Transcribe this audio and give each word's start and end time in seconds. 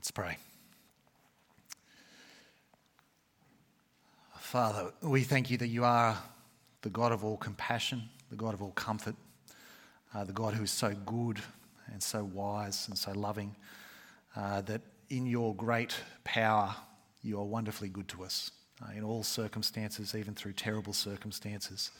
Let's 0.00 0.12
pray. 0.12 0.38
Father, 4.38 4.92
we 5.02 5.24
thank 5.24 5.50
you 5.50 5.58
that 5.58 5.66
you 5.66 5.84
are 5.84 6.16
the 6.80 6.88
God 6.88 7.12
of 7.12 7.22
all 7.22 7.36
compassion, 7.36 8.04
the 8.30 8.36
God 8.36 8.54
of 8.54 8.62
all 8.62 8.70
comfort, 8.70 9.14
uh, 10.14 10.24
the 10.24 10.32
God 10.32 10.54
who 10.54 10.62
is 10.62 10.70
so 10.70 10.94
good 11.04 11.40
and 11.92 12.02
so 12.02 12.24
wise 12.24 12.88
and 12.88 12.96
so 12.96 13.12
loving, 13.12 13.54
uh, 14.34 14.62
that 14.62 14.80
in 15.10 15.26
your 15.26 15.54
great 15.54 15.94
power, 16.24 16.74
you 17.22 17.38
are 17.38 17.44
wonderfully 17.44 17.90
good 17.90 18.08
to 18.08 18.24
us 18.24 18.52
uh, 18.82 18.96
in 18.96 19.04
all 19.04 19.22
circumstances, 19.22 20.14
even 20.14 20.32
through 20.32 20.54
terrible 20.54 20.94
circumstances. 20.94 21.90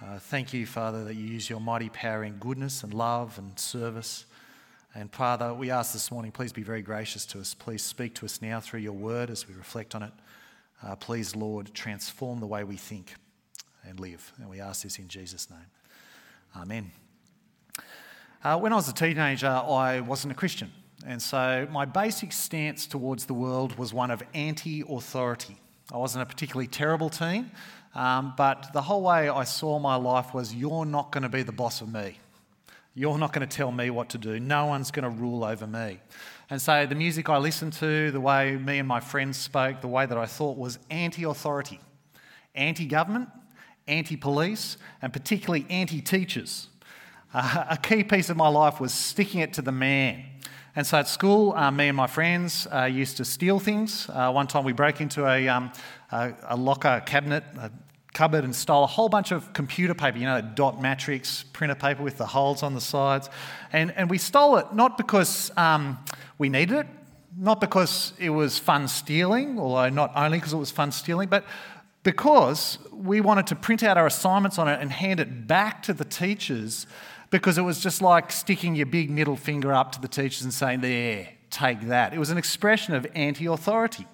Uh, 0.00 0.20
thank 0.20 0.52
you, 0.52 0.64
Father, 0.64 1.02
that 1.02 1.14
you 1.14 1.24
use 1.24 1.50
your 1.50 1.60
mighty 1.60 1.88
power 1.88 2.22
in 2.22 2.34
goodness 2.34 2.84
and 2.84 2.94
love 2.94 3.36
and 3.36 3.58
service. 3.58 4.26
And 4.94 5.10
Father, 5.10 5.54
we 5.54 5.70
ask 5.70 5.94
this 5.94 6.10
morning, 6.10 6.32
please 6.32 6.52
be 6.52 6.62
very 6.62 6.82
gracious 6.82 7.24
to 7.26 7.40
us. 7.40 7.54
Please 7.54 7.82
speak 7.82 8.14
to 8.16 8.26
us 8.26 8.42
now 8.42 8.60
through 8.60 8.80
your 8.80 8.92
word 8.92 9.30
as 9.30 9.48
we 9.48 9.54
reflect 9.54 9.94
on 9.94 10.02
it. 10.02 10.12
Uh, 10.82 10.96
please, 10.96 11.34
Lord, 11.34 11.72
transform 11.72 12.40
the 12.40 12.46
way 12.46 12.62
we 12.62 12.76
think 12.76 13.14
and 13.88 13.98
live. 13.98 14.32
And 14.38 14.50
we 14.50 14.60
ask 14.60 14.82
this 14.82 14.98
in 14.98 15.08
Jesus' 15.08 15.48
name. 15.48 15.66
Amen. 16.54 16.90
Uh, 18.44 18.58
when 18.58 18.72
I 18.72 18.76
was 18.76 18.88
a 18.88 18.92
teenager, 18.92 19.48
I 19.48 20.00
wasn't 20.00 20.32
a 20.32 20.34
Christian. 20.34 20.70
And 21.06 21.22
so 21.22 21.66
my 21.72 21.86
basic 21.86 22.30
stance 22.30 22.86
towards 22.86 23.24
the 23.24 23.34
world 23.34 23.78
was 23.78 23.94
one 23.94 24.10
of 24.10 24.22
anti 24.34 24.84
authority. 24.86 25.56
I 25.90 25.96
wasn't 25.96 26.22
a 26.22 26.26
particularly 26.26 26.66
terrible 26.66 27.08
teen, 27.08 27.50
um, 27.94 28.34
but 28.36 28.72
the 28.74 28.82
whole 28.82 29.02
way 29.02 29.28
I 29.28 29.44
saw 29.44 29.78
my 29.78 29.96
life 29.96 30.34
was 30.34 30.54
you're 30.54 30.84
not 30.84 31.12
going 31.12 31.22
to 31.22 31.28
be 31.28 31.42
the 31.42 31.52
boss 31.52 31.80
of 31.80 31.92
me. 31.92 32.18
You're 32.94 33.16
not 33.16 33.32
going 33.32 33.46
to 33.46 33.56
tell 33.56 33.72
me 33.72 33.88
what 33.88 34.10
to 34.10 34.18
do. 34.18 34.38
No 34.38 34.66
one's 34.66 34.90
going 34.90 35.04
to 35.04 35.08
rule 35.10 35.44
over 35.44 35.66
me. 35.66 36.00
And 36.50 36.60
so 36.60 36.84
the 36.84 36.94
music 36.94 37.30
I 37.30 37.38
listened 37.38 37.72
to, 37.74 38.10
the 38.10 38.20
way 38.20 38.56
me 38.56 38.78
and 38.78 38.86
my 38.86 39.00
friends 39.00 39.38
spoke, 39.38 39.80
the 39.80 39.88
way 39.88 40.04
that 40.04 40.18
I 40.18 40.26
thought 40.26 40.58
was 40.58 40.78
anti 40.90 41.24
authority, 41.24 41.80
anti 42.54 42.84
government, 42.84 43.30
anti 43.88 44.16
police, 44.16 44.76
and 45.00 45.10
particularly 45.10 45.64
anti 45.70 46.02
teachers. 46.02 46.68
Uh, 47.32 47.64
a 47.70 47.78
key 47.78 48.04
piece 48.04 48.28
of 48.28 48.36
my 48.36 48.48
life 48.48 48.78
was 48.78 48.92
sticking 48.92 49.40
it 49.40 49.54
to 49.54 49.62
the 49.62 49.72
man. 49.72 50.24
And 50.76 50.86
so 50.86 50.98
at 50.98 51.08
school, 51.08 51.52
uh, 51.52 51.70
me 51.70 51.88
and 51.88 51.96
my 51.96 52.06
friends 52.06 52.66
uh, 52.70 52.84
used 52.84 53.16
to 53.18 53.24
steal 53.24 53.58
things. 53.58 54.08
Uh, 54.10 54.30
one 54.32 54.46
time 54.46 54.64
we 54.64 54.72
broke 54.72 55.00
into 55.00 55.26
a, 55.26 55.48
um, 55.48 55.72
a, 56.10 56.34
a 56.48 56.56
locker 56.56 57.02
cabinet, 57.06 57.44
a 57.58 57.70
cupboard 58.14 58.44
and 58.44 58.54
stole 58.54 58.84
a 58.84 58.86
whole 58.86 59.08
bunch 59.08 59.32
of 59.32 59.52
computer 59.52 59.94
paper, 59.94 60.18
you 60.18 60.26
know, 60.26 60.40
dot 60.40 60.82
matrix 60.82 61.44
printer 61.52 61.74
paper 61.74 62.02
with 62.02 62.18
the 62.18 62.26
holes 62.26 62.62
on 62.62 62.74
the 62.74 62.80
sides. 62.80 63.30
And, 63.72 63.92
and 63.96 64.10
we 64.10 64.18
stole 64.18 64.58
it 64.58 64.72
not 64.74 64.96
because 64.98 65.50
um, 65.56 65.98
we 66.38 66.48
needed 66.48 66.76
it, 66.76 66.86
not 67.36 67.60
because 67.60 68.12
it 68.18 68.30
was 68.30 68.58
fun 68.58 68.88
stealing, 68.88 69.58
although 69.58 69.88
not 69.88 70.12
only 70.14 70.38
because 70.38 70.52
it 70.52 70.58
was 70.58 70.70
fun 70.70 70.92
stealing, 70.92 71.28
but 71.28 71.44
because 72.02 72.78
we 72.92 73.20
wanted 73.20 73.46
to 73.46 73.56
print 73.56 73.82
out 73.82 73.96
our 73.96 74.06
assignments 74.06 74.58
on 74.58 74.68
it 74.68 74.80
and 74.80 74.90
hand 74.90 75.20
it 75.20 75.46
back 75.46 75.82
to 75.84 75.94
the 75.94 76.04
teachers 76.04 76.86
because 77.30 77.56
it 77.56 77.62
was 77.62 77.80
just 77.80 78.02
like 78.02 78.30
sticking 78.30 78.74
your 78.74 78.86
big 78.86 79.08
middle 79.10 79.36
finger 79.36 79.72
up 79.72 79.92
to 79.92 80.00
the 80.00 80.08
teachers 80.08 80.42
and 80.42 80.52
saying, 80.52 80.80
There, 80.80 81.28
take 81.50 81.80
that. 81.82 82.12
It 82.12 82.18
was 82.18 82.30
an 82.30 82.38
expression 82.38 82.94
of 82.94 83.06
anti 83.14 83.46
authority. 83.46 84.06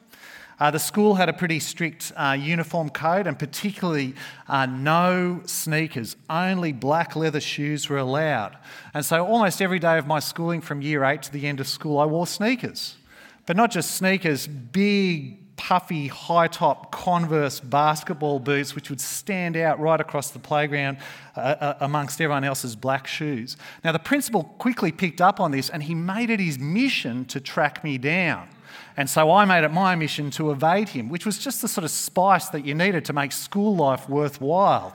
Uh, 0.61 0.71
the 0.71 0.79
school 0.79 1.15
had 1.15 1.29
a 1.29 1.33
pretty 1.33 1.61
strict 1.61 2.13
uh, 2.17 2.37
uniform 2.39 2.91
code, 2.91 3.27
and 3.27 3.39
particularly 3.39 4.15
uh, 4.49 4.67
no 4.67 5.41
sneakers, 5.45 6.17
only 6.29 6.73
black 6.73 7.15
leather 7.15 7.41
shoes 7.41 7.89
were 7.89 7.99
allowed. 7.99 8.57
And 8.93 9.05
so, 9.05 9.25
almost 9.25 9.63
every 9.63 9.79
day 9.79 9.99
of 9.99 10.07
my 10.07 10.19
schooling 10.19 10.61
from 10.61 10.83
year 10.83 11.05
eight 11.05 11.23
to 11.23 11.33
the 11.33 11.47
end 11.47 11.61
of 11.61 11.69
school, 11.69 11.99
I 11.99 12.07
wore 12.07 12.27
sneakers. 12.27 12.97
But 13.47 13.57
not 13.57 13.71
just 13.71 13.93
sneakers, 13.93 14.47
big, 14.47 15.57
puffy, 15.57 16.09
high 16.09 16.49
top 16.49 16.91
Converse 16.91 17.61
basketball 17.61 18.39
boots, 18.39 18.75
which 18.75 18.91
would 18.91 19.01
stand 19.01 19.57
out 19.57 19.79
right 19.79 20.01
across 20.01 20.31
the 20.31 20.39
playground 20.39 20.99
uh, 21.37 21.41
uh, 21.41 21.75
amongst 21.81 22.21
everyone 22.21 22.45
else's 22.45 22.75
black 22.75 23.07
shoes. 23.07 23.57
Now, 23.85 23.93
the 23.93 23.99
principal 23.99 24.45
quickly 24.45 24.93
picked 24.93 25.21
up 25.21 25.41
on 25.41 25.51
this 25.51 25.69
and 25.69 25.83
he 25.83 25.95
made 25.95 26.31
it 26.31 26.41
his 26.41 26.59
mission 26.59 27.25
to 27.27 27.41
track 27.41 27.85
me 27.85 27.99
down. 27.99 28.49
And 28.99 29.09
so 29.09 29.31
I 29.31 29.45
made 29.45 29.63
it 29.63 29.71
my 29.71 29.95
mission 29.95 30.33
to 30.33 30.51
evade 30.51 30.89
him, 30.89 31.09
which 31.09 31.25
was 31.25 31.39
just 31.39 31.63
the 31.63 31.69
sort 31.69 31.85
of 31.85 31.91
spice 31.93 32.49
that 32.49 32.65
you 32.65 32.75
needed 32.75 33.05
to 33.05 33.13
make 33.13 33.31
school 33.31 33.77
life 33.77 34.09
worthwhile. 34.09 34.93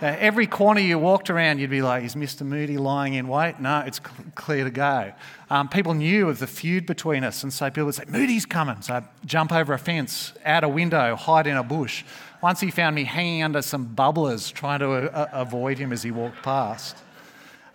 Uh, 0.00 0.16
every 0.18 0.46
corner 0.46 0.80
you 0.80 0.98
walked 0.98 1.28
around, 1.28 1.58
you'd 1.60 1.68
be 1.68 1.82
like, 1.82 2.04
Is 2.04 2.14
Mr. 2.14 2.40
Moody 2.40 2.78
lying 2.78 3.12
in 3.12 3.28
wait? 3.28 3.60
No, 3.60 3.80
it's 3.80 3.98
cl- 3.98 4.32
clear 4.34 4.64
to 4.64 4.70
go. 4.70 5.12
Um, 5.50 5.68
people 5.68 5.92
knew 5.92 6.30
of 6.30 6.38
the 6.38 6.46
feud 6.46 6.86
between 6.86 7.22
us, 7.22 7.42
and 7.42 7.52
so 7.52 7.68
people 7.68 7.84
would 7.84 7.94
say, 7.94 8.04
Moody's 8.08 8.46
coming. 8.46 8.80
So 8.80 8.94
I'd 8.94 9.04
jump 9.26 9.52
over 9.52 9.74
a 9.74 9.78
fence, 9.78 10.32
out 10.46 10.64
a 10.64 10.68
window, 10.68 11.14
hide 11.14 11.46
in 11.46 11.58
a 11.58 11.62
bush. 11.62 12.02
Once 12.42 12.60
he 12.60 12.70
found 12.70 12.96
me 12.96 13.04
hanging 13.04 13.42
under 13.42 13.60
some 13.60 13.94
bubblers, 13.94 14.50
trying 14.50 14.80
to 14.80 14.90
uh, 14.90 15.28
avoid 15.32 15.76
him 15.76 15.92
as 15.92 16.02
he 16.02 16.10
walked 16.10 16.42
past. 16.42 16.96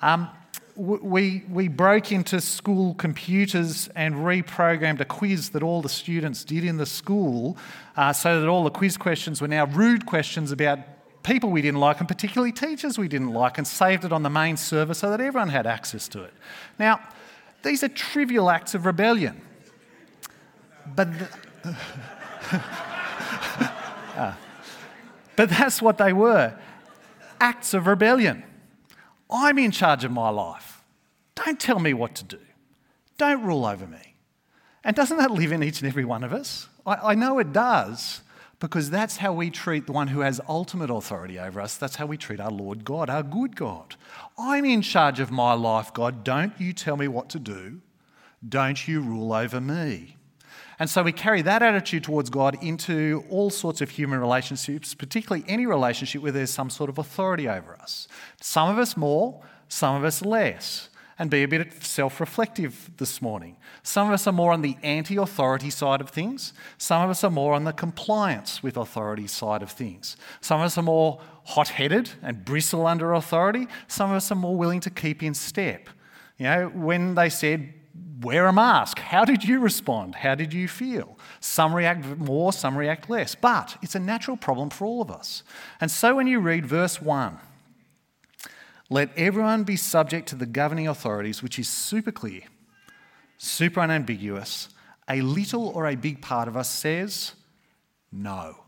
Um, 0.02 0.30
we, 0.80 1.44
we 1.50 1.68
broke 1.68 2.12
into 2.12 2.40
school 2.40 2.94
computers 2.94 3.90
and 3.96 4.16
reprogrammed 4.16 5.02
a 5.02 5.06
quiz 5.06 5.50
that 5.50 5.62
all 5.62 5.82
the 5.82 5.90
students 5.90 6.46
did 6.46 6.64
in 6.64 6.78
the 6.78 6.86
school 6.86 7.58
uh, 7.98 8.14
so 8.14 8.40
that 8.40 8.48
all 8.48 8.64
the 8.64 8.70
quiz 8.70 8.96
questions 8.96 9.42
were 9.42 9.48
now 9.48 9.66
rude 9.66 10.06
questions 10.06 10.54
about 10.54 10.80
people 11.22 11.50
we 11.50 11.62
didn't 11.62 11.82
like 11.82 12.00
and 12.00 12.08
particularly 12.08 12.54
teachers 12.54 12.98
we 12.98 13.10
didn't 13.10 13.34
like 13.34 13.58
and 13.58 13.68
saved 13.68 14.06
it 14.06 14.14
on 14.14 14.24
the 14.24 14.30
main 14.30 14.56
server 14.56 14.94
so 14.94 15.10
that 15.10 15.20
everyone 15.20 15.50
had 15.50 15.68
access 15.68 16.08
to 16.08 16.24
it. 16.24 16.34
Now, 16.78 17.02
these 17.62 17.84
are 17.84 17.90
trivial 17.90 18.50
acts 18.50 18.74
of 18.74 18.86
rebellion. 18.86 19.42
But, 20.96 21.10
the, 21.20 21.28
uh, 24.16 24.34
but 25.36 25.50
that's 25.50 25.82
what 25.82 25.98
they 25.98 26.14
were 26.14 26.58
acts 27.42 27.74
of 27.74 27.86
rebellion. 27.86 28.44
I'm 29.30 29.60
in 29.60 29.72
charge 29.72 30.06
of 30.06 30.12
my 30.12 30.30
life. 30.30 30.69
Don't 31.46 31.60
tell 31.60 31.80
me 31.80 31.94
what 31.94 32.16
to 32.16 32.24
do. 32.24 32.40
Don't 33.18 33.44
rule 33.44 33.66
over 33.66 33.88
me. 33.88 34.16
And 34.84 34.96
doesn't 34.96 35.18
that 35.18 35.32
live 35.32 35.52
in 35.52 35.64
each 35.64 35.82
and 35.82 35.90
every 35.90 36.06
one 36.06 36.24
of 36.24 36.34
us? 36.34 36.68
I, 36.86 37.12
I 37.12 37.16
know 37.16 37.40
it 37.40 37.54
does 37.54 38.22
because 38.60 38.90
that's 38.90 39.18
how 39.18 39.32
we 39.34 39.50
treat 39.50 39.86
the 39.86 39.92
one 39.92 40.08
who 40.10 40.20
has 40.20 40.42
ultimate 40.50 40.90
authority 40.90 41.40
over 41.40 41.62
us. 41.62 41.78
That's 41.78 41.96
how 41.96 42.06
we 42.06 42.18
treat 42.18 42.40
our 42.40 42.52
Lord 42.52 42.84
God, 42.84 43.10
our 43.10 43.24
good 43.24 43.56
God. 43.56 43.96
I'm 44.38 44.66
in 44.66 44.82
charge 44.82 45.20
of 45.20 45.32
my 45.32 45.54
life, 45.54 45.94
God. 45.94 46.24
Don't 46.24 46.54
you 46.60 46.74
tell 46.74 46.98
me 46.98 47.08
what 47.08 47.30
to 47.30 47.40
do. 47.40 47.82
Don't 48.48 48.88
you 48.88 49.02
rule 49.02 49.34
over 49.34 49.62
me. 49.62 50.18
And 50.78 50.90
so 50.90 51.04
we 51.04 51.12
carry 51.12 51.42
that 51.42 51.62
attitude 51.62 52.06
towards 52.06 52.30
God 52.30 52.58
into 52.64 53.26
all 53.30 53.50
sorts 53.50 53.82
of 53.82 53.90
human 53.90 54.20
relationships, 54.20 54.94
particularly 54.94 55.44
any 55.48 55.66
relationship 55.66 56.22
where 56.22 56.32
there's 56.32 56.52
some 56.52 56.70
sort 56.70 56.90
of 56.90 56.98
authority 56.98 57.50
over 57.50 57.76
us. 57.82 58.08
Some 58.40 58.70
of 58.70 58.78
us 58.78 58.96
more, 58.96 59.42
some 59.68 59.96
of 59.96 60.06
us 60.06 60.22
less. 60.22 60.89
And 61.20 61.30
be 61.30 61.44
a 61.44 61.48
bit 61.50 61.84
self 61.84 62.22
reflective 62.22 62.90
this 62.96 63.22
morning. 63.22 63.58
Some 63.84 64.08
of 64.08 64.14
us 64.14 64.26
are 64.26 64.32
more 64.32 64.54
on 64.54 64.62
the 64.62 64.78
anti 64.82 65.18
authority 65.18 65.70
side 65.70 66.00
of 66.00 66.10
things. 66.10 66.54
Some 66.78 67.04
of 67.04 67.10
us 67.10 67.26
are 67.26 67.30
more 67.30 67.54
on 67.54 67.66
the 67.66 67.74
compliance 67.74 68.64
with 68.64 68.78
authority 68.78 69.28
side 69.28 69.62
of 69.62 69.70
things. 69.70 70.16
Some 70.40 70.62
of 70.62 70.66
us 70.68 70.78
are 70.78 70.82
more 70.82 71.20
hot 71.44 71.68
headed 71.68 72.10
and 72.24 72.46
bristle 72.46 72.88
under 72.88 73.14
authority. 73.14 73.68
Some 73.88 74.12
of 74.12 74.16
us 74.16 74.32
are 74.32 74.36
more 74.36 74.56
willing 74.56 74.80
to 74.80 74.90
keep 74.90 75.22
in 75.22 75.34
step. 75.34 75.90
You 76.38 76.46
know, 76.46 76.72
when 76.74 77.16
they 77.16 77.30
said, 77.30 77.74
wear 78.22 78.48
a 78.48 78.54
mask. 78.54 79.00
How 79.00 79.26
did 79.26 79.44
you 79.44 79.60
respond? 79.60 80.16
How 80.16 80.36
did 80.36 80.54
you 80.54 80.68
feel? 80.68 81.18
Some 81.40 81.74
react 81.74 82.06
more, 82.18 82.54
some 82.54 82.78
react 82.78 83.10
less. 83.10 83.36
But 83.36 83.78
it's 83.82 83.96
a 83.96 84.00
natural 84.00 84.38
problem 84.38 84.70
for 84.70 84.86
all 84.86 85.02
of 85.02 85.12
us. 85.12 85.44
And 85.80 85.90
so 85.90 86.16
when 86.16 86.28
you 86.28 86.40
read 86.40 86.66
verse 86.66 87.02
1, 87.02 87.38
let 88.90 89.16
everyone 89.18 89.64
be 89.64 89.76
subject 89.76 90.28
to 90.30 90.36
the 90.36 90.46
governing 90.46 90.88
authorities, 90.88 91.44
which 91.44 91.60
is 91.60 91.70
super 91.70 92.12
clear, 92.12 92.42
super 93.38 93.82
unambiguous. 93.82 94.70
A 95.08 95.22
little 95.22 95.70
or 95.70 95.88
a 95.88 95.96
big 95.96 96.22
part 96.22 96.48
of 96.48 96.56
us 96.56 96.70
says, 96.70 97.34
no. 98.12 98.64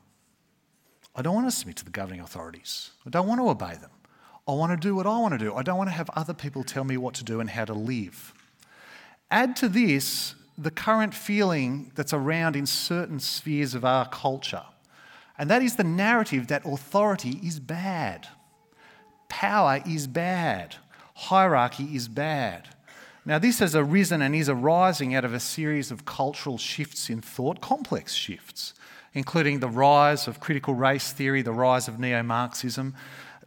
I 1.16 1.22
don't 1.22 1.36
want 1.36 1.48
to 1.48 1.56
submit 1.56 1.75
to 1.78 1.86
the 1.86 1.92
governing 1.92 2.22
authorities. 2.22 2.92
I 3.06 3.10
don't 3.10 3.28
want 3.28 3.42
to 3.42 3.50
obey 3.50 3.75
them. 3.75 3.92
I 4.48 4.54
want 4.54 4.72
to 4.72 4.88
do 4.88 4.95
what 4.95 5.06
I 5.06 5.18
want 5.19 5.34
to 5.34 5.38
do. 5.38 5.54
I 5.54 5.62
don't 5.62 5.78
want 5.78 5.90
to 5.90 5.95
have 5.95 6.10
other 6.12 6.34
people 6.34 6.63
tell 6.63 6.84
me 6.84 6.98
what 6.98 7.13
to 7.16 7.24
do 7.24 7.40
and 7.40 7.50
how 7.50 7.66
to 7.66 7.74
live. 7.74 8.34
Add 9.30 9.56
to 9.57 9.69
this 9.69 10.36
the 10.57 10.72
current 10.72 11.13
feeling 11.13 11.92
that's 11.95 12.13
around 12.13 12.56
in 12.56 12.66
certain 12.66 13.19
spheres 13.19 13.74
of 13.74 13.86
our 13.86 14.07
culture, 14.10 14.63
and 15.38 15.50
that 15.50 15.62
is 15.62 15.75
the 15.75 15.84
narrative 15.84 16.48
that 16.48 16.66
authority 16.66 17.40
is 17.44 17.60
bad, 17.60 18.28
power 19.31 19.81
is 19.88 20.07
bad, 20.07 20.75
hierarchy 21.16 21.95
is 21.95 22.10
bad. 22.10 22.68
Now, 23.25 23.39
this 23.39 23.60
has 23.60 23.75
arisen 23.75 24.22
and 24.22 24.36
is 24.36 24.50
arising 24.50 25.16
out 25.16 25.24
of 25.24 25.33
a 25.33 25.39
series 25.39 25.89
of 25.89 26.04
cultural 26.04 26.57
shifts 26.57 27.10
in 27.10 27.22
thought, 27.22 27.62
complex 27.62 28.13
shifts, 28.13 28.74
including 29.13 29.60
the 29.60 29.69
rise 29.69 30.28
of 30.28 30.42
critical 30.42 30.74
race 30.74 31.13
theory, 31.13 31.42
the 31.42 31.54
rise 31.54 31.88
of 31.88 31.98
neo 31.98 32.22
Marxism. 32.24 32.94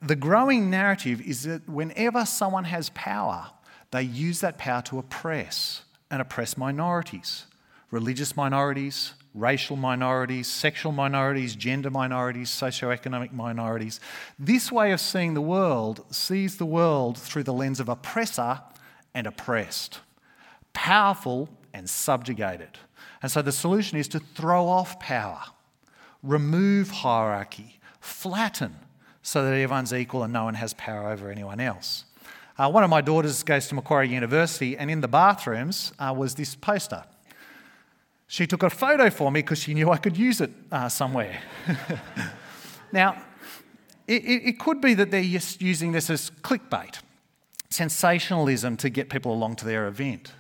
The 0.00 0.16
growing 0.16 0.70
narrative 0.70 1.20
is 1.20 1.42
that 1.42 1.68
whenever 1.68 2.24
someone 2.24 2.64
has 2.64 2.88
power, 2.90 3.50
they 3.90 4.02
use 4.02 4.40
that 4.40 4.56
power 4.56 4.80
to 4.82 4.98
oppress 4.98 5.82
and 6.10 6.22
oppress 6.22 6.56
minorities, 6.56 7.44
religious 7.90 8.34
minorities, 8.36 9.12
racial 9.34 9.76
minorities, 9.76 10.46
sexual 10.46 10.92
minorities, 10.92 11.56
gender 11.56 11.90
minorities, 11.90 12.50
socioeconomic 12.50 13.32
minorities. 13.32 13.98
This 14.38 14.70
way 14.70 14.92
of 14.92 15.00
seeing 15.00 15.34
the 15.34 15.40
world 15.40 16.04
sees 16.14 16.56
the 16.56 16.66
world 16.66 17.18
through 17.18 17.42
the 17.42 17.52
lens 17.52 17.80
of 17.80 17.88
oppressor 17.88 18.60
and 19.12 19.26
oppressed, 19.26 20.00
powerful 20.72 21.48
and 21.72 21.90
subjugated. 21.90 22.78
And 23.20 23.30
so 23.30 23.42
the 23.42 23.52
solution 23.52 23.98
is 23.98 24.06
to 24.08 24.20
throw 24.20 24.68
off 24.68 25.00
power, 25.00 25.42
remove 26.22 26.90
hierarchy, 26.90 27.80
flatten 28.00 28.76
so 29.22 29.44
that 29.44 29.52
everyone's 29.52 29.92
equal 29.92 30.22
and 30.22 30.32
no 30.32 30.44
one 30.44 30.54
has 30.54 30.74
power 30.74 31.10
over 31.10 31.30
anyone 31.30 31.58
else. 31.58 32.04
Uh, 32.56 32.70
one 32.70 32.84
of 32.84 32.90
my 32.90 33.00
daughters 33.00 33.42
goes 33.42 33.66
to 33.66 33.74
Macquarie 33.74 34.08
University, 34.08 34.76
and 34.76 34.88
in 34.88 35.00
the 35.00 35.08
bathrooms 35.08 35.92
uh, 35.98 36.14
was 36.16 36.36
this 36.36 36.54
poster 36.54 37.02
she 38.26 38.46
took 38.46 38.62
a 38.62 38.70
photo 38.70 39.10
for 39.10 39.30
me 39.30 39.40
because 39.40 39.60
she 39.60 39.74
knew 39.74 39.90
I 39.90 39.96
could 39.96 40.16
use 40.16 40.40
it 40.40 40.50
uh, 40.72 40.88
somewhere. 40.88 41.40
now, 42.92 43.22
it, 44.06 44.24
it, 44.24 44.58
could 44.58 44.80
be 44.80 44.94
that 44.94 45.10
they're 45.10 45.22
just 45.22 45.62
using 45.62 45.92
this 45.92 46.10
as 46.10 46.30
clickbait, 46.42 47.00
sensationalism 47.70 48.76
to 48.78 48.90
get 48.90 49.08
people 49.08 49.32
along 49.32 49.56
to 49.56 49.64
their 49.64 49.86
event. 49.86 50.32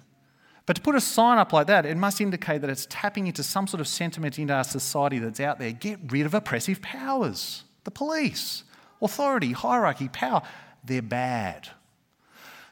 But 0.66 0.76
to 0.76 0.82
put 0.82 0.94
a 0.94 1.00
sign 1.00 1.38
up 1.38 1.52
like 1.52 1.66
that, 1.66 1.84
it 1.84 1.96
must 1.96 2.20
indicate 2.20 2.62
that 2.62 2.70
it's 2.70 2.86
tapping 2.88 3.26
into 3.26 3.42
some 3.42 3.66
sort 3.66 3.80
of 3.80 3.88
sentiment 3.88 4.38
in 4.38 4.50
our 4.50 4.64
society 4.64 5.18
that's 5.18 5.40
out 5.40 5.58
there. 5.58 5.72
Get 5.72 6.00
rid 6.10 6.24
of 6.24 6.32
oppressive 6.32 6.80
powers. 6.80 7.64
The 7.84 7.90
police, 7.90 8.64
authority, 9.02 9.52
hierarchy, 9.52 10.08
power, 10.08 10.42
they're 10.82 11.02
bad. 11.02 11.68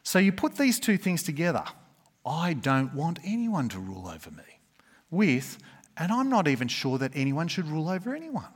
So 0.03 0.19
you 0.19 0.33
put 0.33 0.57
these 0.57 0.81
two 0.81 0.97
things 0.97 1.23
together. 1.23 1.65
I 2.25 2.55
don't 2.55 2.95
want 2.95 3.19
anyone 3.25 3.69
to 3.71 3.79
rule 3.79 4.09
over 4.09 4.31
me 4.31 4.43
with, 5.13 5.59
and 5.97 6.11
I'm 6.11 6.29
not 6.29 6.49
even 6.49 6.69
sure 6.69 6.99
that 6.99 7.13
anyone 7.15 7.47
should 7.47 7.69
rule 7.69 7.89
over 7.89 8.15
anyone. 8.15 8.49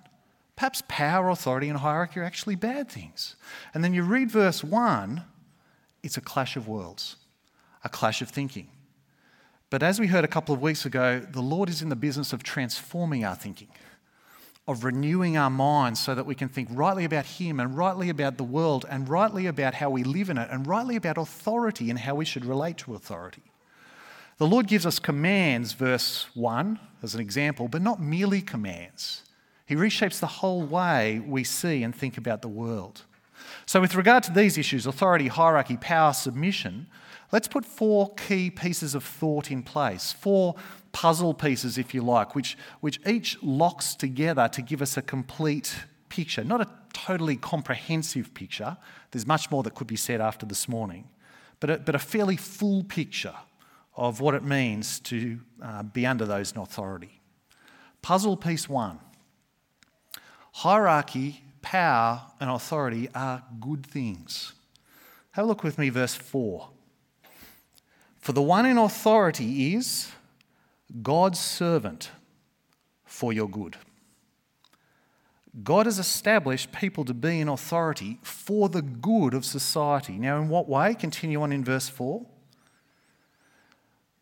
Perhaps 0.57 0.83
power, 0.89 1.29
authority, 1.29 1.69
and 1.69 1.79
hierarchy 1.79 2.19
are 2.21 2.25
actually 2.25 2.55
bad 2.57 2.89
things. 2.89 3.37
And 3.75 3.85
then 3.85 3.93
you 3.93 4.03
read 4.03 4.31
verse 4.31 4.65
1, 4.65 5.23
it's 6.03 6.17
a 6.17 6.23
clash 6.23 6.57
of 6.57 6.67
worlds, 6.67 7.17
a 7.85 7.89
clash 7.89 8.23
of 8.23 8.31
thinking. 8.31 8.69
But 9.69 9.83
as 9.83 10.01
we 10.01 10.07
heard 10.07 10.25
a 10.25 10.29
couple 10.29 10.55
of 10.55 10.63
weeks 10.63 10.87
ago, 10.87 11.21
the 11.21 11.43
Lord 11.43 11.69
is 11.69 11.83
in 11.83 11.91
the 11.91 11.97
business 11.97 12.33
of 12.33 12.43
transforming 12.43 13.25
our 13.25 13.35
thinking, 13.35 13.69
of 14.67 14.85
renewing 14.85 15.37
our 15.37 15.51
minds 15.51 16.01
so 16.01 16.15
that 16.15 16.25
we 16.25 16.35
can 16.35 16.49
think 16.49 16.69
rightly 16.73 17.05
about 17.05 17.27
Him 17.27 17.61
and 17.61 17.77
rightly 17.77 18.09
about 18.09 18.39
the 18.39 18.45
world 18.45 18.87
and 18.89 19.09
rightly 19.09 19.47
about 19.47 19.75
how 19.75 19.91
we 19.91 20.05
live 20.05 20.31
in 20.31 20.39
it 20.39 20.49
and 20.51 20.67
rightly 20.67 20.97
about 20.97 21.19
authority 21.19 21.91
and 21.91 21.99
how 21.99 22.15
we 22.15 22.25
should 22.25 22.45
relate 22.45 22.79
to 22.79 22.95
authority. 22.95 23.43
The 24.39 24.47
Lord 24.47 24.67
gives 24.67 24.85
us 24.85 24.99
commands, 24.99 25.73
verse 25.73 26.27
1, 26.35 26.79
as 27.03 27.15
an 27.15 27.21
example, 27.21 27.69
but 27.69 27.81
not 27.81 28.01
merely 28.01 28.43
commands. 28.43 29.23
He 29.65 29.75
reshapes 29.75 30.21
the 30.21 30.27
whole 30.27 30.63
way 30.63 31.23
we 31.27 31.43
see 31.43 31.83
and 31.83 31.95
think 31.95 32.19
about 32.19 32.43
the 32.43 32.49
world. 32.49 33.03
So, 33.65 33.81
with 33.81 33.95
regard 33.95 34.23
to 34.25 34.33
these 34.33 34.59
issues 34.59 34.87
authority, 34.87 35.29
hierarchy, 35.29 35.77
power, 35.77 36.13
submission 36.13 36.87
let's 37.33 37.49
put 37.49 37.65
four 37.65 38.15
key 38.15 38.51
pieces 38.51 38.95
of 38.95 39.05
thought 39.05 39.51
in 39.51 39.63
place, 39.63 40.13
four 40.13 40.55
puzzle 40.93 41.35
pieces, 41.35 41.79
if 41.79 41.95
you 41.95 42.03
like, 42.03 42.35
which, 42.35 42.57
which 42.81 43.01
each 43.07 43.43
locks 43.43 43.95
together 43.95 44.49
to 44.49 44.63
give 44.63 44.81
us 44.83 44.97
a 44.97 45.03
complete 45.03 45.75
picture. 46.09 46.45
Not 46.45 46.61
a 46.61 46.69
totally 46.93 47.37
comprehensive 47.37 48.33
picture, 48.35 48.77
there's 49.11 49.27
much 49.27 49.51
more 49.51 49.63
that 49.65 49.75
could 49.75 49.87
be 49.87 49.97
said 49.97 50.21
after 50.21 50.47
this 50.47 50.69
morning, 50.69 51.09
but 51.61 51.71
a, 51.71 51.79
but 51.79 51.95
a 51.95 51.99
fairly 51.99 52.37
full 52.37 52.85
picture 52.85 53.35
of 53.97 54.21
what 54.21 54.35
it 54.35 54.45
means 54.45 55.01
to 55.01 55.41
uh, 55.63 55.83
be 55.83 56.07
under 56.07 56.27
those 56.27 56.53
in 56.53 56.59
authority. 56.59 57.21
Puzzle 58.03 58.37
piece 58.37 58.69
one 58.69 59.01
hierarchy, 60.53 61.43
power, 61.61 62.23
and 62.41 62.49
authority 62.49 63.09
are 63.15 63.43
good 63.61 63.85
things. 63.85 64.55
Have 65.33 65.45
a 65.45 65.49
look 65.49 65.63
with 65.63 65.77
me, 65.77 65.91
verse 65.91 66.15
4. 66.15 66.71
For 68.19 68.33
the 68.33 68.41
one 68.41 68.65
in 68.65 68.79
authority 68.79 69.75
is 69.75 70.11
God's 71.03 71.39
servant 71.39 72.11
for 73.05 73.35
your 73.35 73.49
good. 73.49 73.77
God 75.63 75.87
has 75.87 75.99
established 75.99 76.73
people 76.73 77.05
to 77.05 77.15
be 77.15 77.41
in 77.41 77.49
authority 77.49 78.19
for 78.23 78.69
the 78.69 78.83
good 78.83 79.35
of 79.35 79.45
society. 79.45 80.19
Now, 80.19 80.41
in 80.41 80.49
what 80.49 80.69
way? 80.69 80.95
Continue 80.95 81.43
on 81.43 81.53
in 81.53 81.65
verse 81.65 81.89
4. 81.89 82.25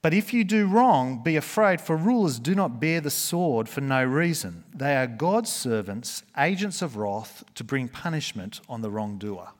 But 0.04 0.12
if 0.12 0.34
you 0.34 0.44
do 0.44 0.66
wrong, 0.66 1.22
be 1.22 1.34
afraid, 1.36 1.80
for 1.80 1.96
rulers 1.96 2.38
do 2.38 2.54
not 2.54 2.78
bear 2.78 3.00
the 3.00 3.08
sword 3.08 3.70
for 3.70 3.80
no 3.80 4.04
reason. 4.04 4.64
They 4.74 4.96
are 4.96 5.06
God's 5.06 5.50
servants, 5.50 6.22
agents 6.36 6.82
of 6.82 6.96
wrath, 6.96 7.42
to 7.54 7.64
bring 7.64 7.88
punishment 7.88 8.60
on 8.68 8.82
the 8.82 8.90
wrongdoer. 8.90 9.52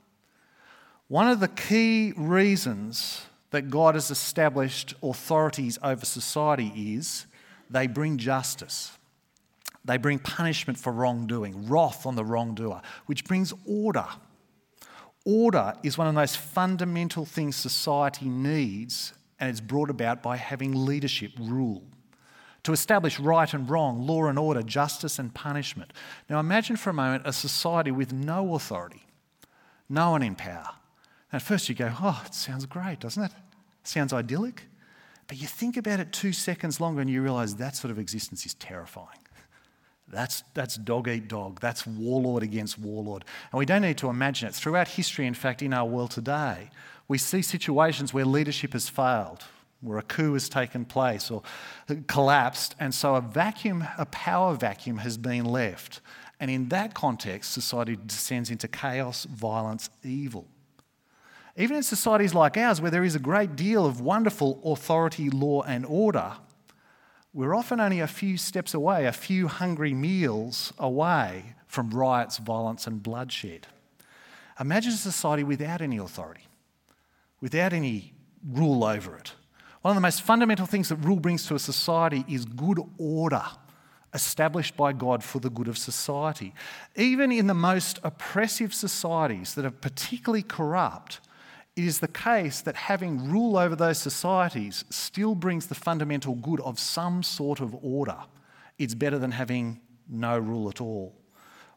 One 1.09 1.29
of 1.29 1.41
the 1.41 1.49
key 1.49 2.13
reasons 2.15 3.23
that 3.53 3.71
God 3.71 3.95
has 3.95 4.11
established 4.11 4.93
authorities 5.03 5.79
over 5.83 6.05
society 6.05 6.71
is 6.77 7.25
they 7.71 7.87
bring 7.87 8.19
justice. 8.19 8.99
They 9.83 9.97
bring 9.97 10.19
punishment 10.19 10.79
for 10.79 10.93
wrongdoing, 10.93 11.71
wrath 11.71 12.05
on 12.05 12.17
the 12.17 12.25
wrongdoer, 12.25 12.83
which 13.07 13.25
brings 13.25 13.55
order. 13.65 14.09
Order 15.25 15.73
is 15.83 15.97
one 15.97 16.07
of 16.07 16.13
the 16.13 16.21
most 16.21 16.37
fundamental 16.37 17.25
things 17.25 17.57
society 17.57 18.29
needs 18.29 19.15
and 19.41 19.51
it's 19.51 19.61
brought 19.61 19.91
about 19.91 20.23
by 20.23 20.37
having 20.37 20.87
leadership 20.87 21.33
rule 21.41 21.83
to 22.65 22.73
establish 22.73 23.21
right 23.21 23.53
and 23.53 23.69
wrong, 23.69 24.07
law 24.07 24.27
and 24.27 24.39
order, 24.39 24.63
justice 24.63 25.19
and 25.19 25.33
punishment. 25.35 25.93
Now 26.29 26.41
imagine 26.41 26.77
for 26.77 26.91
a 26.91 26.95
moment 26.95 27.27
a 27.27 27.33
society 27.33 27.91
with 27.91 28.13
no 28.13 28.55
authority, 28.55 29.07
no 29.89 30.13
one 30.13 30.23
in 30.23 30.35
power. 30.35 30.71
And 31.31 31.41
at 31.41 31.43
first 31.43 31.69
you 31.69 31.75
go, 31.75 31.93
oh, 32.01 32.23
it 32.27 32.35
sounds 32.35 32.65
great, 32.67 33.01
doesn't 33.01 33.23
it? 33.23 33.33
Sounds 33.83 34.13
idyllic. 34.13 34.63
But 35.27 35.41
you 35.41 35.47
think 35.47 35.77
about 35.77 36.01
it 36.01 36.13
two 36.13 36.33
seconds 36.33 36.81
longer 36.81 37.01
and 37.01 37.11
you 37.11 37.23
realise 37.23 37.55
that 37.55 37.77
sort 37.77 37.91
of 37.91 37.99
existence 37.99 38.47
is 38.47 38.55
terrifying. 38.55 39.19
That's, 40.09 40.45
that's 40.55 40.77
dog 40.77 41.09
eat 41.09 41.29
dog. 41.29 41.61
That's 41.61 41.87
warlord 41.87 42.43
against 42.43 42.79
warlord. 42.79 43.25
And 43.51 43.59
we 43.59 43.67
don't 43.67 43.83
need 43.83 43.99
to 43.99 44.11
imagine 44.11 44.49
it. 44.49 44.55
Throughout 44.55 44.89
history, 44.89 45.27
in 45.27 45.35
fact, 45.35 45.63
in 45.63 45.73
our 45.73 45.87
world 45.87 46.11
today, 46.11 46.71
we 47.09 47.19
see 47.19 47.43
situations 47.43 48.15
where 48.15 48.25
leadership 48.25 48.73
has 48.75 48.89
failed, 48.89 49.45
where 49.81 49.99
a 49.99 50.03
coup 50.03 50.35
has 50.35 50.49
taken 50.49 50.85
place 50.85 51.31
or 51.31 51.43
collapsed, 52.07 52.75
and 52.81 52.95
so 52.95 53.15
a 53.15 53.21
vacuum, 53.21 53.87
a 53.99 54.07
power 54.07 54.55
vacuum 54.55 54.99
has 54.99 55.17
been 55.19 55.45
left. 55.45 56.01
And 56.41 56.51
in 56.51 56.69
that 56.71 56.95
context, 56.95 57.53
society 57.53 57.97
descends 58.07 58.51
into 58.51 58.69
chaos, 58.69 59.25
violence, 59.25 59.91
evil. 60.03 60.47
Even 61.57 61.77
in 61.77 61.83
societies 61.83 62.35
like 62.35 62.57
ours, 62.57 62.81
where 62.81 62.91
there 62.91 63.05
is 63.05 63.15
a 63.15 63.21
great 63.21 63.55
deal 63.55 63.87
of 63.87 64.01
wonderful 64.01 64.61
authority, 64.65 65.31
law, 65.31 65.63
and 65.63 65.87
order, 65.87 66.33
we're 67.35 67.55
often 67.55 67.81
only 67.81 68.01
a 68.01 68.07
few 68.07 68.39
steps 68.39 68.73
away, 68.73 69.07
a 69.07 69.13
few 69.13 69.49
hungry 69.49 69.93
meals 69.93 70.73
away 70.79 71.55
from 71.67 71.91
riots, 71.91 72.39
violence, 72.39 72.87
and 72.87 73.03
bloodshed. 73.03 73.67
Imagine 74.59 74.93
a 74.93 74.97
society 74.97 75.45
without 75.45 75.83
any 75.83 75.99
authority 75.99 76.47
without 77.45 77.75
any 77.75 78.15
rule 78.53 78.83
over 78.83 79.15
it. 79.19 79.35
One 79.83 79.91
of 79.91 79.97
the 79.97 80.01
most 80.01 80.23
fundamental 80.23 80.65
things 80.65 80.89
that 80.89 80.97
rule 80.97 81.21
brings 81.21 81.47
to 81.47 81.55
a 81.55 81.59
society 81.59 82.25
is 82.27 82.47
good 82.47 82.81
order 82.97 83.45
established 84.15 84.79
by 84.79 84.95
God 84.95 85.23
for 85.23 85.41
the 85.41 85.51
good 85.51 85.69
of 85.69 85.77
society. 85.77 86.55
Even 86.97 87.31
in 87.31 87.47
the 87.47 87.53
most 87.53 87.99
oppressive 88.03 88.73
societies 88.73 89.55
that 89.57 89.67
are 89.67 89.71
particularly 89.71 90.43
corrupt, 90.43 91.21
it 91.77 91.85
is 91.85 91.99
the 91.99 92.09
case 92.09 92.61
that 92.61 92.77
having 92.77 93.31
rule 93.31 93.57
over 93.57 93.75
those 93.75 93.99
societies 93.99 94.85
still 94.91 95.35
brings 95.35 95.67
the 95.67 95.75
fundamental 95.75 96.35
good 96.37 96.61
of 96.61 96.79
some 96.79 97.23
sort 97.23 97.61
of 97.61 97.75
order. 97.83 98.17
It's 98.79 98.95
better 98.95 99.19
than 99.19 99.33
having 99.33 99.81
no 100.09 100.39
rule 100.39 100.69
at 100.69 100.81
all. 100.81 101.15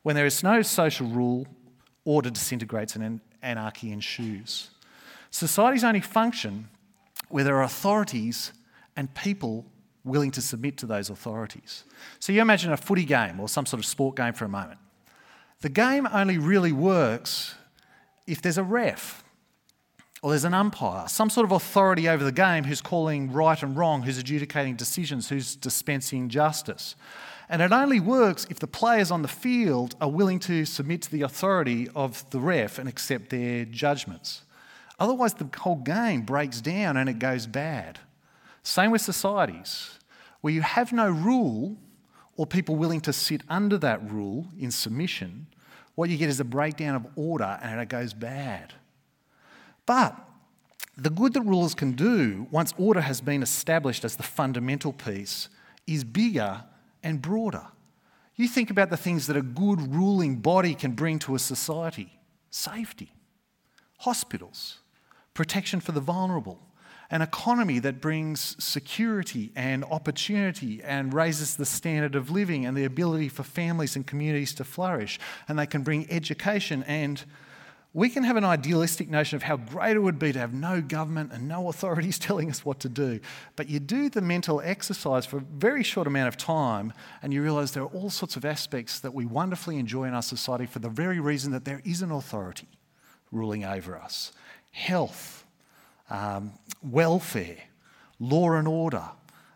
When 0.03 0.15
there 0.15 0.25
is 0.25 0.43
no 0.43 0.61
social 0.61 1.07
rule, 1.07 1.47
order 2.05 2.29
disintegrates 2.29 2.95
and 2.95 3.19
anarchy 3.41 3.91
ensues. 3.91 4.69
Societies 5.31 5.83
only 5.83 6.01
function 6.01 6.69
where 7.29 7.43
there 7.43 7.57
are 7.57 7.63
authorities 7.63 8.53
and 8.95 9.13
people 9.15 9.65
willing 10.03 10.31
to 10.31 10.41
submit 10.41 10.77
to 10.77 10.85
those 10.85 11.09
authorities. 11.09 11.83
So 12.19 12.31
you 12.31 12.41
imagine 12.41 12.71
a 12.71 12.77
footy 12.77 13.03
game 13.03 13.39
or 13.39 13.49
some 13.49 13.65
sort 13.65 13.79
of 13.79 13.85
sport 13.85 14.15
game 14.15 14.33
for 14.33 14.45
a 14.45 14.49
moment. 14.49 14.79
The 15.61 15.69
game 15.69 16.07
only 16.13 16.37
really 16.37 16.71
works 16.71 17.55
if 18.27 18.41
there's 18.41 18.57
a 18.57 18.63
ref 18.63 19.23
or 20.21 20.31
there's 20.31 20.43
an 20.43 20.53
umpire, 20.53 21.07
some 21.07 21.29
sort 21.29 21.45
of 21.45 21.51
authority 21.51 22.09
over 22.09 22.23
the 22.23 22.31
game 22.31 22.63
who's 22.63 22.81
calling 22.81 23.31
right 23.31 23.61
and 23.61 23.77
wrong, 23.77 24.01
who's 24.01 24.17
adjudicating 24.17 24.75
decisions, 24.75 25.29
who's 25.29 25.55
dispensing 25.55 26.27
justice. 26.29 26.95
And 27.49 27.61
it 27.61 27.71
only 27.71 27.99
works 27.99 28.45
if 28.49 28.59
the 28.59 28.67
players 28.67 29.11
on 29.11 29.21
the 29.21 29.27
field 29.27 29.95
are 30.01 30.09
willing 30.09 30.39
to 30.39 30.65
submit 30.65 31.03
to 31.03 31.11
the 31.11 31.21
authority 31.21 31.87
of 31.95 32.29
the 32.31 32.39
ref 32.39 32.77
and 32.79 32.89
accept 32.89 33.29
their 33.29 33.63
judgments. 33.65 34.41
Otherwise, 34.99 35.35
the 35.35 35.47
whole 35.59 35.75
game 35.75 36.23
breaks 36.23 36.59
down 36.61 36.97
and 36.97 37.07
it 37.07 37.19
goes 37.19 37.45
bad. 37.47 37.99
Same 38.63 38.91
with 38.91 39.01
societies. 39.01 39.99
where 40.41 40.53
you 40.53 40.61
have 40.61 40.93
no 40.93 41.09
rule 41.09 41.77
or 42.35 42.45
people 42.45 42.75
willing 42.75 43.01
to 43.01 43.11
sit 43.11 43.41
under 43.49 43.77
that 43.77 44.11
rule 44.11 44.47
in 44.59 44.71
submission, 44.71 45.47
what 45.95 46.09
you 46.09 46.17
get 46.17 46.29
is 46.29 46.39
a 46.39 46.45
breakdown 46.45 46.95
of 46.95 47.07
order 47.15 47.59
and 47.61 47.81
it 47.81 47.89
goes 47.89 48.13
bad. 48.13 48.73
But 49.87 50.15
the 50.95 51.09
good 51.09 51.33
that 51.33 51.41
rulers 51.41 51.73
can 51.73 51.93
do, 51.93 52.45
once 52.51 52.73
order 52.77 53.01
has 53.01 53.21
been 53.21 53.41
established 53.41 54.05
as 54.05 54.15
the 54.15 54.23
fundamental 54.23 54.93
piece, 54.93 55.49
is 55.87 56.03
bigger 56.03 56.63
and 57.01 57.21
broader. 57.21 57.65
You 58.35 58.47
think 58.47 58.69
about 58.69 58.91
the 58.91 58.97
things 58.97 59.25
that 59.25 59.37
a 59.37 59.41
good 59.41 59.95
ruling 59.95 60.35
body 60.35 60.75
can 60.75 60.91
bring 60.91 61.17
to 61.19 61.33
a 61.33 61.39
society 61.39 62.13
safety, 62.49 63.11
hospitals, 63.99 64.79
protection 65.33 65.79
for 65.79 65.91
the 65.91 65.99
vulnerable, 65.99 66.59
an 67.11 67.21
economy 67.21 67.79
that 67.79 68.01
brings 68.01 68.61
security 68.63 69.51
and 69.55 69.83
opportunity 69.85 70.81
and 70.83 71.13
raises 71.13 71.55
the 71.55 71.65
standard 71.65 72.15
of 72.15 72.31
living 72.31 72.65
and 72.65 72.75
the 72.75 72.85
ability 72.85 73.29
for 73.29 73.43
families 73.43 73.95
and 73.95 74.05
communities 74.07 74.53
to 74.55 74.63
flourish. 74.63 75.19
And 75.47 75.57
they 75.57 75.67
can 75.67 75.83
bring 75.83 76.09
education 76.11 76.83
and 76.83 77.23
we 77.97 78.09
can 78.09 78.23
have 78.23 78.35
an 78.37 78.45
idealistic 78.45 79.09
notion 79.09 79.37
of 79.37 79.41
how 79.41 79.57
great 79.57 79.95
it 79.95 79.99
would 79.99 80.19
be 80.19 80.31
to 80.31 80.37
have 80.37 80.53
no 80.53 80.81
government 80.81 81.31
and 81.33 81.47
no 81.47 81.67
authorities 81.67 82.19
telling 82.19 82.47
us 82.47 82.63
what 82.63 82.79
to 82.79 82.87
do. 82.87 83.19
But 83.55 83.69
you 83.69 83.79
do 83.79 84.07
the 84.07 84.21
mental 84.21 84.61
exercise 84.61 85.25
for 85.25 85.37
a 85.37 85.39
very 85.39 85.81
short 85.81 86.05
amount 86.05 86.27
of 86.27 86.37
time, 86.37 86.93
and 87.23 87.33
you 87.33 87.41
realize 87.41 87.71
there 87.71 87.81
are 87.81 87.87
all 87.87 88.11
sorts 88.11 88.35
of 88.35 88.45
aspects 88.45 88.99
that 88.99 89.15
we 89.15 89.25
wonderfully 89.25 89.79
enjoy 89.79 90.03
in 90.03 90.13
our 90.13 90.21
society 90.21 90.67
for 90.67 90.77
the 90.77 90.89
very 90.89 91.19
reason 91.19 91.51
that 91.53 91.65
there 91.65 91.81
is 91.85 92.03
an 92.03 92.11
authority 92.11 92.67
ruling 93.31 93.65
over 93.65 93.97
us 93.97 94.31
health, 94.69 95.43
um, 96.11 96.51
welfare, 96.83 97.57
law 98.19 98.51
and 98.51 98.67
order. 98.67 99.09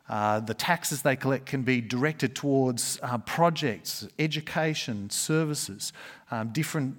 Uh, 0.09 0.41
the 0.41 0.53
taxes 0.53 1.03
they 1.03 1.15
collect 1.15 1.45
can 1.45 1.61
be 1.61 1.79
directed 1.79 2.35
towards 2.35 2.99
uh, 3.01 3.17
projects, 3.19 4.07
education, 4.19 5.09
services, 5.09 5.93
um, 6.31 6.49
different, 6.51 6.97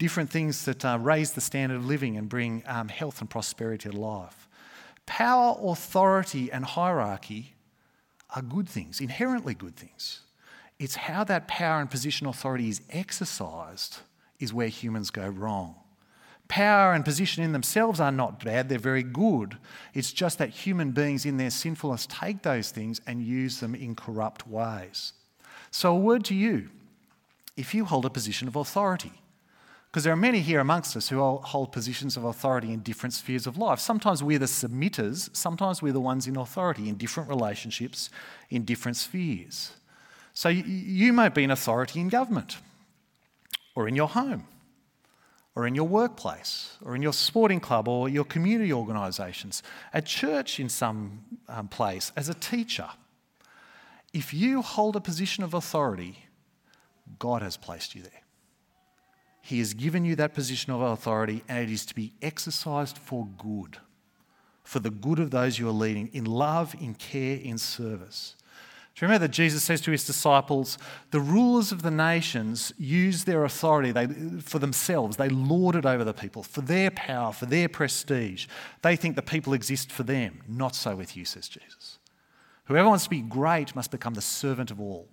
different 0.00 0.30
things 0.30 0.64
that 0.64 0.84
uh, 0.84 0.98
raise 1.00 1.30
the 1.32 1.40
standard 1.40 1.76
of 1.76 1.86
living 1.86 2.16
and 2.16 2.28
bring 2.28 2.64
um, 2.66 2.88
health 2.88 3.20
and 3.20 3.30
prosperity 3.30 3.88
to 3.88 3.96
life. 3.96 4.48
Power, 5.06 5.56
authority, 5.62 6.50
and 6.50 6.64
hierarchy 6.64 7.54
are 8.34 8.42
good 8.42 8.68
things, 8.68 9.00
inherently 9.00 9.54
good 9.54 9.76
things. 9.76 10.22
It's 10.80 10.96
how 10.96 11.22
that 11.24 11.46
power 11.46 11.80
and 11.80 11.88
position 11.88 12.26
authority 12.26 12.68
is 12.68 12.80
exercised 12.90 13.98
is 14.40 14.52
where 14.52 14.66
humans 14.68 15.10
go 15.10 15.28
wrong 15.28 15.76
power 16.50 16.92
and 16.92 17.04
position 17.04 17.42
in 17.44 17.52
themselves 17.52 18.00
are 18.00 18.12
not 18.12 18.44
bad, 18.44 18.68
they're 18.68 18.78
very 18.78 19.04
good. 19.04 19.56
It's 19.94 20.12
just 20.12 20.36
that 20.38 20.50
human 20.50 20.90
beings 20.90 21.24
in 21.24 21.38
their 21.38 21.48
sinfulness 21.48 22.06
take 22.06 22.42
those 22.42 22.70
things 22.70 23.00
and 23.06 23.22
use 23.22 23.60
them 23.60 23.74
in 23.74 23.94
corrupt 23.94 24.46
ways. 24.46 25.14
So, 25.70 25.96
a 25.96 25.98
word 25.98 26.24
to 26.26 26.34
you 26.34 26.68
if 27.56 27.72
you 27.72 27.84
hold 27.84 28.04
a 28.04 28.10
position 28.10 28.48
of 28.48 28.56
authority. 28.56 29.12
Because 29.90 30.04
there 30.04 30.12
are 30.12 30.16
many 30.16 30.40
here 30.40 30.60
amongst 30.60 30.96
us 30.96 31.08
who 31.08 31.20
hold 31.20 31.72
positions 31.72 32.16
of 32.16 32.24
authority 32.24 32.72
in 32.72 32.80
different 32.80 33.12
spheres 33.12 33.46
of 33.46 33.58
life. 33.58 33.80
Sometimes 33.80 34.22
we're 34.22 34.38
the 34.38 34.46
submitters, 34.46 35.34
sometimes 35.34 35.82
we're 35.82 35.92
the 35.92 36.00
ones 36.00 36.28
in 36.28 36.36
authority 36.36 36.88
in 36.88 36.96
different 36.96 37.28
relationships, 37.28 38.08
in 38.50 38.64
different 38.64 38.96
spheres. 38.96 39.72
So 40.32 40.48
you 40.48 41.12
might 41.12 41.34
be 41.34 41.42
an 41.42 41.50
authority 41.50 42.00
in 42.00 42.08
government 42.08 42.58
or 43.74 43.88
in 43.88 43.96
your 43.96 44.08
home 44.08 44.46
or 45.54 45.66
in 45.66 45.74
your 45.74 45.86
workplace, 45.86 46.76
or 46.82 46.94
in 46.94 47.02
your 47.02 47.12
sporting 47.12 47.60
club, 47.60 47.88
or 47.88 48.08
your 48.08 48.24
community 48.24 48.72
organisations, 48.72 49.62
at 49.92 50.06
church 50.06 50.60
in 50.60 50.68
some 50.68 51.24
um, 51.48 51.66
place, 51.68 52.12
as 52.16 52.28
a 52.28 52.34
teacher. 52.34 52.88
If 54.12 54.32
you 54.32 54.62
hold 54.62 54.96
a 54.96 55.00
position 55.00 55.42
of 55.42 55.52
authority, 55.54 56.26
God 57.18 57.42
has 57.42 57.56
placed 57.56 57.94
you 57.94 58.02
there. 58.02 58.19
He 59.42 59.58
has 59.58 59.74
given 59.74 60.04
you 60.04 60.16
that 60.16 60.34
position 60.34 60.72
of 60.72 60.80
authority, 60.80 61.42
and 61.48 61.58
it 61.58 61.72
is 61.72 61.86
to 61.86 61.94
be 61.94 62.12
exercised 62.22 62.98
for 62.98 63.26
good, 63.38 63.78
for 64.64 64.78
the 64.78 64.90
good 64.90 65.18
of 65.18 65.30
those 65.30 65.58
you 65.58 65.68
are 65.68 65.72
leading, 65.72 66.08
in 66.12 66.24
love, 66.24 66.74
in 66.80 66.94
care, 66.94 67.36
in 67.36 67.58
service. 67.58 68.36
Do 68.94 69.04
you 69.04 69.08
remember 69.08 69.28
that 69.28 69.32
Jesus 69.32 69.62
says 69.62 69.80
to 69.82 69.92
his 69.92 70.04
disciples, 70.04 70.76
the 71.10 71.20
rulers 71.20 71.72
of 71.72 71.82
the 71.82 71.90
nations 71.90 72.72
use 72.76 73.24
their 73.24 73.44
authority 73.44 73.92
they, 73.92 74.06
for 74.42 74.58
themselves. 74.58 75.16
They 75.16 75.28
lord 75.28 75.74
it 75.74 75.86
over 75.86 76.04
the 76.04 76.12
people, 76.12 76.42
for 76.42 76.60
their 76.60 76.90
power, 76.90 77.32
for 77.32 77.46
their 77.46 77.68
prestige. 77.68 78.46
They 78.82 78.96
think 78.96 79.16
the 79.16 79.22
people 79.22 79.54
exist 79.54 79.90
for 79.90 80.02
them. 80.02 80.42
Not 80.46 80.74
so 80.74 80.96
with 80.96 81.16
you, 81.16 81.24
says 81.24 81.48
Jesus. 81.48 81.98
Whoever 82.64 82.88
wants 82.88 83.04
to 83.04 83.10
be 83.10 83.22
great 83.22 83.74
must 83.74 83.90
become 83.90 84.14
the 84.14 84.20
servant 84.20 84.70
of 84.70 84.80
all. 84.80 85.08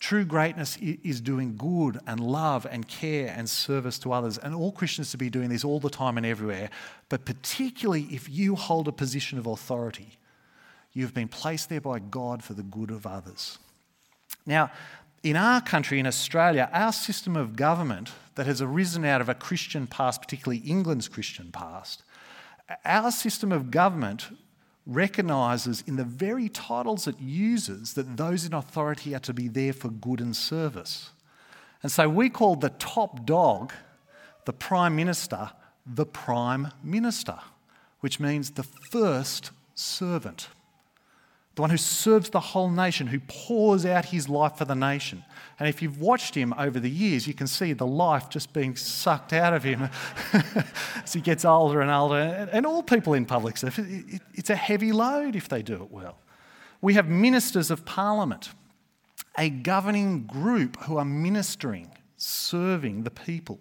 True 0.00 0.24
greatness 0.24 0.76
is 0.80 1.20
doing 1.20 1.56
good 1.56 2.00
and 2.06 2.18
love 2.18 2.66
and 2.68 2.88
care 2.88 3.32
and 3.36 3.48
service 3.48 3.98
to 4.00 4.12
others. 4.12 4.38
And 4.38 4.54
all 4.54 4.72
Christians 4.72 5.10
to 5.12 5.18
be 5.18 5.30
doing 5.30 5.50
this 5.50 5.64
all 5.64 5.78
the 5.78 5.90
time 5.90 6.16
and 6.16 6.26
everywhere. 6.26 6.70
But 7.08 7.24
particularly 7.24 8.08
if 8.10 8.28
you 8.28 8.56
hold 8.56 8.88
a 8.88 8.92
position 8.92 9.38
of 9.38 9.46
authority 9.46 10.18
You've 10.92 11.14
been 11.14 11.28
placed 11.28 11.68
there 11.68 11.80
by 11.80 12.00
God 12.00 12.42
for 12.42 12.54
the 12.54 12.62
good 12.62 12.90
of 12.90 13.06
others. 13.06 13.58
Now, 14.44 14.70
in 15.22 15.36
our 15.36 15.60
country, 15.60 16.00
in 16.00 16.06
Australia, 16.06 16.68
our 16.72 16.92
system 16.92 17.36
of 17.36 17.54
government 17.54 18.10
that 18.34 18.46
has 18.46 18.60
arisen 18.60 19.04
out 19.04 19.20
of 19.20 19.28
a 19.28 19.34
Christian 19.34 19.86
past, 19.86 20.20
particularly 20.20 20.58
England's 20.58 21.08
Christian 21.08 21.52
past, 21.52 22.02
our 22.84 23.10
system 23.10 23.52
of 23.52 23.70
government 23.70 24.28
recognises 24.90 25.84
in 25.86 25.94
the 25.96 26.04
very 26.04 26.48
titles 26.48 27.06
it 27.06 27.18
uses 27.20 27.94
that 27.94 28.16
those 28.16 28.44
in 28.44 28.52
authority 28.52 29.14
are 29.14 29.20
to 29.20 29.32
be 29.32 29.46
there 29.46 29.72
for 29.72 29.88
good 29.88 30.20
and 30.20 30.34
service. 30.34 31.10
And 31.82 31.92
so 31.92 32.08
we 32.08 32.28
call 32.28 32.56
the 32.56 32.70
top 32.70 33.24
dog, 33.24 33.72
the 34.44 34.52
Prime 34.52 34.96
Minister, 34.96 35.52
the 35.86 36.04
Prime 36.04 36.72
Minister, 36.82 37.38
which 38.00 38.18
means 38.18 38.50
the 38.50 38.64
first 38.64 39.52
servant 39.74 40.48
the 41.60 41.62
one 41.62 41.68
who 41.68 41.76
serves 41.76 42.30
the 42.30 42.40
whole 42.40 42.70
nation, 42.70 43.06
who 43.06 43.20
pours 43.28 43.84
out 43.84 44.06
his 44.06 44.30
life 44.30 44.56
for 44.56 44.64
the 44.64 44.74
nation. 44.74 45.22
And 45.58 45.68
if 45.68 45.82
you've 45.82 46.00
watched 46.00 46.34
him 46.34 46.54
over 46.56 46.80
the 46.80 46.88
years, 46.88 47.26
you 47.26 47.34
can 47.34 47.46
see 47.46 47.74
the 47.74 47.86
life 47.86 48.30
just 48.30 48.54
being 48.54 48.76
sucked 48.76 49.34
out 49.34 49.52
of 49.52 49.62
him 49.62 49.90
as 51.04 51.12
he 51.12 51.20
gets 51.20 51.44
older 51.44 51.82
and 51.82 51.90
older. 51.90 52.16
And 52.50 52.64
all 52.64 52.82
people 52.82 53.12
in 53.12 53.26
public 53.26 53.58
service, 53.58 53.78
it's 54.32 54.48
a 54.48 54.56
heavy 54.56 54.90
load 54.90 55.36
if 55.36 55.50
they 55.50 55.60
do 55.60 55.74
it 55.82 55.90
well. 55.90 56.16
We 56.80 56.94
have 56.94 57.10
ministers 57.10 57.70
of 57.70 57.84
parliament, 57.84 58.48
a 59.36 59.50
governing 59.50 60.24
group 60.24 60.80
who 60.84 60.96
are 60.96 61.04
ministering, 61.04 61.90
serving 62.16 63.02
the 63.02 63.10
people. 63.10 63.60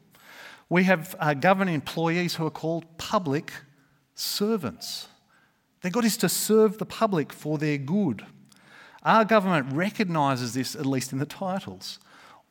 We 0.69 0.85
have 0.85 1.17
uh, 1.19 1.33
government 1.33 1.71
employees 1.71 2.35
who 2.35 2.45
are 2.45 2.49
called 2.49 2.85
public 2.97 3.51
servants. 4.15 5.09
Their 5.81 5.91
God 5.91 6.05
is 6.05 6.17
to 6.17 6.29
serve 6.29 6.77
the 6.77 6.85
public 6.85 7.31
for 7.31 7.57
their 7.57 7.77
good. 7.77 8.25
Our 9.03 9.23
government 9.23 9.73
recognises 9.73 10.53
this, 10.53 10.75
at 10.75 10.85
least 10.85 11.13
in 11.13 11.19
the 11.19 11.25
titles. 11.25 11.99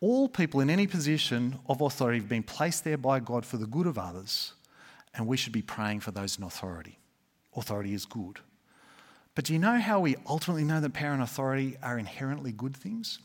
All 0.00 0.28
people 0.28 0.60
in 0.60 0.70
any 0.70 0.86
position 0.86 1.58
of 1.68 1.80
authority 1.80 2.20
have 2.20 2.28
been 2.28 2.42
placed 2.42 2.84
there 2.84 2.96
by 2.96 3.20
God 3.20 3.44
for 3.44 3.56
the 3.56 3.66
good 3.66 3.86
of 3.86 3.98
others, 3.98 4.54
and 5.12 5.26
we 5.26 5.36
should 5.36 5.52
be 5.52 5.62
praying 5.62 6.00
for 6.00 6.10
those 6.10 6.38
in 6.38 6.44
authority. 6.44 6.98
Authority 7.54 7.92
is 7.92 8.06
good. 8.06 8.38
But 9.34 9.44
do 9.44 9.52
you 9.52 9.58
know 9.58 9.78
how 9.78 10.00
we 10.00 10.16
ultimately 10.26 10.64
know 10.64 10.80
that 10.80 10.94
power 10.94 11.12
and 11.12 11.22
authority 11.22 11.76
are 11.82 11.98
inherently 11.98 12.52
good 12.52 12.76
things? 12.76 13.18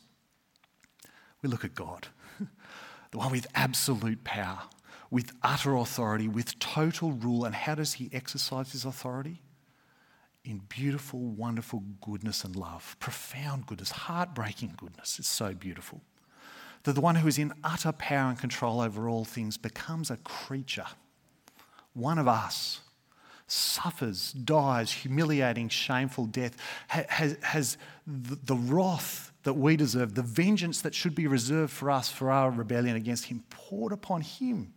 We 1.41 1.49
look 1.49 1.63
at 1.63 1.75
God, 1.75 2.07
the 3.11 3.17
one 3.17 3.31
with 3.31 3.47
absolute 3.55 4.23
power, 4.23 4.63
with 5.09 5.31
utter 5.43 5.75
authority, 5.75 6.27
with 6.27 6.57
total 6.59 7.11
rule. 7.11 7.45
And 7.45 7.53
how 7.53 7.75
does 7.75 7.93
he 7.93 8.09
exercise 8.11 8.71
his 8.71 8.85
authority? 8.85 9.42
In 10.45 10.59
beautiful, 10.69 11.19
wonderful 11.19 11.83
goodness 12.01 12.43
and 12.43 12.55
love, 12.55 12.97
profound 12.99 13.65
goodness, 13.65 13.91
heartbreaking 13.91 14.73
goodness. 14.77 15.17
It's 15.19 15.29
so 15.29 15.53
beautiful. 15.53 16.01
That 16.83 16.93
the 16.93 17.01
one 17.01 17.15
who 17.15 17.27
is 17.27 17.37
in 17.37 17.53
utter 17.63 17.93
power 17.93 18.29
and 18.29 18.37
control 18.37 18.81
over 18.81 19.07
all 19.07 19.23
things 19.23 19.57
becomes 19.57 20.11
a 20.11 20.17
creature, 20.17 20.87
one 21.93 22.19
of 22.19 22.27
us, 22.27 22.81
suffers, 23.47 24.33
dies, 24.33 24.91
humiliating, 24.91 25.69
shameful 25.69 26.25
death, 26.25 26.57
has, 26.87 27.37
has 27.41 27.77
the 28.05 28.55
wrath 28.55 29.31
that 29.43 29.53
we 29.53 29.77
deserve, 29.77 30.15
the 30.15 30.21
vengeance 30.21 30.81
that 30.81 30.95
should 30.95 31.15
be 31.15 31.27
reserved 31.27 31.71
for 31.71 31.91
us 31.91 32.09
for 32.11 32.31
our 32.31 32.49
rebellion 32.49 32.95
against 32.95 33.25
him, 33.25 33.43
poured 33.49 33.91
upon 33.91 34.21
him 34.21 34.73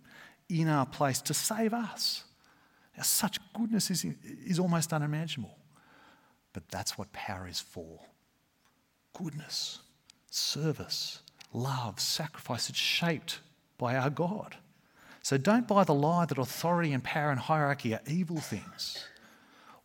in 0.49 0.69
our 0.69 0.87
place 0.87 1.21
to 1.23 1.35
save 1.35 1.75
us. 1.75 2.25
Now, 2.97 3.03
such 3.03 3.39
goodness 3.53 3.91
is, 3.91 4.07
is 4.25 4.59
almost 4.59 4.93
unimaginable. 4.93 5.57
But 6.53 6.69
that's 6.71 6.97
what 6.97 7.13
power 7.13 7.47
is 7.47 7.61
for 7.61 8.01
goodness, 9.13 9.81
service, 10.31 11.21
love, 11.53 12.01
sacrifice. 12.01 12.69
It's 12.69 12.79
shaped 12.79 13.41
by 13.79 13.97
our 13.97 14.11
God. 14.11 14.57
So 15.23 15.37
don't 15.39 15.67
buy 15.67 15.85
the 15.85 15.95
lie 15.95 16.27
that 16.27 16.39
authority 16.39 16.93
and 16.93 17.03
power 17.03 17.31
and 17.31 17.41
hierarchy 17.41 17.95
are 17.95 18.01
evil 18.07 18.39
things. 18.39 19.05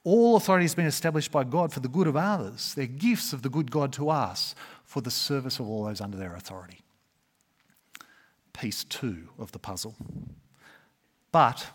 All 0.03 0.36
authority 0.36 0.65
has 0.65 0.75
been 0.75 0.86
established 0.86 1.32
by 1.32 1.44
God 1.44 1.72
for 1.72 1.80
the 1.80 1.88
good 1.88 2.08
of 2.08 2.15
others. 2.15 2.74
They're 2.74 2.88
gifts 2.88 3.34
of 3.34 3.41
the 3.41 3.50
good 3.50 3.72
God 3.72 3.94
to 3.94 4.10
us 4.10 4.56
for 4.84 5.01
the 5.01 5.12
service 5.12 5.60
of 5.60 5.68
all 5.68 5.86
those 5.86 6.01
under 6.01 6.18
their 6.18 6.36
authority. 6.36 6.82
Piece 8.53 8.84
two 8.84 9.30
of 9.39 9.51
the 9.51 9.60
puzzle. 9.60 9.96
But 11.32 11.68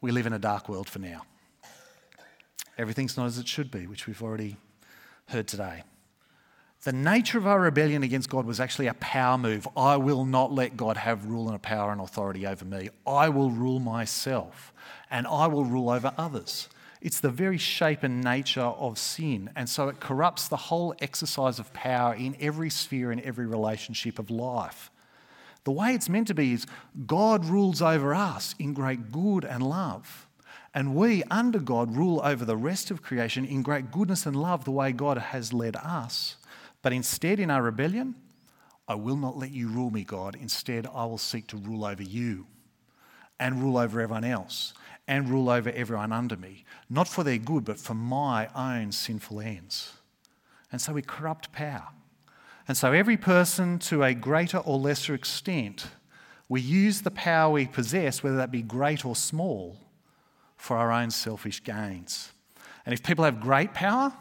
we 0.00 0.10
live 0.10 0.26
in 0.26 0.32
a 0.32 0.38
dark 0.38 0.68
world 0.68 0.88
for 0.88 0.98
now. 0.98 1.22
Everything's 2.78 3.16
not 3.16 3.26
as 3.26 3.38
it 3.38 3.46
should 3.46 3.70
be, 3.70 3.86
which 3.86 4.06
we've 4.06 4.22
already 4.22 4.56
heard 5.28 5.46
today. 5.46 5.82
The 6.82 6.92
nature 6.94 7.36
of 7.36 7.46
our 7.46 7.60
rebellion 7.60 8.02
against 8.02 8.30
God 8.30 8.46
was 8.46 8.58
actually 8.58 8.86
a 8.86 8.94
power 8.94 9.36
move. 9.36 9.68
I 9.76 9.98
will 9.98 10.24
not 10.24 10.50
let 10.50 10.78
God 10.78 10.96
have 10.96 11.26
rule 11.26 11.50
and 11.50 11.60
power 11.60 11.92
and 11.92 12.00
authority 12.00 12.46
over 12.46 12.64
me. 12.64 12.88
I 13.06 13.28
will 13.28 13.50
rule 13.50 13.80
myself 13.80 14.72
and 15.10 15.26
I 15.26 15.46
will 15.46 15.66
rule 15.66 15.90
over 15.90 16.14
others. 16.16 16.70
It's 17.02 17.20
the 17.20 17.28
very 17.28 17.58
shape 17.58 18.02
and 18.02 18.24
nature 18.24 18.62
of 18.62 18.98
sin. 18.98 19.50
And 19.54 19.68
so 19.68 19.88
it 19.88 20.00
corrupts 20.00 20.48
the 20.48 20.56
whole 20.56 20.94
exercise 21.02 21.58
of 21.58 21.70
power 21.74 22.14
in 22.14 22.34
every 22.40 22.70
sphere, 22.70 23.12
in 23.12 23.20
every 23.20 23.46
relationship 23.46 24.18
of 24.18 24.30
life. 24.30 24.90
The 25.64 25.72
way 25.72 25.94
it's 25.94 26.08
meant 26.08 26.28
to 26.28 26.34
be 26.34 26.52
is 26.52 26.66
God 27.06 27.44
rules 27.44 27.82
over 27.82 28.14
us 28.14 28.54
in 28.58 28.72
great 28.72 29.12
good 29.12 29.44
and 29.44 29.62
love. 29.62 30.26
And 30.72 30.94
we, 30.94 31.22
under 31.24 31.58
God, 31.58 31.96
rule 31.96 32.20
over 32.24 32.44
the 32.44 32.56
rest 32.56 32.90
of 32.90 33.02
creation 33.02 33.44
in 33.44 33.62
great 33.62 33.90
goodness 33.90 34.24
and 34.24 34.36
love, 34.36 34.64
the 34.64 34.70
way 34.70 34.92
God 34.92 35.18
has 35.18 35.52
led 35.52 35.76
us. 35.76 36.36
But 36.82 36.92
instead, 36.92 37.40
in 37.40 37.50
our 37.50 37.62
rebellion, 37.62 38.14
I 38.86 38.94
will 38.94 39.16
not 39.16 39.36
let 39.36 39.50
you 39.50 39.68
rule 39.68 39.90
me, 39.90 40.04
God. 40.04 40.36
Instead, 40.40 40.86
I 40.86 41.04
will 41.04 41.18
seek 41.18 41.46
to 41.48 41.56
rule 41.56 41.84
over 41.84 42.02
you 42.02 42.46
and 43.38 43.60
rule 43.60 43.78
over 43.78 44.00
everyone 44.00 44.24
else 44.24 44.74
and 45.08 45.28
rule 45.28 45.50
over 45.50 45.70
everyone 45.70 46.12
under 46.12 46.36
me, 46.36 46.64
not 46.88 47.08
for 47.08 47.24
their 47.24 47.38
good, 47.38 47.64
but 47.64 47.78
for 47.78 47.94
my 47.94 48.48
own 48.54 48.92
sinful 48.92 49.40
ends. 49.40 49.92
And 50.70 50.80
so 50.80 50.92
we 50.92 51.02
corrupt 51.02 51.52
power. 51.52 51.88
And 52.70 52.76
so 52.76 52.92
every 52.92 53.16
person, 53.16 53.80
to 53.80 54.04
a 54.04 54.14
greater 54.14 54.58
or 54.58 54.78
lesser 54.78 55.12
extent, 55.12 55.88
we 56.48 56.60
use 56.60 57.00
the 57.02 57.10
power 57.10 57.50
we 57.50 57.66
possess, 57.66 58.22
whether 58.22 58.36
that 58.36 58.52
be 58.52 58.62
great 58.62 59.04
or 59.04 59.16
small, 59.16 59.76
for 60.56 60.76
our 60.76 60.92
own 60.92 61.10
selfish 61.10 61.64
gains. 61.64 62.30
And 62.86 62.92
if 62.92 63.02
people 63.02 63.24
have 63.24 63.40
great 63.40 63.74
power, 63.74 64.12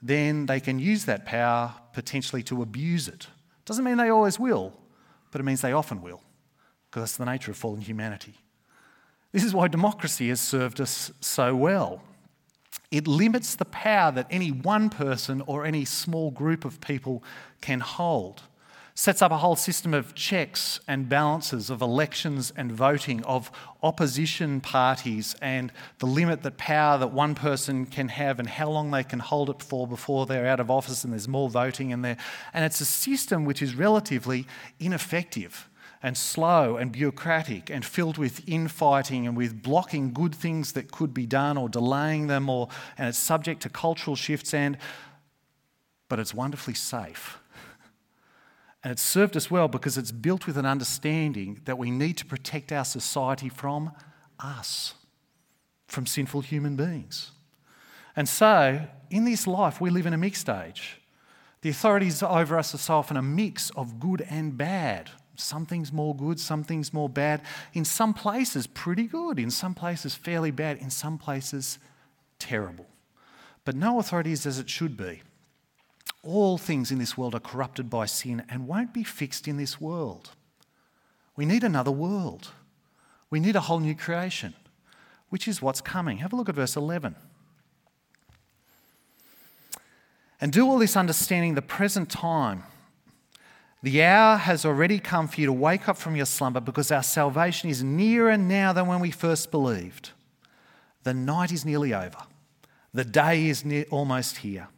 then 0.00 0.46
they 0.46 0.60
can 0.60 0.78
use 0.78 1.06
that 1.06 1.26
power 1.26 1.74
potentially 1.92 2.44
to 2.44 2.62
abuse 2.62 3.08
it. 3.08 3.26
Doesn't 3.64 3.84
mean 3.84 3.96
they 3.96 4.08
always 4.08 4.38
will, 4.38 4.72
but 5.32 5.40
it 5.40 5.44
means 5.44 5.60
they 5.60 5.72
often 5.72 6.00
will, 6.00 6.22
because 6.88 7.02
that's 7.02 7.16
the 7.16 7.24
nature 7.24 7.50
of 7.50 7.56
fallen 7.56 7.80
humanity. 7.80 8.34
This 9.32 9.42
is 9.42 9.52
why 9.52 9.66
democracy 9.66 10.28
has 10.28 10.40
served 10.40 10.80
us 10.80 11.10
so 11.20 11.56
well. 11.56 12.04
It 12.90 13.06
limits 13.06 13.56
the 13.56 13.64
power 13.64 14.12
that 14.12 14.26
any 14.30 14.50
one 14.50 14.90
person 14.90 15.42
or 15.46 15.64
any 15.64 15.84
small 15.84 16.30
group 16.30 16.64
of 16.64 16.80
people 16.80 17.22
can 17.60 17.80
hold 17.80 18.42
sets 18.96 19.20
up 19.20 19.32
a 19.32 19.38
whole 19.38 19.56
system 19.56 19.92
of 19.92 20.14
checks 20.14 20.78
and 20.86 21.08
balances 21.08 21.68
of 21.68 21.82
elections 21.82 22.52
and 22.56 22.70
voting, 22.70 23.24
of 23.24 23.50
opposition 23.82 24.60
parties, 24.60 25.34
and 25.42 25.72
the 25.98 26.06
limit 26.06 26.42
that 26.42 26.56
power 26.56 26.96
that 26.96 27.08
one 27.08 27.34
person 27.34 27.86
can 27.86 28.08
have 28.08 28.38
and 28.38 28.48
how 28.48 28.70
long 28.70 28.92
they 28.92 29.02
can 29.02 29.18
hold 29.18 29.50
it 29.50 29.60
for 29.60 29.86
before 29.86 30.26
they're 30.26 30.46
out 30.46 30.60
of 30.60 30.70
office 30.70 31.02
and 31.02 31.12
there's 31.12 31.26
more 31.26 31.50
voting 31.50 31.90
in 31.90 32.02
there. 32.02 32.16
And 32.52 32.64
it's 32.64 32.80
a 32.80 32.84
system 32.84 33.44
which 33.44 33.60
is 33.60 33.74
relatively 33.74 34.46
ineffective 34.78 35.68
and 36.04 36.18
slow 36.18 36.76
and 36.76 36.92
bureaucratic 36.92 37.70
and 37.70 37.82
filled 37.82 38.18
with 38.18 38.46
infighting 38.46 39.26
and 39.26 39.34
with 39.34 39.62
blocking 39.62 40.12
good 40.12 40.34
things 40.34 40.72
that 40.72 40.92
could 40.92 41.14
be 41.14 41.24
done 41.24 41.56
or 41.56 41.66
delaying 41.66 42.26
them 42.26 42.50
or 42.50 42.68
and 42.98 43.08
it's 43.08 43.16
subject 43.16 43.62
to 43.62 43.70
cultural 43.70 44.14
shifts 44.14 44.52
and 44.52 44.76
but 46.10 46.20
it's 46.20 46.34
wonderfully 46.34 46.74
safe 46.74 47.38
and 48.84 48.92
it's 48.92 49.00
served 49.00 49.34
us 49.34 49.50
well 49.50 49.66
because 49.66 49.96
it's 49.96 50.12
built 50.12 50.46
with 50.46 50.58
an 50.58 50.66
understanding 50.66 51.62
that 51.64 51.78
we 51.78 51.90
need 51.90 52.18
to 52.18 52.26
protect 52.26 52.70
our 52.70 52.84
society 52.84 53.48
from 53.48 53.90
us, 54.38 54.92
from 55.86 56.06
sinful 56.06 56.42
human 56.42 56.76
beings. 56.76 57.30
And 58.14 58.28
so, 58.28 58.86
in 59.10 59.24
this 59.24 59.46
life, 59.46 59.80
we 59.80 59.88
live 59.88 60.04
in 60.04 60.12
a 60.12 60.18
mixed 60.18 60.50
age. 60.50 61.00
The 61.62 61.70
authorities 61.70 62.22
over 62.22 62.58
us 62.58 62.74
are 62.74 62.78
so 62.78 62.96
often 62.96 63.16
a 63.16 63.22
mix 63.22 63.70
of 63.70 63.98
good 63.98 64.20
and 64.28 64.58
bad. 64.58 65.10
Some 65.36 65.66
things 65.66 65.92
more 65.92 66.14
good, 66.14 66.38
something's 66.38 66.92
more 66.92 67.08
bad. 67.08 67.42
In 67.72 67.84
some 67.84 68.14
places, 68.14 68.66
pretty 68.66 69.04
good. 69.04 69.38
In 69.38 69.50
some 69.50 69.74
places, 69.74 70.14
fairly 70.14 70.50
bad. 70.50 70.78
In 70.78 70.90
some 70.90 71.18
places, 71.18 71.78
terrible. 72.38 72.86
But 73.64 73.76
no 73.76 73.98
authority 73.98 74.32
is 74.32 74.46
as 74.46 74.58
it 74.58 74.70
should 74.70 74.96
be. 74.96 75.22
All 76.22 76.56
things 76.56 76.90
in 76.90 76.98
this 76.98 77.18
world 77.18 77.34
are 77.34 77.40
corrupted 77.40 77.90
by 77.90 78.06
sin 78.06 78.44
and 78.48 78.68
won't 78.68 78.94
be 78.94 79.04
fixed 79.04 79.48
in 79.48 79.56
this 79.56 79.80
world. 79.80 80.30
We 81.36 81.44
need 81.44 81.64
another 81.64 81.90
world. 81.90 82.50
We 83.30 83.40
need 83.40 83.56
a 83.56 83.60
whole 83.60 83.80
new 83.80 83.94
creation, 83.94 84.54
which 85.28 85.48
is 85.48 85.60
what's 85.60 85.80
coming. 85.80 86.18
Have 86.18 86.32
a 86.32 86.36
look 86.36 86.48
at 86.48 86.54
verse 86.54 86.76
11. 86.76 87.16
And 90.40 90.52
do 90.52 90.68
all 90.68 90.78
this 90.78 90.96
understanding 90.96 91.54
the 91.54 91.62
present 91.62 92.10
time. 92.10 92.64
The 93.84 94.02
hour 94.02 94.38
has 94.38 94.64
already 94.64 94.98
come 94.98 95.28
for 95.28 95.38
you 95.38 95.46
to 95.46 95.52
wake 95.52 95.90
up 95.90 95.98
from 95.98 96.16
your 96.16 96.24
slumber 96.24 96.58
because 96.58 96.90
our 96.90 97.02
salvation 97.02 97.68
is 97.68 97.84
nearer 97.84 98.38
now 98.38 98.72
than 98.72 98.86
when 98.86 98.98
we 98.98 99.10
first 99.10 99.50
believed. 99.50 100.12
The 101.02 101.12
night 101.12 101.52
is 101.52 101.66
nearly 101.66 101.92
over, 101.92 102.16
the 102.94 103.04
day 103.04 103.46
is 103.46 103.62
near, 103.62 103.84
almost 103.90 104.38
here. 104.38 104.68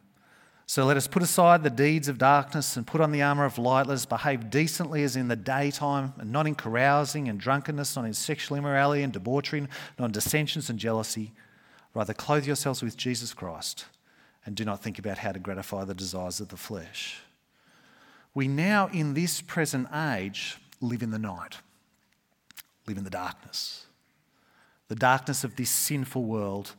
So 0.65 0.83
let 0.83 0.97
us 0.97 1.07
put 1.07 1.23
aside 1.23 1.63
the 1.63 1.69
deeds 1.69 2.09
of 2.09 2.17
darkness 2.17 2.75
and 2.75 2.85
put 2.85 2.99
on 2.99 3.13
the 3.13 3.21
armour 3.21 3.45
of 3.45 3.57
light. 3.57 3.87
Let 3.87 3.93
us 3.93 4.05
behave 4.05 4.49
decently 4.49 5.03
as 5.03 5.15
in 5.15 5.29
the 5.29 5.37
daytime, 5.37 6.13
and 6.17 6.33
not 6.33 6.45
in 6.45 6.55
carousing 6.55 7.29
and 7.29 7.39
drunkenness, 7.39 7.95
not 7.95 8.03
in 8.03 8.13
sexual 8.13 8.57
immorality 8.57 9.03
and 9.03 9.13
debauchery, 9.13 9.65
not 9.97 10.07
in 10.07 10.11
dissensions 10.11 10.69
and 10.69 10.77
jealousy. 10.77 11.31
Rather, 11.93 12.13
clothe 12.13 12.45
yourselves 12.45 12.83
with 12.83 12.97
Jesus 12.97 13.33
Christ 13.33 13.85
and 14.45 14.53
do 14.53 14.65
not 14.65 14.83
think 14.83 14.99
about 14.99 15.19
how 15.19 15.31
to 15.31 15.39
gratify 15.39 15.85
the 15.85 15.93
desires 15.93 16.41
of 16.41 16.49
the 16.49 16.57
flesh. 16.57 17.21
We 18.37 18.47
now, 18.47 18.87
in 18.93 19.15
this 19.15 19.41
present 19.41 19.87
age, 19.91 20.59
live 20.79 21.01
in 21.01 21.09
the 21.09 21.17
night, 21.17 21.57
live 22.85 22.99
in 22.99 23.03
the 23.03 23.09
darkness, 23.09 23.87
the 24.89 24.95
darkness 24.95 25.43
of 25.43 25.55
this 25.55 25.71
sinful 25.71 26.23
world. 26.23 26.75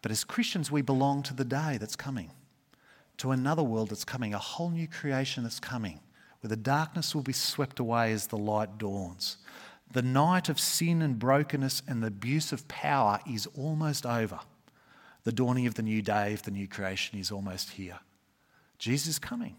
But 0.00 0.10
as 0.10 0.24
Christians, 0.24 0.70
we 0.70 0.80
belong 0.80 1.22
to 1.24 1.34
the 1.34 1.44
day 1.44 1.76
that's 1.78 1.96
coming 1.96 2.30
to 3.18 3.30
another 3.30 3.62
world 3.62 3.90
that's 3.90 4.06
coming, 4.06 4.32
a 4.32 4.38
whole 4.38 4.70
new 4.70 4.88
creation 4.88 5.42
that's 5.42 5.60
coming, 5.60 6.00
where 6.40 6.48
the 6.48 6.56
darkness 6.56 7.14
will 7.14 7.20
be 7.20 7.34
swept 7.34 7.78
away 7.78 8.10
as 8.14 8.28
the 8.28 8.38
light 8.38 8.78
dawns. 8.78 9.36
The 9.92 10.00
night 10.00 10.48
of 10.48 10.58
sin 10.58 11.02
and 11.02 11.18
brokenness 11.18 11.82
and 11.86 12.02
the 12.02 12.06
abuse 12.06 12.52
of 12.52 12.66
power 12.68 13.20
is 13.30 13.46
almost 13.54 14.06
over. 14.06 14.40
The 15.24 15.32
dawning 15.32 15.66
of 15.66 15.74
the 15.74 15.82
new 15.82 16.00
day 16.00 16.32
of 16.32 16.44
the 16.44 16.50
new 16.50 16.66
creation 16.66 17.18
is 17.18 17.30
almost 17.30 17.72
here. 17.72 17.98
Jesus 18.78 19.08
is 19.08 19.18
coming. 19.18 19.56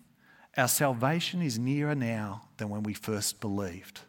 Our 0.56 0.68
salvation 0.68 1.42
is 1.42 1.58
nearer 1.58 1.96
now 1.96 2.44
than 2.58 2.70
when 2.70 2.84
we 2.84 2.94
first 2.94 3.42
believed. 3.42 4.02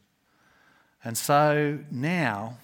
And 1.02 1.16
so 1.16 1.78
now 1.90 2.58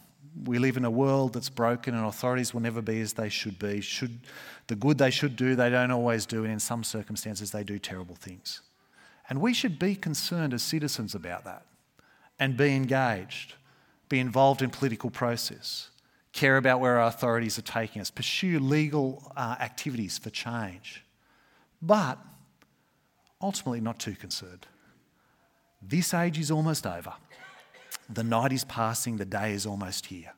we 0.44 0.58
live 0.58 0.76
in 0.76 0.84
a 0.84 0.90
world 0.90 1.32
that's 1.32 1.48
broken 1.48 1.94
and 1.94 2.06
authorities 2.06 2.54
will 2.54 2.60
never 2.60 2.82
be 2.82 3.00
as 3.00 3.14
they 3.14 3.28
should 3.28 3.58
be. 3.58 3.80
Should 3.80 4.20
the 4.66 4.76
good 4.76 4.98
they 4.98 5.10
should 5.10 5.34
do, 5.34 5.56
they 5.56 5.70
don't 5.70 5.90
always 5.90 6.26
do, 6.26 6.44
and 6.44 6.52
in 6.52 6.60
some 6.60 6.84
circumstances 6.84 7.50
they 7.50 7.64
do 7.64 7.78
terrible 7.78 8.14
things. 8.14 8.62
And 9.28 9.40
we 9.40 9.54
should 9.54 9.78
be 9.78 9.94
concerned 9.94 10.54
as 10.54 10.62
citizens 10.62 11.14
about 11.14 11.44
that 11.44 11.64
and 12.38 12.56
be 12.56 12.74
engaged, 12.74 13.54
be 14.08 14.18
involved 14.18 14.62
in 14.62 14.70
political 14.70 15.10
process, 15.10 15.90
care 16.32 16.56
about 16.56 16.80
where 16.80 16.98
our 16.98 17.08
authorities 17.08 17.58
are 17.58 17.62
taking 17.62 18.00
us, 18.00 18.10
pursue 18.10 18.58
legal 18.58 19.32
uh, 19.36 19.56
activities 19.60 20.18
for 20.18 20.30
change. 20.30 21.04
But 21.82 22.18
ultimately 23.40 23.80
not 23.80 23.98
too 23.98 24.14
concerned. 24.14 24.66
This 25.82 26.12
age 26.12 26.38
is 26.38 26.50
almost 26.50 26.86
over. 26.86 27.14
The 28.08 28.24
night 28.24 28.52
is 28.52 28.64
passing, 28.64 29.16
the 29.16 29.24
day 29.24 29.52
is 29.52 29.66
almost 29.66 30.06
here. 30.06 30.32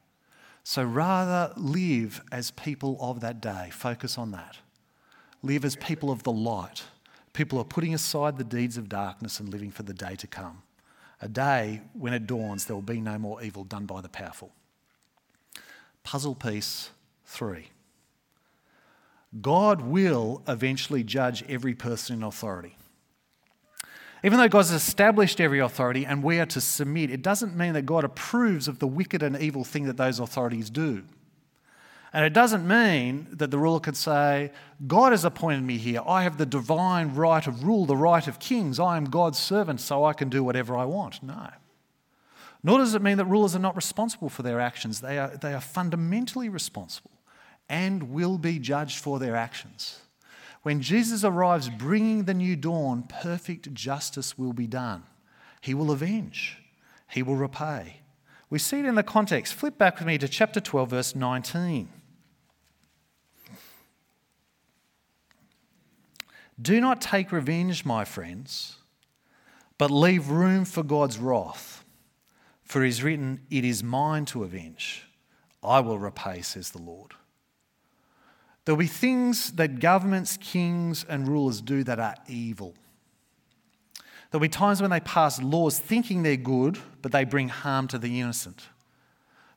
So 0.65 0.85
rather 0.85 1.53
live 1.57 2.23
as 2.31 2.53
people 2.53 2.97
of 3.01 3.21
that 3.21 3.41
day, 3.41 3.71
focus 3.73 4.17
on 4.17 4.31
that. 4.33 4.59
Live 5.43 5.65
as 5.65 5.75
people 5.77 6.11
of 6.11 6.23
the 6.23 6.33
light. 6.33 6.85
People 7.33 7.59
are 7.59 7.65
putting 7.65 7.95
aside 7.95 8.39
the 8.39 8.45
deeds 8.45 8.77
of 8.77 8.89
darkness 8.89 9.41
and 9.41 9.49
living 9.49 9.71
for 9.71 9.83
the 9.83 9.95
day 9.95 10.15
to 10.17 10.27
come. 10.27 10.63
A 11.21 11.29
day 11.29 11.81
when 11.95 12.13
it 12.13 12.27
dawns, 12.27 12.67
there 12.67 12.77
will 12.77 12.83
be 12.83 13.01
no 13.01 13.19
more 13.19 13.43
evil 13.43 13.65
done 13.65 13.87
by 13.87 14.01
the 14.01 14.09
powerful. 14.09 14.53
Puzzle 16.05 16.35
piece 16.35 16.91
three 17.25 17.69
God 19.41 19.81
will 19.81 20.43
eventually 20.47 21.03
judge 21.03 21.43
every 21.49 21.75
person 21.75 22.17
in 22.17 22.23
authority. 22.23 22.77
Even 24.25 24.39
though 24.39 24.49
God 24.49 24.59
has 24.59 24.71
established 24.73 25.41
every 25.41 25.59
authority 25.59 26.07
and 26.07 26.23
we 26.23 26.39
are 26.39 26.47
to 26.47 26.61
submit, 26.61 27.11
it 27.11 27.23
doesn't 27.23 27.57
mean 27.57 27.73
that 27.73 27.87
God 27.87 28.05
approves 28.05 28.69
of 28.69 28.79
the 28.79 28.87
wicked 28.87 29.23
and 29.23 29.37
evil 29.37 29.65
thing 29.65 29.87
that 29.87 29.97
those 29.97 30.21
authorities 30.21 30.71
do. 30.71 31.03
And 32.13 32.25
it 32.25 32.35
doesn't 32.35 32.69
mean 32.69 33.27
that 33.33 33.51
the 33.51 33.59
ruler 33.59 33.81
could 33.81 33.97
say, 33.97 34.53
God 34.87 35.13
has 35.13 35.25
appointed 35.25 35.63
me 35.63 35.79
here. 35.79 36.03
I 36.07 36.25
have 36.25 36.37
the 36.37 36.47
divine 36.47 37.15
right 37.15 37.45
of 37.47 37.65
rule, 37.65 37.87
the 37.87 37.97
right 37.97 38.27
of 38.29 38.39
kings. 38.39 38.79
I 38.79 38.99
am 38.99 39.07
God's 39.07 39.39
servant, 39.39 39.81
so 39.81 40.05
I 40.05 40.13
can 40.13 40.29
do 40.29 40.45
whatever 40.45 40.77
I 40.77 40.85
want. 40.85 41.23
No. 41.23 41.49
Nor 42.63 42.79
does 42.79 42.95
it 42.95 43.03
mean 43.03 43.17
that 43.17 43.25
rulers 43.25 43.57
are 43.57 43.61
not 43.61 43.75
responsible 43.75 44.29
for 44.29 44.43
their 44.43 44.61
actions. 44.61 45.01
They 45.01 45.19
are, 45.19 45.37
they 45.37 45.55
are 45.55 45.61
fundamentally 45.61 46.51
responsible 46.51 47.11
and 47.69 48.11
will 48.11 48.37
be 48.37 48.59
judged 48.59 48.99
for 48.99 49.19
their 49.19 49.35
actions. 49.35 50.02
When 50.63 50.81
Jesus 50.81 51.25
arrives 51.25 51.69
bringing 51.69 52.25
the 52.25 52.35
new 52.35 52.57
dawn, 52.57 53.05
perfect 53.09 53.75
justice 53.75 54.39
will 54.39 54.53
be 54.53 54.67
done. 54.67 55.03
He 55.61 55.75
will 55.75 55.91
avenge, 55.91 56.59
He 57.09 57.23
will 57.23 57.37
repay. 57.37 58.03
We 58.49 58.59
see 58.59 58.81
it 58.81 58.85
in 58.85 58.97
the 58.97 59.03
context. 59.03 59.55
Flip 59.55 59.79
back 59.79 59.99
with 59.99 60.07
me 60.07 60.19
to 60.19 60.29
chapter 60.29 60.61
12, 60.61 60.91
verse 60.91 61.15
19. 61.17 61.89
Do 66.61 66.81
not 66.81 67.01
take 67.01 67.33
revenge, 67.33 67.85
my 67.85 68.05
friends, 68.05 68.77
but 69.79 69.91
leave 69.91 70.29
room 70.29 70.65
for 70.65 70.83
God's 70.83 71.19
wrath. 71.19 71.83
For 72.63 72.85
it 72.85 72.89
is 72.89 73.03
written, 73.03 73.41
It 73.51 73.65
is 73.65 73.83
mine 73.83 74.27
to 74.27 74.45
avenge. 74.45 75.09
I 75.63 75.81
will 75.81 75.99
repay, 75.99 76.43
says 76.43 76.71
the 76.71 76.83
Lord. 76.83 77.15
There'll 78.65 78.79
be 78.79 78.87
things 78.87 79.53
that 79.53 79.81
governments, 79.81 80.37
kings, 80.37 81.05
and 81.09 81.27
rulers 81.27 81.61
do 81.61 81.83
that 81.85 81.99
are 81.99 82.15
evil. 82.29 82.75
There'll 84.31 84.43
be 84.43 84.49
times 84.49 84.81
when 84.81 84.91
they 84.91 85.01
pass 85.01 85.43
laws 85.43 85.79
thinking 85.79 86.23
they're 86.23 86.37
good, 86.37 86.79
but 87.03 87.13
they 87.13 87.25
bring 87.25 87.49
harm 87.49 87.89
to 87.89 87.99
the 87.99 88.21
innocent. 88.21 88.69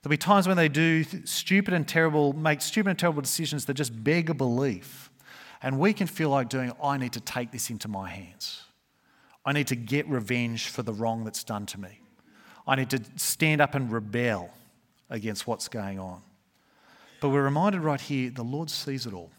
There'll 0.02 0.12
be 0.12 0.18
times 0.18 0.48
when 0.48 0.58
they 0.58 0.68
do 0.68 1.04
stupid 1.26 1.74
and 1.74 1.88
terrible, 1.88 2.34
make 2.34 2.62
stupid 2.62 2.90
and 2.90 3.00
terrible 3.00 3.22
decisions 3.22 3.66
that 3.66 3.76
just 3.76 4.04
beg 4.04 4.30
a 4.30 4.34
belief. 4.34 5.10
And 5.62 5.80
we 5.80 5.94
can 5.94 6.08
feel 6.08 6.30
like 6.30 6.50
doing, 6.50 6.72
I 6.84 6.98
need 6.98 7.14
to 7.14 7.20
take 7.20 7.52
this 7.52 7.70
into 7.70 7.88
my 7.88 8.10
hands. 8.10 8.64
I 9.46 9.54
need 9.54 9.68
to 9.68 9.76
get 9.76 10.08
revenge 10.10 10.68
for 10.68 10.84
the 10.84 10.94
wrong 10.94 11.24
that's 11.24 11.44
done 11.44 11.66
to 11.68 11.80
me. 11.80 12.02
I 12.68 12.76
need 12.76 12.90
to 12.90 13.02
stand 13.16 13.62
up 13.62 13.76
and 13.76 13.92
rebel 13.92 14.52
against 15.10 15.48
what's 15.48 15.68
going 15.68 16.00
on. 16.00 16.22
But 17.20 17.30
we're 17.30 17.44
reminded 17.44 17.82
right 17.82 18.02
here 18.02 18.30
the 18.30 18.44
Lord 18.44 18.70
sees 18.70 19.06
it 19.06 19.14
all. 19.14 19.32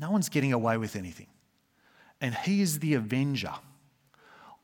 No 0.00 0.10
one's 0.10 0.28
getting 0.28 0.52
away 0.52 0.76
with 0.76 0.96
anything. 0.96 1.28
And 2.20 2.34
He 2.34 2.60
is 2.60 2.78
the 2.78 2.94
avenger. 2.94 3.52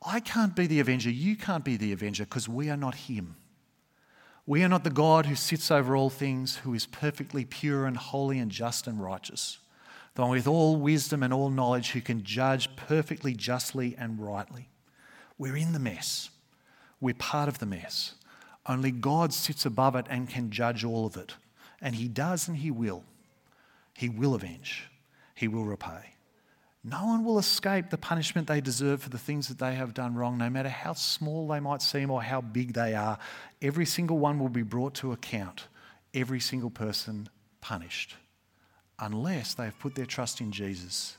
I 0.05 0.21
can't 0.21 0.57
be 0.57 0.67
the 0.67 0.81
avenger. 0.81 1.11
You 1.11 1.37
can't 1.37 1.65
be 1.65 1.77
the 1.77 1.93
avenger 1.93 2.25
because 2.25 2.49
we 2.49 2.71
are 2.71 2.77
not 2.77 2.95
Him. 2.95 3.37
We 4.47 4.65
are 4.65 4.69
not 4.69 4.83
the 4.85 4.91
God 4.91 5.27
who 5.27 5.35
sits 5.35 5.71
over 5.71 5.95
all 5.95 6.11
things, 6.11 6.57
who 6.57 6.75
is 6.75 6.87
perfectly 6.87 7.45
pure 7.45 7.87
and 7.87 7.97
holy 7.97 8.39
and 8.39 8.51
just 8.51 8.87
and 8.87 9.01
righteous, 9.01 9.59
the 10.15 10.23
one 10.23 10.31
with 10.31 10.49
all 10.49 10.77
wisdom 10.77 11.23
and 11.23 11.33
all 11.33 11.51
knowledge 11.51 11.93
who 11.93 12.01
can 12.01 12.25
judge 12.25 12.75
perfectly 12.75 13.35
justly 13.35 13.95
and 13.97 14.19
rightly. 14.19 14.69
We're 15.39 15.57
in 15.57 15.73
the 15.73 15.79
mess. 15.79 16.31
We're 17.01 17.15
part 17.15 17.49
of 17.49 17.59
the 17.59 17.67
mess. 17.67 18.15
Only 18.67 18.91
God 18.91 19.33
sits 19.33 19.65
above 19.65 19.95
it 19.95 20.07
and 20.11 20.29
can 20.29 20.51
judge 20.51 20.85
all 20.85 21.07
of 21.07 21.17
it. 21.17 21.35
And 21.81 21.95
He 21.95 22.09
does 22.09 22.49
and 22.49 22.57
He 22.57 22.71
will. 22.71 23.05
He 23.95 24.09
will 24.09 24.35
avenge, 24.35 24.90
He 25.35 25.49
will 25.49 25.64
repay. 25.64 26.14
No 26.83 27.05
one 27.05 27.25
will 27.25 27.38
escape 27.38 27.90
the 27.90 27.99
punishment 27.99 28.47
they 28.47 28.62
deserve 28.62 29.03
for 29.03 29.11
the 29.11 29.19
things 29.19 29.49
that 29.49 29.59
they 29.59 29.75
have 29.75 29.93
done 29.93 30.14
wrong, 30.14 30.38
no 30.38 30.49
matter 30.49 30.71
how 30.71 30.95
small 30.95 31.47
they 31.47 31.61
might 31.61 31.83
seem 31.83 32.11
or 32.11 32.23
how 32.23 32.40
big 32.40 32.73
they 32.73 32.95
are. 32.95 33.19
Every 33.61 33.85
single 33.85 34.19
one 34.19 34.38
will 34.38 34.49
be 34.49 34.62
brought 34.62 34.95
to 34.97 35.12
account, 35.12 35.66
every 36.14 36.40
single 36.40 36.71
person 36.71 37.29
punished, 37.61 38.16
unless 38.99 39.53
they 39.53 39.64
have 39.64 39.79
put 39.79 39.95
their 39.95 40.07
trust 40.07 40.40
in 40.40 40.53
Jesus 40.53 41.19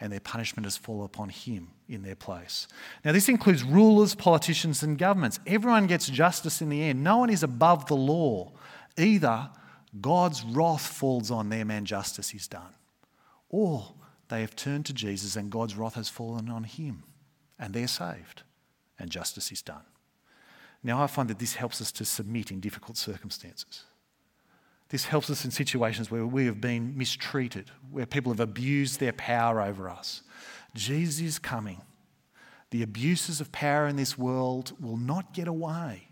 and 0.00 0.12
their 0.12 0.20
punishment 0.20 0.66
has 0.66 0.76
fallen 0.76 1.06
upon 1.06 1.28
him 1.30 1.68
in 1.88 2.02
their 2.02 2.14
place. 2.14 2.68
Now, 3.04 3.12
this 3.12 3.28
includes 3.28 3.64
rulers, 3.64 4.14
politicians, 4.14 4.82
and 4.82 4.96
governments. 4.96 5.40
Everyone 5.46 5.86
gets 5.86 6.08
justice 6.08 6.60
in 6.60 6.68
the 6.68 6.82
end. 6.82 7.02
No 7.02 7.18
one 7.18 7.30
is 7.30 7.42
above 7.42 7.86
the 7.86 7.96
law. 7.96 8.52
Either 8.96 9.50
God's 10.00 10.44
wrath 10.44 10.86
falls 10.86 11.30
on 11.30 11.48
them 11.48 11.70
and 11.70 11.86
justice 11.86 12.34
is 12.34 12.46
done, 12.46 12.74
or 13.48 13.94
they 14.28 14.40
have 14.42 14.54
turned 14.54 14.86
to 14.86 14.92
Jesus 14.92 15.36
and 15.36 15.50
God's 15.50 15.76
wrath 15.76 15.94
has 15.94 16.08
fallen 16.08 16.50
on 16.50 16.64
him 16.64 17.04
and 17.58 17.72
they're 17.72 17.88
saved 17.88 18.42
and 18.98 19.10
justice 19.10 19.50
is 19.50 19.62
done. 19.62 19.84
Now, 20.82 21.02
I 21.02 21.06
find 21.06 21.28
that 21.30 21.38
this 21.38 21.54
helps 21.54 21.80
us 21.80 21.90
to 21.92 22.04
submit 22.04 22.50
in 22.50 22.60
difficult 22.60 22.96
circumstances. 22.96 23.84
This 24.90 25.06
helps 25.06 25.28
us 25.28 25.44
in 25.44 25.50
situations 25.50 26.10
where 26.10 26.26
we 26.26 26.46
have 26.46 26.60
been 26.60 26.96
mistreated, 26.96 27.70
where 27.90 28.06
people 28.06 28.32
have 28.32 28.40
abused 28.40 29.00
their 29.00 29.12
power 29.12 29.60
over 29.60 29.90
us. 29.90 30.22
Jesus 30.74 31.20
is 31.20 31.38
coming. 31.38 31.82
The 32.70 32.82
abuses 32.82 33.40
of 33.40 33.52
power 33.52 33.86
in 33.86 33.96
this 33.96 34.16
world 34.16 34.72
will 34.80 34.96
not 34.96 35.34
get 35.34 35.48
away. 35.48 36.08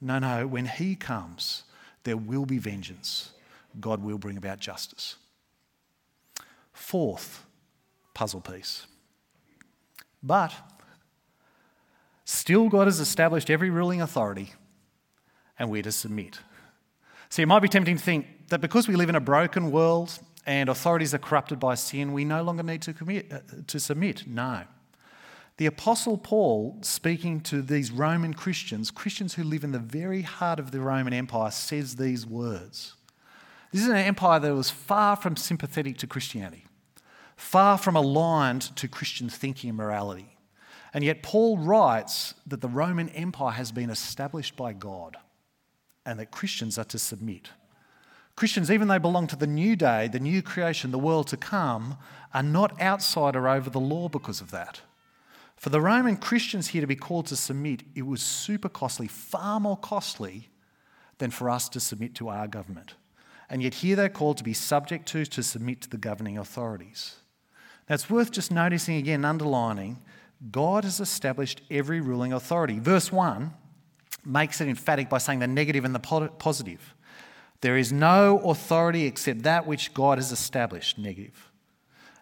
No, 0.00 0.18
no, 0.18 0.46
when 0.46 0.66
He 0.66 0.96
comes, 0.96 1.64
there 2.08 2.16
will 2.16 2.46
be 2.46 2.56
vengeance. 2.56 3.32
God 3.78 4.02
will 4.02 4.16
bring 4.16 4.38
about 4.38 4.60
justice. 4.60 5.16
Fourth, 6.72 7.44
puzzle 8.14 8.40
piece. 8.40 8.86
But 10.22 10.54
still, 12.24 12.70
God 12.70 12.86
has 12.86 12.98
established 12.98 13.50
every 13.50 13.68
ruling 13.68 14.00
authority, 14.00 14.54
and 15.58 15.68
we're 15.68 15.82
to 15.82 15.92
submit. 15.92 16.38
See, 17.28 17.42
it 17.42 17.46
might 17.46 17.60
be 17.60 17.68
tempting 17.68 17.98
to 17.98 18.02
think 18.02 18.48
that 18.48 18.62
because 18.62 18.88
we 18.88 18.96
live 18.96 19.10
in 19.10 19.14
a 19.14 19.20
broken 19.20 19.70
world 19.70 20.18
and 20.46 20.70
authorities 20.70 21.12
are 21.12 21.18
corrupted 21.18 21.60
by 21.60 21.74
sin, 21.74 22.14
we 22.14 22.24
no 22.24 22.42
longer 22.42 22.62
need 22.62 22.80
to, 22.82 22.94
commit, 22.94 23.30
uh, 23.30 23.40
to 23.66 23.78
submit. 23.78 24.26
No. 24.26 24.62
The 25.58 25.66
Apostle 25.66 26.18
Paul, 26.18 26.78
speaking 26.80 27.40
to 27.42 27.62
these 27.62 27.90
Roman 27.90 28.32
Christians, 28.32 28.90
Christians 28.90 29.34
who 29.34 29.44
live 29.44 29.64
in 29.64 29.72
the 29.72 29.78
very 29.78 30.22
heart 30.22 30.58
of 30.58 30.70
the 30.70 30.80
Roman 30.80 31.12
Empire, 31.12 31.50
says 31.50 31.96
these 31.96 32.26
words. 32.26 32.94
This 33.72 33.82
is 33.82 33.88
an 33.88 33.96
empire 33.96 34.40
that 34.40 34.54
was 34.54 34.70
far 34.70 35.14
from 35.16 35.36
sympathetic 35.36 35.98
to 35.98 36.06
Christianity 36.06 36.64
far 37.38 37.78
from 37.78 37.94
aligned 37.94 38.62
to 38.76 38.88
Christian 38.88 39.28
thinking 39.28 39.70
and 39.70 39.76
morality. 39.76 40.36
And 40.92 41.04
yet, 41.04 41.22
Paul 41.22 41.56
writes 41.56 42.34
that 42.46 42.60
the 42.60 42.68
Roman 42.68 43.08
Empire 43.10 43.52
has 43.52 43.70
been 43.70 43.90
established 43.90 44.56
by 44.56 44.72
God 44.72 45.16
and 46.04 46.18
that 46.18 46.32
Christians 46.32 46.78
are 46.78 46.84
to 46.84 46.98
submit. 46.98 47.50
Christians, 48.34 48.70
even 48.70 48.88
though 48.88 48.94
they 48.94 48.98
belong 48.98 49.28
to 49.28 49.36
the 49.36 49.46
new 49.46 49.76
day, 49.76 50.08
the 50.08 50.18
new 50.18 50.42
creation, 50.42 50.90
the 50.90 50.98
world 50.98 51.28
to 51.28 51.36
come, 51.36 51.96
are 52.34 52.42
not 52.42 52.80
outside 52.80 53.36
or 53.36 53.48
over 53.48 53.70
the 53.70 53.80
law 53.80 54.08
because 54.08 54.40
of 54.40 54.50
that. 54.50 54.80
For 55.58 55.70
the 55.70 55.80
Roman 55.80 56.16
Christians 56.16 56.68
here 56.68 56.80
to 56.80 56.86
be 56.86 56.96
called 56.96 57.26
to 57.26 57.36
submit, 57.36 57.82
it 57.94 58.06
was 58.06 58.22
super 58.22 58.68
costly, 58.68 59.08
far 59.08 59.58
more 59.58 59.76
costly 59.76 60.48
than 61.18 61.30
for 61.30 61.50
us 61.50 61.68
to 61.70 61.80
submit 61.80 62.14
to 62.16 62.28
our 62.28 62.46
government. 62.46 62.94
And 63.50 63.62
yet 63.62 63.74
here 63.74 63.96
they're 63.96 64.08
called 64.08 64.36
to 64.38 64.44
be 64.44 64.52
subject 64.52 65.06
to, 65.08 65.24
to 65.26 65.42
submit 65.42 65.80
to 65.82 65.90
the 65.90 65.96
governing 65.96 66.38
authorities. 66.38 67.16
Now, 67.88 67.94
it's 67.94 68.08
worth 68.08 68.30
just 68.30 68.52
noticing 68.52 68.96
again, 68.96 69.24
underlining, 69.24 69.98
God 70.52 70.84
has 70.84 71.00
established 71.00 71.62
every 71.70 72.00
ruling 72.00 72.32
authority. 72.32 72.78
Verse 72.78 73.10
1 73.10 73.52
makes 74.24 74.60
it 74.60 74.68
emphatic 74.68 75.08
by 75.08 75.18
saying 75.18 75.40
the 75.40 75.46
negative 75.48 75.84
and 75.84 75.94
the 75.94 76.28
positive. 76.38 76.94
There 77.62 77.76
is 77.76 77.92
no 77.92 78.38
authority 78.40 79.06
except 79.06 79.42
that 79.42 79.66
which 79.66 79.92
God 79.94 80.18
has 80.18 80.30
established, 80.30 80.98
negative. 80.98 81.50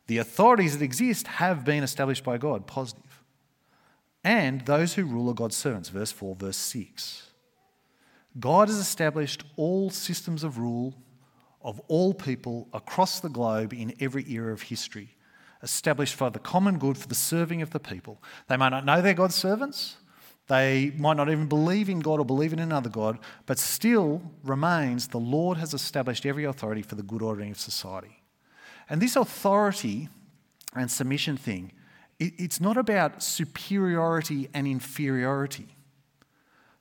The 0.07 0.19
authorities 0.19 0.79
that 0.79 0.85
exist 0.85 1.27
have 1.27 1.65
been 1.65 1.83
established 1.83 2.25
by 2.25 2.39
God, 2.39 2.67
positive. 2.67 3.03
And 4.27 4.63
those 4.63 4.95
who 4.95 5.05
rule 5.05 5.31
are 5.31 5.35
God's 5.35 5.55
servants, 5.55 5.89
verse 5.89 6.11
4, 6.11 6.35
verse 6.35 6.57
6. 6.57 7.31
God 8.41 8.67
has 8.67 8.77
established 8.77 9.45
all 9.55 9.89
systems 9.89 10.43
of 10.43 10.59
rule 10.59 10.95
of 11.63 11.81
all 11.87 12.13
people 12.13 12.69
across 12.73 13.21
the 13.21 13.29
globe 13.29 13.73
in 13.73 13.95
every 14.01 14.29
era 14.29 14.53
of 14.53 14.63
history 14.63 15.17
established 15.63 16.15
for 16.15 16.29
the 16.29 16.41
common 16.41 16.77
good, 16.77 16.99
for 16.99 17.07
the 17.07 17.15
serving 17.15 17.63
of 17.63 17.71
the 17.71 17.79
people. 17.79 18.21
They 18.49 18.57
might 18.57 18.71
not 18.71 18.85
know 18.85 19.01
they're 19.01 19.15
God's 19.15 19.37
servants, 19.37 19.95
they 20.49 20.93
might 20.99 21.17
not 21.17 21.31
even 21.31 21.47
believe 21.47 21.89
in 21.89 22.01
God 22.01 22.19
or 22.19 22.27
believe 22.27 22.53
in 22.53 22.59
another 22.59 22.91
God, 22.91 23.21
but 23.47 23.61
still 23.61 24.21
remains 24.43 25.07
the 25.07 25.19
Lord 25.19 25.57
has 25.59 25.73
established 25.73 26.27
every 26.27 26.45
authority 26.45 26.83
for 26.83 26.97
the 26.97 27.05
good 27.05 27.23
ordering 27.23 27.53
of 27.53 27.61
society. 27.61 28.25
And 28.91 29.01
this 29.01 29.15
authority 29.15 30.09
and 30.75 30.91
submission 30.91 31.37
thing, 31.37 31.71
it's 32.19 32.61
not 32.61 32.77
about 32.77 33.23
superiority 33.23 34.49
and 34.55 34.67
inferiority. 34.67 35.69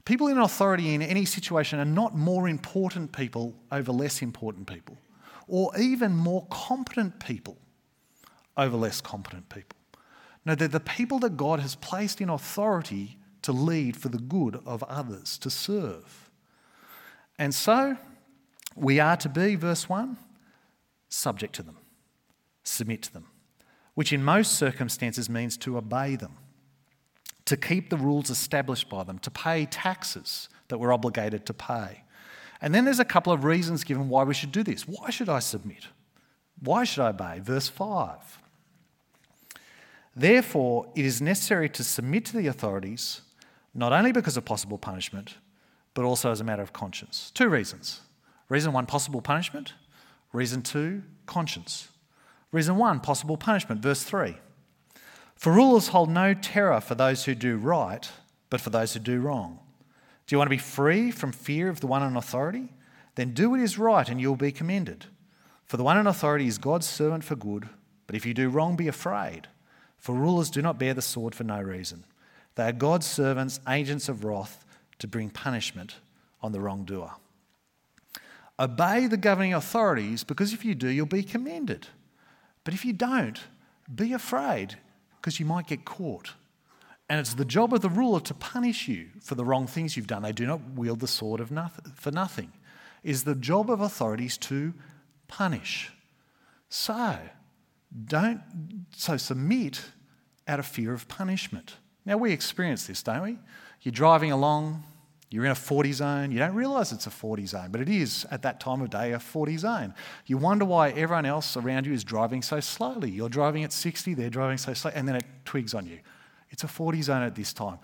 People 0.05 0.27
in 0.27 0.37
authority 0.37 0.93
in 0.93 1.01
any 1.01 1.25
situation 1.25 1.79
are 1.79 1.85
not 1.85 2.15
more 2.15 2.47
important 2.47 3.11
people 3.11 3.55
over 3.71 3.91
less 3.91 4.21
important 4.21 4.67
people, 4.67 4.97
or 5.47 5.75
even 5.77 6.15
more 6.15 6.45
competent 6.49 7.19
people 7.19 7.57
over 8.55 8.77
less 8.77 9.01
competent 9.01 9.49
people. 9.49 9.77
No, 10.45 10.55
they're 10.55 10.67
the 10.67 10.79
people 10.79 11.19
that 11.19 11.37
God 11.37 11.59
has 11.59 11.75
placed 11.75 12.21
in 12.21 12.29
authority 12.29 13.17
to 13.41 13.51
lead 13.51 13.97
for 13.97 14.09
the 14.09 14.19
good 14.19 14.61
of 14.65 14.83
others, 14.83 15.37
to 15.39 15.49
serve. 15.49 16.29
And 17.37 17.53
so, 17.53 17.97
We 18.75 18.99
are 18.99 19.15
to 19.17 19.29
be, 19.29 19.55
verse 19.55 19.87
1, 19.87 20.17
subject 21.07 21.55
to 21.55 21.63
them, 21.63 21.77
submit 22.63 23.03
to 23.03 23.13
them, 23.13 23.27
which 23.95 24.13
in 24.13 24.23
most 24.23 24.53
circumstances 24.53 25.29
means 25.29 25.57
to 25.57 25.77
obey 25.77 26.15
them, 26.15 26.33
to 27.45 27.57
keep 27.57 27.89
the 27.89 27.97
rules 27.97 28.29
established 28.29 28.89
by 28.89 29.03
them, 29.03 29.17
to 29.19 29.31
pay 29.31 29.65
taxes 29.65 30.49
that 30.67 30.77
we're 30.77 30.93
obligated 30.93 31.45
to 31.45 31.53
pay. 31.53 32.03
And 32.61 32.73
then 32.73 32.85
there's 32.85 32.99
a 32.99 33.05
couple 33.05 33.33
of 33.33 33.43
reasons 33.43 33.83
given 33.83 34.09
why 34.09 34.23
we 34.23 34.33
should 34.33 34.51
do 34.51 34.63
this. 34.63 34.87
Why 34.87 35.09
should 35.09 35.29
I 35.29 35.39
submit? 35.39 35.87
Why 36.61 36.83
should 36.83 37.03
I 37.03 37.09
obey? 37.09 37.39
Verse 37.39 37.67
5. 37.67 38.39
Therefore, 40.15 40.87
it 40.95 41.05
is 41.05 41.21
necessary 41.21 41.69
to 41.69 41.83
submit 41.83 42.25
to 42.25 42.37
the 42.37 42.47
authorities, 42.47 43.21
not 43.73 43.91
only 43.91 44.11
because 44.11 44.37
of 44.37 44.45
possible 44.45 44.77
punishment, 44.77 45.35
but 45.93 46.05
also 46.05 46.31
as 46.31 46.39
a 46.39 46.43
matter 46.43 46.61
of 46.61 46.71
conscience. 46.71 47.31
Two 47.33 47.49
reasons. 47.49 48.01
Reason 48.47 48.71
one, 48.71 48.85
possible 48.85 49.21
punishment. 49.21 49.73
Reason 50.31 50.61
two, 50.61 51.03
conscience. 51.25 51.89
Reason 52.55 52.77
one, 52.77 53.01
possible 53.01 53.35
punishment. 53.35 53.81
Verse 53.81 54.01
3. 54.01 54.37
For 55.35 55.51
rulers 55.51 55.89
hold 55.89 56.09
no 56.09 56.33
terror 56.33 56.79
for 56.79 56.95
those 56.95 57.25
who 57.25 57.35
do 57.35 57.57
right, 57.57 58.09
but 58.49 58.61
for 58.61 58.69
those 58.69 58.93
who 58.93 59.01
do 59.01 59.19
wrong. 59.19 59.59
Do 60.25 60.33
you 60.33 60.37
want 60.37 60.47
to 60.47 60.55
be 60.55 60.57
free 60.57 61.11
from 61.11 61.33
fear 61.33 61.67
of 61.67 61.81
the 61.81 61.87
one 61.87 62.01
in 62.01 62.15
authority? 62.15 62.69
Then 63.15 63.33
do 63.33 63.49
what 63.49 63.59
is 63.59 63.77
right 63.77 64.07
and 64.07 64.21
you'll 64.21 64.37
be 64.37 64.53
commended. 64.53 65.07
For 65.65 65.75
the 65.75 65.83
one 65.83 65.97
in 65.97 66.07
authority 66.07 66.47
is 66.47 66.57
God's 66.57 66.87
servant 66.87 67.25
for 67.25 67.35
good, 67.35 67.67
but 68.07 68.15
if 68.15 68.25
you 68.25 68.33
do 68.33 68.47
wrong, 68.47 68.77
be 68.77 68.87
afraid. 68.87 69.49
For 69.97 70.15
rulers 70.15 70.49
do 70.49 70.61
not 70.61 70.79
bear 70.79 70.93
the 70.93 71.01
sword 71.01 71.35
for 71.35 71.43
no 71.43 71.61
reason. 71.61 72.05
They 72.55 72.63
are 72.69 72.71
God's 72.71 73.05
servants, 73.05 73.59
agents 73.67 74.07
of 74.07 74.23
wrath, 74.23 74.63
to 74.99 75.09
bring 75.09 75.29
punishment 75.29 75.95
on 76.41 76.53
the 76.53 76.61
wrongdoer. 76.61 77.15
Obey 78.57 79.07
the 79.07 79.17
governing 79.17 79.53
authorities 79.53 80.23
because 80.23 80.53
if 80.53 80.63
you 80.63 80.73
do, 80.73 80.87
you'll 80.87 81.05
be 81.05 81.21
commended. 81.21 81.87
But 82.65 82.73
if 82.73 82.83
you 82.83 82.91
don't, 82.91 83.39
be 83.93 84.11
afraid 84.11 84.77
because 85.21 85.39
you 85.39 85.45
might 85.45 85.67
get 85.67 85.85
caught. 85.85 86.33
And 87.07 87.19
it's 87.19 87.35
the 87.35 87.45
job 87.45 87.73
of 87.73 87.81
the 87.81 87.89
ruler 87.89 88.19
to 88.21 88.33
punish 88.33 88.87
you 88.87 89.07
for 89.21 89.35
the 89.35 89.45
wrong 89.45 89.67
things 89.67 89.95
you've 89.95 90.07
done. 90.07 90.23
They 90.23 90.33
do 90.33 90.47
not 90.47 90.71
wield 90.71 90.99
the 90.99 91.07
sword 91.07 91.39
of 91.39 91.51
nothing, 91.51 91.93
for 91.95 92.11
nothing. 92.11 92.51
It 93.03 93.11
is 93.11 93.23
the 93.23 93.35
job 93.35 93.69
of 93.69 93.79
authorities 93.79 94.37
to 94.39 94.73
punish. 95.27 95.91
So, 96.67 97.19
don't 98.05 98.41
so 98.95 99.17
submit 99.17 99.81
out 100.47 100.59
of 100.59 100.65
fear 100.65 100.93
of 100.93 101.07
punishment. 101.07 101.75
Now 102.05 102.17
we 102.17 102.31
experience 102.31 102.87
this, 102.87 103.03
don't 103.03 103.21
we? 103.21 103.37
You're 103.81 103.91
driving 103.91 104.31
along, 104.31 104.83
you're 105.35 105.43
in 105.43 105.51
a 105.51 105.55
40 105.55 105.91
zone, 105.91 106.31
you 106.31 106.39
don't 106.39 106.55
realise 106.55 106.93
it's 106.93 107.07
a 107.07 107.11
40 107.11 107.45
zone, 107.45 107.67
but 107.69 107.81
it 107.81 107.89
is 107.89 108.25
at 108.31 108.43
that 108.43 108.61
time 108.61 108.81
of 108.81 108.89
day 108.89 109.11
a 109.11 109.19
40 109.19 109.57
zone. 109.57 109.93
You 110.25 110.37
wonder 110.37 110.63
why 110.63 110.91
everyone 110.91 111.25
else 111.25 111.57
around 111.57 111.85
you 111.85 111.91
is 111.91 112.05
driving 112.05 112.41
so 112.41 112.61
slowly. 112.61 113.11
You're 113.11 113.27
driving 113.27 113.65
at 113.65 113.73
60, 113.73 114.13
they're 114.13 114.29
driving 114.29 114.57
so 114.57 114.73
slow, 114.73 114.91
and 114.95 115.05
then 115.05 115.17
it 115.17 115.25
twigs 115.43 115.73
on 115.73 115.87
you. 115.87 115.99
It's 116.51 116.63
a 116.63 116.69
40 116.69 117.01
zone 117.01 117.21
at 117.21 117.35
this 117.35 117.51
time. 117.51 117.79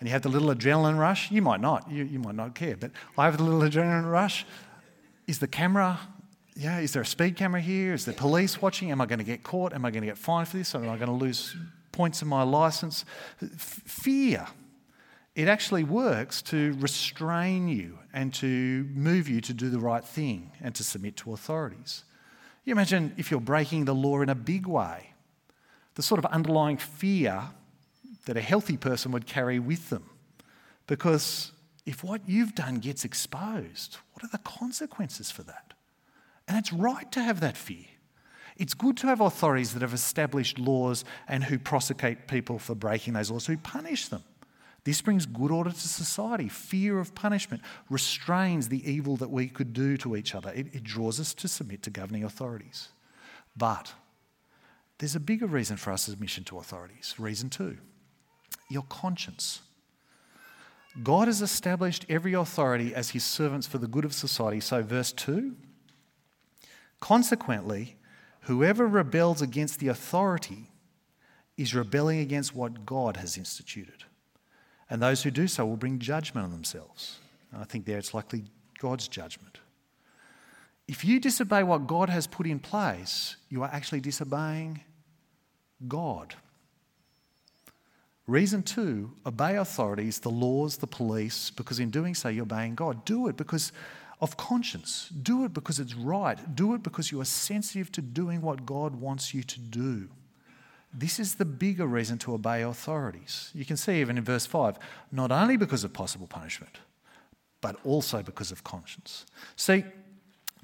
And 0.00 0.08
you 0.08 0.12
have 0.12 0.22
the 0.22 0.28
little 0.28 0.52
adrenaline 0.52 0.98
rush. 0.98 1.30
You 1.30 1.42
might 1.42 1.60
not. 1.60 1.88
You, 1.88 2.02
you 2.02 2.18
might 2.18 2.34
not 2.34 2.56
care. 2.56 2.76
But 2.76 2.90
I 3.16 3.26
have 3.26 3.36
the 3.36 3.44
little 3.44 3.60
adrenaline 3.60 4.10
rush. 4.10 4.44
Is 5.28 5.38
the 5.38 5.46
camera, 5.46 6.00
yeah, 6.56 6.80
is 6.80 6.92
there 6.92 7.02
a 7.02 7.06
speed 7.06 7.36
camera 7.36 7.60
here? 7.60 7.94
Is 7.94 8.04
the 8.04 8.14
police 8.14 8.60
watching? 8.60 8.90
Am 8.90 9.00
I 9.00 9.06
going 9.06 9.20
to 9.20 9.24
get 9.24 9.44
caught? 9.44 9.74
Am 9.74 9.84
I 9.84 9.92
going 9.92 10.02
to 10.02 10.08
get 10.08 10.18
fined 10.18 10.48
for 10.48 10.56
this? 10.56 10.74
Am 10.74 10.82
I 10.88 10.96
going 10.96 11.06
to 11.06 11.12
lose 11.12 11.54
points 11.92 12.20
in 12.20 12.26
my 12.26 12.42
license? 12.42 13.04
Fear. 13.56 14.48
It 15.34 15.48
actually 15.48 15.84
works 15.84 16.42
to 16.42 16.76
restrain 16.80 17.68
you 17.68 17.98
and 18.12 18.34
to 18.34 18.88
move 18.92 19.28
you 19.28 19.40
to 19.42 19.54
do 19.54 19.70
the 19.70 19.78
right 19.78 20.04
thing 20.04 20.50
and 20.60 20.74
to 20.74 20.84
submit 20.84 21.16
to 21.18 21.32
authorities. 21.32 22.04
You 22.64 22.72
imagine 22.72 23.14
if 23.16 23.30
you're 23.30 23.40
breaking 23.40 23.84
the 23.84 23.94
law 23.94 24.20
in 24.20 24.28
a 24.28 24.34
big 24.34 24.66
way, 24.66 25.14
the 25.94 26.02
sort 26.02 26.18
of 26.18 26.26
underlying 26.26 26.76
fear 26.76 27.44
that 28.26 28.36
a 28.36 28.40
healthy 28.40 28.76
person 28.76 29.12
would 29.12 29.26
carry 29.26 29.58
with 29.58 29.88
them. 29.90 30.10
Because 30.86 31.52
if 31.86 32.04
what 32.04 32.28
you've 32.28 32.54
done 32.54 32.76
gets 32.76 33.04
exposed, 33.04 33.98
what 34.12 34.24
are 34.24 34.30
the 34.30 34.38
consequences 34.38 35.30
for 35.30 35.42
that? 35.44 35.72
And 36.48 36.58
it's 36.58 36.72
right 36.72 37.10
to 37.12 37.22
have 37.22 37.40
that 37.40 37.56
fear. 37.56 37.86
It's 38.56 38.74
good 38.74 38.96
to 38.98 39.06
have 39.06 39.20
authorities 39.20 39.72
that 39.72 39.82
have 39.82 39.94
established 39.94 40.58
laws 40.58 41.04
and 41.28 41.44
who 41.44 41.58
prosecute 41.58 42.26
people 42.26 42.58
for 42.58 42.74
breaking 42.74 43.14
those 43.14 43.30
laws, 43.30 43.46
who 43.46 43.56
punish 43.56 44.08
them. 44.08 44.22
This 44.84 45.02
brings 45.02 45.26
good 45.26 45.50
order 45.50 45.70
to 45.70 45.88
society. 45.88 46.48
Fear 46.48 47.00
of 47.00 47.14
punishment 47.14 47.62
restrains 47.90 48.68
the 48.68 48.90
evil 48.90 49.16
that 49.16 49.30
we 49.30 49.48
could 49.48 49.72
do 49.72 49.96
to 49.98 50.16
each 50.16 50.34
other. 50.34 50.50
It, 50.54 50.74
it 50.74 50.84
draws 50.84 51.20
us 51.20 51.34
to 51.34 51.48
submit 51.48 51.82
to 51.82 51.90
governing 51.90 52.24
authorities. 52.24 52.88
But 53.56 53.92
there's 54.98 55.16
a 55.16 55.20
bigger 55.20 55.46
reason 55.46 55.76
for 55.76 55.90
our 55.90 55.98
submission 55.98 56.44
to 56.44 56.58
authorities. 56.58 57.14
Reason 57.18 57.50
two 57.50 57.78
your 58.68 58.84
conscience. 58.88 59.60
God 61.02 61.28
has 61.28 61.42
established 61.42 62.06
every 62.08 62.32
authority 62.34 62.94
as 62.94 63.10
his 63.10 63.24
servants 63.24 63.66
for 63.66 63.78
the 63.78 63.86
good 63.86 64.04
of 64.04 64.12
society. 64.12 64.60
So, 64.60 64.82
verse 64.82 65.12
2 65.12 65.54
Consequently, 67.00 67.96
whoever 68.42 68.86
rebels 68.86 69.42
against 69.42 69.80
the 69.80 69.88
authority 69.88 70.70
is 71.56 71.74
rebelling 71.74 72.20
against 72.20 72.54
what 72.54 72.86
God 72.86 73.16
has 73.18 73.36
instituted. 73.36 74.04
And 74.90 75.00
those 75.00 75.22
who 75.22 75.30
do 75.30 75.46
so 75.46 75.64
will 75.64 75.76
bring 75.76 76.00
judgment 76.00 76.44
on 76.44 76.50
themselves. 76.50 77.20
I 77.56 77.64
think 77.64 77.86
there 77.86 77.96
it's 77.96 78.12
likely 78.12 78.44
God's 78.78 79.08
judgment. 79.08 79.58
If 80.88 81.04
you 81.04 81.20
disobey 81.20 81.62
what 81.62 81.86
God 81.86 82.08
has 82.08 82.26
put 82.26 82.46
in 82.48 82.58
place, 82.58 83.36
you 83.48 83.62
are 83.62 83.70
actually 83.72 84.00
disobeying 84.00 84.80
God. 85.86 86.34
Reason 88.26 88.62
two, 88.62 89.12
obey 89.24 89.56
authorities, 89.56 90.18
the 90.18 90.30
laws, 90.30 90.76
the 90.76 90.86
police, 90.86 91.50
because 91.50 91.78
in 91.78 91.90
doing 91.90 92.14
so 92.14 92.28
you're 92.28 92.42
obeying 92.42 92.74
God. 92.74 93.04
Do 93.04 93.28
it 93.28 93.36
because 93.36 93.72
of 94.20 94.36
conscience. 94.36 95.08
Do 95.22 95.44
it 95.44 95.54
because 95.54 95.78
it's 95.78 95.94
right. 95.94 96.38
Do 96.54 96.74
it 96.74 96.82
because 96.82 97.10
you 97.10 97.20
are 97.20 97.24
sensitive 97.24 97.90
to 97.92 98.02
doing 98.02 98.42
what 98.42 98.66
God 98.66 98.96
wants 98.96 99.32
you 99.32 99.42
to 99.44 99.60
do. 99.60 100.08
This 100.92 101.20
is 101.20 101.36
the 101.36 101.44
bigger 101.44 101.86
reason 101.86 102.18
to 102.18 102.34
obey 102.34 102.62
authorities. 102.62 103.50
You 103.54 103.64
can 103.64 103.76
see 103.76 104.00
even 104.00 104.18
in 104.18 104.24
verse 104.24 104.46
5, 104.46 104.78
not 105.12 105.30
only 105.30 105.56
because 105.56 105.84
of 105.84 105.92
possible 105.92 106.26
punishment, 106.26 106.78
but 107.60 107.76
also 107.84 108.22
because 108.22 108.50
of 108.50 108.64
conscience. 108.64 109.26
See, 109.56 109.84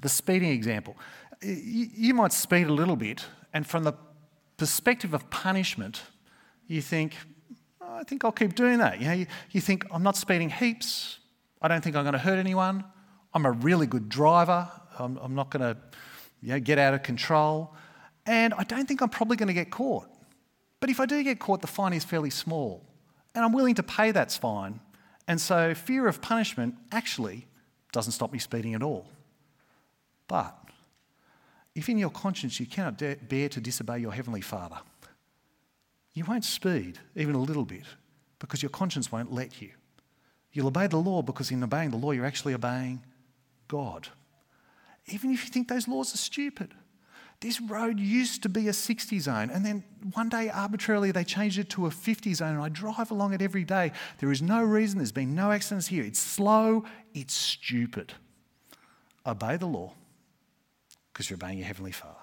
the 0.01 0.09
speeding 0.09 0.49
example. 0.49 0.97
You 1.41 2.13
might 2.13 2.33
speed 2.33 2.67
a 2.67 2.73
little 2.73 2.95
bit, 2.95 3.25
and 3.53 3.65
from 3.65 3.83
the 3.83 3.93
perspective 4.57 5.13
of 5.13 5.29
punishment, 5.29 6.01
you 6.67 6.81
think, 6.81 7.13
I 7.79 8.03
think 8.03 8.25
I'll 8.25 8.31
keep 8.31 8.55
doing 8.55 8.79
that. 8.79 8.99
You 8.99 9.07
know, 9.07 9.25
you, 9.51 9.61
think, 9.61 9.85
I'm 9.91 10.03
not 10.03 10.17
speeding 10.17 10.49
heaps. 10.49 11.19
I 11.61 11.67
don't 11.67 11.83
think 11.83 11.95
I'm 11.95 12.03
going 12.03 12.13
to 12.13 12.19
hurt 12.19 12.39
anyone. 12.39 12.83
I'm 13.33 13.45
a 13.45 13.51
really 13.51 13.87
good 13.87 14.09
driver. 14.09 14.69
I'm, 14.99 15.17
I'm 15.17 15.35
not 15.35 15.51
going 15.51 15.61
to 15.61 15.79
you 16.41 16.49
know, 16.49 16.59
get 16.59 16.79
out 16.79 16.93
of 16.93 17.03
control. 17.03 17.73
And 18.25 18.53
I 18.55 18.63
don't 18.63 18.87
think 18.87 19.01
I'm 19.01 19.09
probably 19.09 19.37
going 19.37 19.47
to 19.47 19.53
get 19.53 19.71
caught. 19.71 20.07
But 20.79 20.89
if 20.89 20.99
I 20.99 21.05
do 21.05 21.23
get 21.23 21.39
caught, 21.39 21.61
the 21.61 21.67
fine 21.67 21.93
is 21.93 22.03
fairly 22.03 22.29
small. 22.29 22.85
And 23.33 23.43
I'm 23.43 23.53
willing 23.53 23.75
to 23.75 23.83
pay 23.83 24.11
that 24.11 24.31
fine. 24.31 24.79
And 25.27 25.41
so 25.41 25.73
fear 25.73 26.07
of 26.07 26.21
punishment 26.21 26.75
actually 26.91 27.47
doesn't 27.91 28.13
stop 28.13 28.31
me 28.31 28.39
speeding 28.39 28.73
at 28.73 28.83
all. 28.83 29.07
But 30.27 30.55
if 31.75 31.89
in 31.89 31.97
your 31.97 32.09
conscience 32.09 32.59
you 32.59 32.65
cannot 32.65 32.97
bear 32.97 33.49
to 33.49 33.61
disobey 33.61 33.99
your 33.99 34.11
Heavenly 34.11 34.41
Father, 34.41 34.77
you 36.13 36.25
won't 36.25 36.45
speed 36.45 36.99
even 37.15 37.35
a 37.35 37.41
little 37.41 37.65
bit 37.65 37.85
because 38.39 38.63
your 38.63 38.69
conscience 38.69 39.11
won't 39.11 39.31
let 39.31 39.61
you. 39.61 39.69
You'll 40.51 40.67
obey 40.67 40.87
the 40.87 40.97
law 40.97 41.21
because 41.21 41.51
in 41.51 41.63
obeying 41.63 41.91
the 41.91 41.97
law, 41.97 42.11
you're 42.11 42.25
actually 42.25 42.55
obeying 42.55 43.03
God. 43.67 44.07
Even 45.07 45.31
if 45.31 45.45
you 45.45 45.51
think 45.51 45.67
those 45.67 45.87
laws 45.87 46.13
are 46.13 46.17
stupid. 46.17 46.73
This 47.39 47.61
road 47.61 47.99
used 47.99 48.41
to 48.43 48.49
be 48.49 48.67
a 48.67 48.73
60 48.73 49.19
zone, 49.19 49.51
and 49.51 49.63
then 49.63 49.83
one 50.13 50.27
day 50.27 50.49
arbitrarily 50.49 51.11
they 51.11 51.23
changed 51.23 51.59
it 51.59 51.69
to 51.71 51.85
a 51.85 51.91
50 51.91 52.33
zone, 52.33 52.55
and 52.55 52.63
I 52.63 52.69
drive 52.69 53.11
along 53.11 53.33
it 53.33 53.41
every 53.41 53.63
day. 53.63 53.91
There 54.17 54.31
is 54.31 54.41
no 54.41 54.63
reason, 54.63 54.97
there's 54.97 55.11
been 55.11 55.35
no 55.35 55.51
accidents 55.51 55.87
here. 55.87 56.03
It's 56.03 56.19
slow, 56.19 56.83
it's 57.13 57.35
stupid. 57.35 58.13
Obey 59.25 59.57
the 59.57 59.67
law 59.67 59.93
because 61.13 61.29
you're 61.29 61.37
obeying 61.37 61.59
your 61.59 61.67
Heavenly 61.67 61.91
Father. 61.91 62.13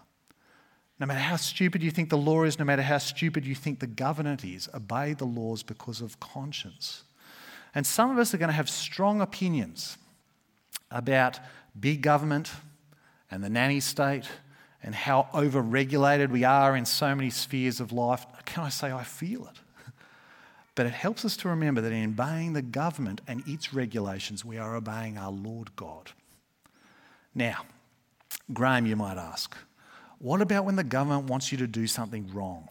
No 0.99 1.07
matter 1.07 1.21
how 1.21 1.37
stupid 1.37 1.83
you 1.83 1.91
think 1.91 2.11
the 2.11 2.17
law 2.17 2.45
is, 2.45 2.59
no 2.59 2.65
matter 2.65 2.83
how 2.83 2.99
stupid 2.99 3.45
you 3.45 3.55
think 3.55 3.81
the 3.81 3.87
government 3.87 4.45
is, 4.45 4.69
obey 4.73 5.13
the 5.15 5.25
laws 5.25 5.63
because 5.63 6.01
of 6.01 6.19
conscience. 6.21 7.03
And 7.75 7.85
some 7.85 8.11
of 8.11 8.19
us 8.19 8.33
are 8.33 8.39
going 8.39 8.49
to 8.49 8.55
have 8.55 8.71
strong 8.71 9.21
opinions 9.21 9.99
about 10.93 11.41
big 11.79 12.03
government 12.03 12.53
and 13.31 13.43
the 13.43 13.51
nanny 13.51 13.81
state 13.81 14.29
and 14.85 14.95
how 14.95 15.29
over-regulated 15.33 16.31
we 16.31 16.45
are 16.45 16.77
in 16.77 16.85
so 16.85 17.15
many 17.15 17.31
spheres 17.31 17.81
of 17.81 17.91
life. 17.91 18.27
Can 18.45 18.65
I 18.65 18.69
say 18.69 18.93
I 18.93 19.03
feel 19.03 19.47
it? 19.47 19.61
But 20.77 20.87
it 20.87 20.93
helps 20.93 21.25
us 21.25 21.37
to 21.39 21.49
remember 21.49 21.81
that 21.81 21.93
in 21.93 22.11
obeying 22.11 22.53
the 22.53 22.61
government 22.61 23.21
and 23.29 23.45
its 23.47 23.73
regulations, 23.73 24.45
we 24.45 24.59
are 24.59 24.75
obeying 24.75 25.17
our 25.17 25.31
Lord 25.31 25.75
God. 25.77 26.11
Now, 27.33 27.65
Graham, 28.53 28.85
you 28.85 28.97
might 28.97 29.17
ask, 29.17 29.57
what 30.19 30.41
about 30.41 30.65
when 30.65 30.75
the 30.75 30.85
government 30.85 31.31
wants 31.31 31.53
you 31.53 31.59
to 31.59 31.69
do 31.69 31.87
something 31.87 32.29
wrong? 32.35 32.69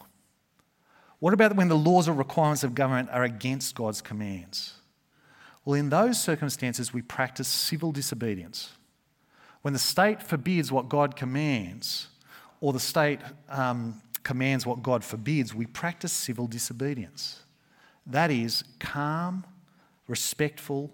What 1.20 1.34
about 1.34 1.56
when 1.56 1.70
the 1.70 1.78
laws 1.78 2.10
or 2.10 2.14
requirements 2.14 2.66
of 2.66 2.76
government 2.76 3.10
are 3.10 3.24
against 3.24 3.74
God's 3.74 4.02
commands? 4.02 4.74
Well, 5.64 5.76
in 5.76 5.90
those 5.90 6.22
circumstances, 6.22 6.94
we 6.94 7.02
practice 7.02 7.48
civil 7.48 7.94
disobedience. 7.94 8.74
When 9.64 9.74
the 9.74 9.80
state 9.80 10.22
forbids 10.22 10.72
what 10.72 10.88
God 10.88 11.16
commands, 11.16 12.08
or 12.62 12.72
the 12.72 12.80
state 12.80 13.20
um, 13.50 14.02
commands 14.24 14.66
what 14.66 14.84
God 14.84 15.04
forbids, 15.04 15.56
we 15.56 15.66
practice 15.66 16.14
civil 16.14 16.48
disobedience. 16.48 17.42
That 18.06 18.30
is 18.30 18.64
calm, 18.80 19.46
respectful 20.08 20.94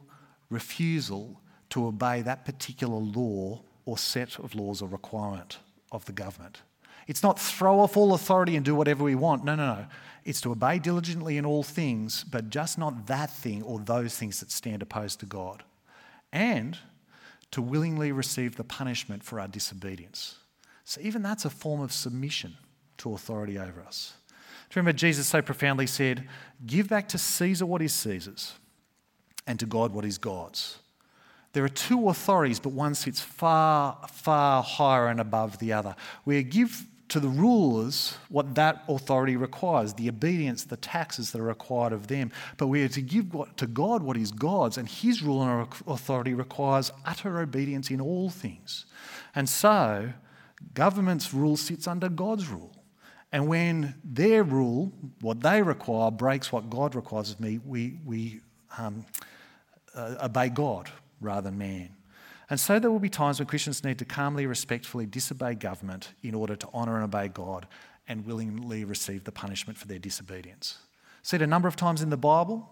refusal 0.49 1.39
to 1.69 1.85
obey 1.85 2.21
that 2.21 2.45
particular 2.45 2.97
law 2.97 3.61
or 3.85 3.97
set 3.97 4.39
of 4.39 4.55
laws 4.55 4.81
or 4.81 4.89
requirement 4.89 5.59
of 5.91 6.05
the 6.05 6.11
government. 6.11 6.61
It's 7.07 7.23
not 7.23 7.39
throw 7.39 7.79
off 7.79 7.97
all 7.97 8.13
authority 8.13 8.55
and 8.55 8.63
do 8.63 8.75
whatever 8.75 9.03
we 9.03 9.15
want. 9.15 9.43
No, 9.43 9.55
no, 9.55 9.75
no. 9.75 9.85
It's 10.25 10.41
to 10.41 10.51
obey 10.51 10.77
diligently 10.77 11.37
in 11.37 11.45
all 11.45 11.63
things, 11.63 12.23
but 12.23 12.49
just 12.49 12.77
not 12.77 13.07
that 13.07 13.31
thing 13.31 13.63
or 13.63 13.79
those 13.79 14.15
things 14.15 14.39
that 14.41 14.51
stand 14.51 14.81
opposed 14.81 15.19
to 15.21 15.25
God. 15.25 15.63
And 16.31 16.77
to 17.51 17.61
willingly 17.61 18.11
receive 18.11 18.55
the 18.55 18.63
punishment 18.63 19.23
for 19.23 19.39
our 19.39 19.47
disobedience. 19.47 20.35
So, 20.83 21.01
even 21.01 21.21
that's 21.21 21.45
a 21.45 21.49
form 21.49 21.81
of 21.81 21.91
submission 21.91 22.57
to 22.97 23.13
authority 23.13 23.57
over 23.57 23.81
us. 23.81 24.13
Do 24.69 24.77
you 24.77 24.81
remember 24.81 24.97
Jesus 24.97 25.27
so 25.27 25.41
profoundly 25.41 25.87
said, 25.87 26.27
Give 26.65 26.87
back 26.87 27.07
to 27.09 27.17
Caesar 27.17 27.65
what 27.65 27.81
is 27.81 27.93
Caesar's, 27.93 28.53
and 29.47 29.59
to 29.59 29.65
God 29.65 29.93
what 29.93 30.05
is 30.05 30.17
God's. 30.17 30.79
There 31.53 31.63
are 31.63 31.69
two 31.69 32.09
authorities, 32.09 32.59
but 32.59 32.73
one 32.73 32.93
sits 32.93 33.19
far, 33.19 33.97
far 34.11 34.61
higher 34.61 35.07
and 35.07 35.19
above 35.19 35.57
the 35.57 35.73
other. 35.73 35.95
We 36.23 36.43
give 36.43 36.85
to 37.09 37.19
the 37.19 37.27
rulers 37.27 38.15
what 38.29 38.55
that 38.55 38.83
authority 38.87 39.35
requires 39.35 39.93
the 39.93 40.07
obedience, 40.07 40.63
the 40.63 40.77
taxes 40.77 41.31
that 41.31 41.41
are 41.41 41.45
required 41.45 41.91
of 41.91 42.07
them. 42.07 42.31
But 42.57 42.67
we 42.67 42.83
are 42.83 42.89
to 42.89 43.01
give 43.01 43.35
to 43.57 43.67
God 43.67 44.03
what 44.03 44.15
is 44.15 44.31
God's, 44.31 44.77
and 44.77 44.87
His 44.87 45.21
rule 45.21 45.41
and 45.41 45.67
authority 45.87 46.33
requires 46.33 46.91
utter 47.05 47.39
obedience 47.39 47.89
in 47.89 47.99
all 47.99 48.29
things. 48.29 48.85
And 49.35 49.49
so, 49.49 50.13
government's 50.73 51.33
rule 51.33 51.57
sits 51.57 51.87
under 51.87 52.09
God's 52.09 52.47
rule. 52.47 52.75
And 53.31 53.47
when 53.47 53.95
their 54.03 54.43
rule, 54.43 54.91
what 55.21 55.41
they 55.41 55.61
require, 55.61 56.09
breaks 56.09 56.51
what 56.51 56.69
God 56.69 56.95
requires 56.95 57.31
of 57.31 57.39
me, 57.39 57.59
we, 57.63 57.99
we 58.05 58.41
um, 58.77 59.05
uh, 59.95 60.15
obey 60.23 60.49
God 60.49 60.89
rather 61.21 61.49
than 61.49 61.57
man. 61.57 61.89
And 62.49 62.59
so 62.59 62.79
there 62.79 62.89
will 62.89 62.99
be 62.99 63.09
times 63.09 63.39
when 63.39 63.47
Christians 63.47 63.83
need 63.83 63.99
to 63.99 64.05
calmly, 64.05 64.45
respectfully 64.45 65.05
disobey 65.05 65.53
government 65.53 66.13
in 66.23 66.33
order 66.33 66.55
to 66.55 66.67
honour 66.73 66.95
and 66.95 67.03
obey 67.03 67.27
God 67.27 67.67
and 68.07 68.25
willingly 68.25 68.83
receive 68.83 69.23
the 69.23 69.31
punishment 69.31 69.77
for 69.77 69.87
their 69.87 69.99
disobedience. 69.99 70.79
See 71.21 71.35
it 71.35 71.43
a 71.43 71.47
number 71.47 71.67
of 71.67 71.75
times 71.75 72.01
in 72.01 72.09
the 72.09 72.17
Bible. 72.17 72.67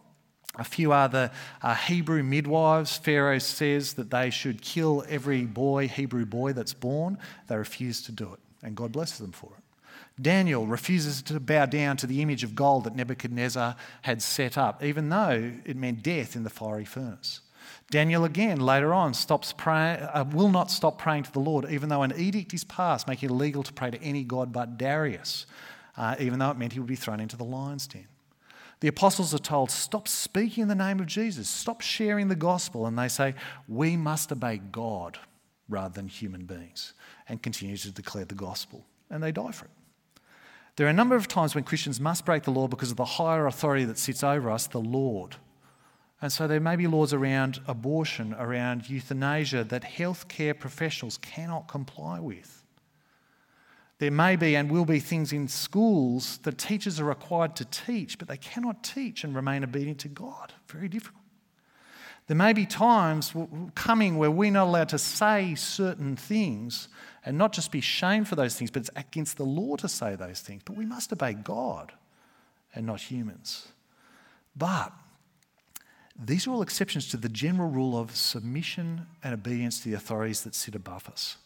A 0.56 0.64
few 0.64 0.92
are 0.92 1.08
the 1.08 1.32
uh, 1.62 1.76
Hebrew 1.76 2.24
midwives. 2.24 2.98
Pharaoh 2.98 3.38
says 3.38 3.94
that 3.94 4.10
they 4.10 4.32
should 4.32 4.62
kill 4.62 5.04
every 5.08 5.46
boy, 5.46 5.88
Hebrew 5.88 6.26
boy 6.26 6.54
that's 6.54 6.74
born. 6.74 7.20
They 7.48 7.58
refuse 7.58 8.02
to 8.04 8.12
do 8.12 8.34
it, 8.34 8.40
and 8.64 8.76
God 8.76 8.92
blesses 8.92 9.20
them 9.20 9.32
for 9.32 9.52
it. 9.56 9.64
Daniel 10.20 10.66
refuses 10.66 11.22
to 11.24 11.40
bow 11.40 11.68
down 11.68 11.98
to 11.98 12.08
the 12.08 12.24
image 12.24 12.44
of 12.44 12.56
gold 12.56 12.86
that 12.86 12.96
Nebuchadnezzar 12.96 13.76
had 14.02 14.22
set 14.24 14.58
up, 14.58 14.84
even 14.84 15.10
though 15.10 15.54
it 15.64 15.78
meant 15.78 16.02
death 16.02 16.36
in 16.36 16.44
the 16.44 16.50
fiery 16.50 16.86
furnace. 16.86 17.42
Daniel 17.90 18.26
again 18.26 18.60
later 18.60 18.94
on 18.94 19.14
stops 19.14 19.54
pray, 19.54 19.98
uh, 20.14 20.26
will 20.26 20.50
not 20.50 20.70
stop 20.70 20.98
praying 20.98 21.24
to 21.24 21.32
the 21.32 21.40
Lord, 21.40 21.70
even 21.72 21.88
though 21.88 22.04
an 22.04 22.14
edict 22.18 22.54
is 22.54 22.66
passed 22.66 23.08
making 23.08 23.30
it 23.30 23.32
illegal 23.32 23.64
to 23.64 23.72
pray 23.72 23.92
to 23.92 24.02
any 24.02 24.24
god 24.24 24.52
but 24.52 24.78
Darius, 24.78 25.46
uh, 25.96 26.16
even 26.20 26.40
though 26.40 26.52
it 26.52 26.58
meant 26.58 26.74
he 26.74 26.80
would 26.80 26.88
be 26.88 26.98
thrown 26.98 27.22
into 27.22 27.38
the 27.38 27.46
lion's 27.46 27.88
den. 27.88 28.08
The 28.82 28.90
apostles 28.90 29.34
are 29.34 29.40
told, 29.40 29.72
stop 29.72 30.08
speaking 30.08 30.64
in 30.64 30.68
the 30.68 30.76
name 30.76 31.00
of 31.00 31.08
Jesus, 31.08 31.50
stop 31.50 31.82
sharing 31.82 32.28
the 32.28 32.36
gospel, 32.36 32.86
and 32.86 33.00
they 33.00 33.08
say, 33.08 33.34
we 33.68 33.98
must 33.98 34.32
obey 34.32 34.58
God 34.58 35.18
rather 35.70 35.94
than 35.94 36.08
human 36.08 36.46
beings, 36.46 36.94
and 37.28 37.42
continue 37.42 37.78
to 37.78 37.92
declare 37.92 38.26
the 38.26 38.36
gospel, 38.36 38.86
and 39.10 39.24
they 39.24 39.32
die 39.32 39.52
for 39.52 39.66
it. 39.66 39.72
There 40.76 40.86
are 40.86 40.92
a 40.92 40.94
number 40.94 41.16
of 41.16 41.28
times 41.28 41.56
when 41.56 41.64
Christians 41.64 42.00
must 42.00 42.24
break 42.24 42.44
the 42.44 42.52
law 42.52 42.68
because 42.68 42.92
of 42.92 42.98
the 42.98 43.06
higher 43.06 43.48
authority 43.48 43.86
that 43.86 43.98
sits 43.98 44.24
over 44.24 44.52
us, 44.52 44.68
the 44.68 44.80
Lord. 44.80 45.38
And 46.22 46.32
so 46.32 46.48
there 46.48 46.60
may 46.60 46.76
be 46.76 46.88
laws 46.88 47.14
around 47.14 47.60
abortion, 47.68 48.34
around 48.34 48.90
euthanasia 48.90 49.64
that 49.66 49.84
healthcare 49.84 50.58
professionals 50.58 51.18
cannot 51.18 51.68
comply 51.68 52.20
with. 52.20 52.64
There 54.00 54.12
may 54.12 54.36
be 54.36 54.56
and 54.56 54.70
will 54.70 54.86
be 54.86 55.00
things 55.00 55.34
in 55.34 55.48
schools 55.48 56.38
that 56.40 56.58
teachers 56.58 57.00
are 57.00 57.06
required 57.06 57.56
to 57.58 57.66
teach, 57.66 58.18
but 58.18 58.28
they 58.28 58.38
cannot 58.38 58.84
teach 58.84 59.24
and 59.24 59.36
remain 59.36 59.64
obedient 59.64 60.00
to 60.00 60.08
God. 60.08 60.54
Very 60.68 60.88
difficult. 60.88 61.24
There 62.28 62.38
may 62.38 62.54
be 62.54 62.66
times 62.66 63.34
coming 63.74 64.18
where 64.18 64.30
we're 64.30 64.52
not 64.52 64.68
allowed 64.68 64.90
to 64.90 65.00
say 65.00 65.56
certain 65.56 66.16
things 66.16 66.90
and 67.26 67.38
not 67.38 67.54
just 67.54 67.72
be 67.72 67.82
shamed 67.82 68.28
for 68.28 68.36
those 68.36 68.56
things, 68.56 68.70
but 68.70 68.82
it's 68.82 68.90
against 68.96 69.38
the 69.38 69.46
law 69.46 69.78
to 69.78 69.88
say 69.88 70.16
those 70.16 70.42
things. 70.42 70.62
But 70.66 70.78
we 70.78 70.86
must 70.86 71.12
obey 71.14 71.34
God 71.34 71.94
and 72.76 72.86
not 72.86 73.00
humans. 73.02 73.70
But 74.56 74.92
these 76.20 76.48
are 76.48 76.52
all 76.52 76.62
exceptions 76.62 77.08
to 77.10 77.18
the 77.18 77.30
general 77.30 77.70
rule 77.70 77.98
of 77.98 78.16
submission 78.16 79.06
and 79.24 79.34
obedience 79.34 79.82
to 79.82 79.90
the 79.90 79.96
authorities 79.96 80.42
that 80.44 80.56
sit 80.56 80.76
above 80.76 81.08
us. 81.10 81.38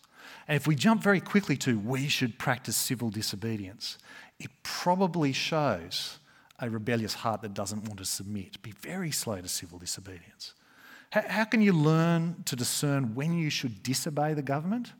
And 0.47 0.55
if 0.55 0.67
we 0.67 0.75
jump 0.75 1.01
very 1.01 1.19
quickly 1.19 1.57
to 1.57 1.77
we 1.77 2.07
should 2.07 2.39
practice 2.39 2.75
civil 2.75 3.09
disobedience, 3.09 3.97
it 4.39 4.49
probably 4.63 5.33
shows 5.33 6.19
a 6.59 6.69
rebellious 6.69 7.15
heart 7.15 7.41
that 7.41 7.53
doesn't 7.53 7.83
want 7.85 7.97
to 7.97 8.05
submit. 8.05 8.61
Be 8.61 8.71
very 8.71 9.11
slow 9.11 9.41
to 9.41 9.47
civil 9.47 9.79
disobedience. 9.79 10.53
How, 11.09 11.23
how 11.27 11.43
can 11.43 11.61
you 11.61 11.73
learn 11.73 12.43
to 12.45 12.55
discern 12.55 13.15
when 13.15 13.37
you 13.37 13.49
should 13.49 13.83
disobey 13.83 14.33
the 14.33 14.41
government 14.41 14.93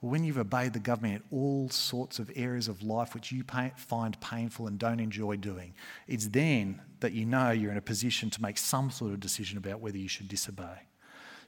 when 0.00 0.24
you've 0.24 0.38
obeyed 0.38 0.72
the 0.72 0.78
government 0.78 1.22
in 1.30 1.38
all 1.38 1.68
sorts 1.68 2.18
of 2.18 2.30
areas 2.34 2.68
of 2.68 2.82
life 2.82 3.14
which 3.14 3.30
you 3.30 3.44
find 3.76 4.18
painful 4.20 4.66
and 4.66 4.78
don't 4.78 5.00
enjoy 5.00 5.36
doing, 5.36 5.74
it's 6.08 6.28
then 6.28 6.80
that 7.00 7.12
you 7.12 7.24
know 7.24 7.50
you're 7.50 7.70
in 7.70 7.76
a 7.76 7.82
position 7.82 8.30
to 8.30 8.42
make 8.42 8.58
some 8.58 8.90
sort 8.90 9.12
of 9.12 9.20
decision 9.20 9.58
about 9.58 9.80
whether 9.80 9.98
you 9.98 10.08
should 10.08 10.28
disobey. 10.28 10.86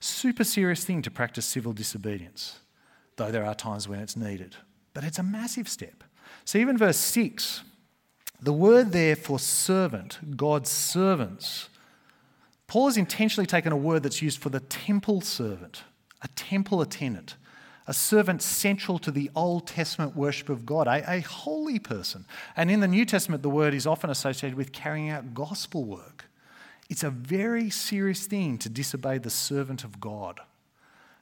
Super 0.01 0.45
serious 0.45 0.85
thing 0.85 1.03
to 1.03 1.11
practice 1.11 1.47
civil 1.47 1.73
disobedience, 1.73 2.61
though 3.17 3.31
there 3.31 3.45
are 3.45 3.55
times 3.55 3.89
when 3.89 4.01
it's 4.01 4.17
needed. 4.17 4.57
But 4.95 5.05
it's 5.05 5.19
a 5.19 5.23
massive 5.23 5.69
step. 5.69 6.05
So, 6.45 6.59
even 6.59 6.77
verse 6.77 6.97
6, 6.97 7.63
the 8.41 8.53
word 8.53 8.93
there 8.93 9.15
for 9.15 9.39
servant, 9.39 10.37
God's 10.37 10.71
servants, 10.71 11.69
Paul 12.67 12.87
has 12.87 12.97
intentionally 12.97 13.47
taken 13.47 13.73
a 13.73 13.77
word 13.77 14.03
that's 14.03 14.23
used 14.23 14.41
for 14.41 14.49
the 14.49 14.61
temple 14.61 15.21
servant, 15.21 15.85
a 16.23 16.29
temple 16.29 16.81
attendant 16.81 17.37
a 17.87 17.93
servant 17.93 18.43
central 18.43 18.99
to 19.01 19.11
the 19.11 19.31
Old 19.35 19.67
Testament 19.67 20.17
worship 20.17 20.49
of 20.49 20.65
God, 20.65 20.87
a, 20.87 21.05
a, 21.11 21.21
holy 21.21 21.79
person. 21.79 22.25
And 22.57 22.71
in 22.71 22.81
the 22.81 22.89
New 22.89 23.05
Testament, 23.05 23.43
the 23.43 23.51
word 23.51 23.75
is 23.75 23.87
often 23.87 24.11
associated 24.11 24.57
with 24.57 24.73
carrying 24.73 25.11
out 25.11 25.35
gospel 25.35 25.85
work. 25.85 26.27
It's 26.89 27.03
a 27.03 27.11
very 27.11 27.71
serious 27.71 28.27
thing 28.27 28.59
to 28.59 28.69
disobey 28.69 29.19
the 29.19 29.31
servant 29.31 29.83
of 29.83 30.01
God. 30.01 30.41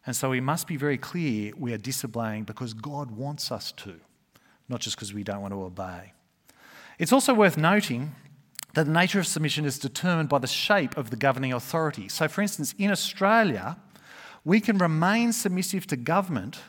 And 0.05 0.17
so 0.17 0.31
we 0.31 0.41
must 0.41 0.67
be 0.67 0.77
very 0.77 0.99
clear 0.99 1.53
we 1.57 1.73
are 1.73 1.79
disobeying 1.79 2.45
because 2.45 2.75
God 2.75 3.11
wants 3.11 3.53
us 3.53 3.73
to, 3.73 4.01
not 4.69 4.81
just 4.81 4.97
because 4.97 5.15
we 5.15 5.23
don't 5.23 5.41
want 5.41 5.55
to 5.55 5.63
obey. 5.63 6.13
It's 6.99 7.13
also 7.13 7.33
worth 7.33 7.57
noting 7.57 8.15
that 8.75 8.85
the 8.85 8.93
nature 8.93 9.19
of 9.19 9.27
submission 9.27 9.65
is 9.65 9.79
determined 9.79 10.29
by 10.29 10.39
the 10.39 10.47
shape 10.47 10.97
of 10.97 11.11
the 11.11 11.17
governing 11.17 11.53
authority. 11.53 12.09
So, 12.09 12.29
for 12.29 12.43
instance, 12.43 12.75
in 12.79 12.91
Australia, 12.91 13.77
we 14.45 14.61
can 14.61 14.79
remain 14.79 15.33
submissive 15.33 15.87
to 15.89 15.97
government 15.97 16.61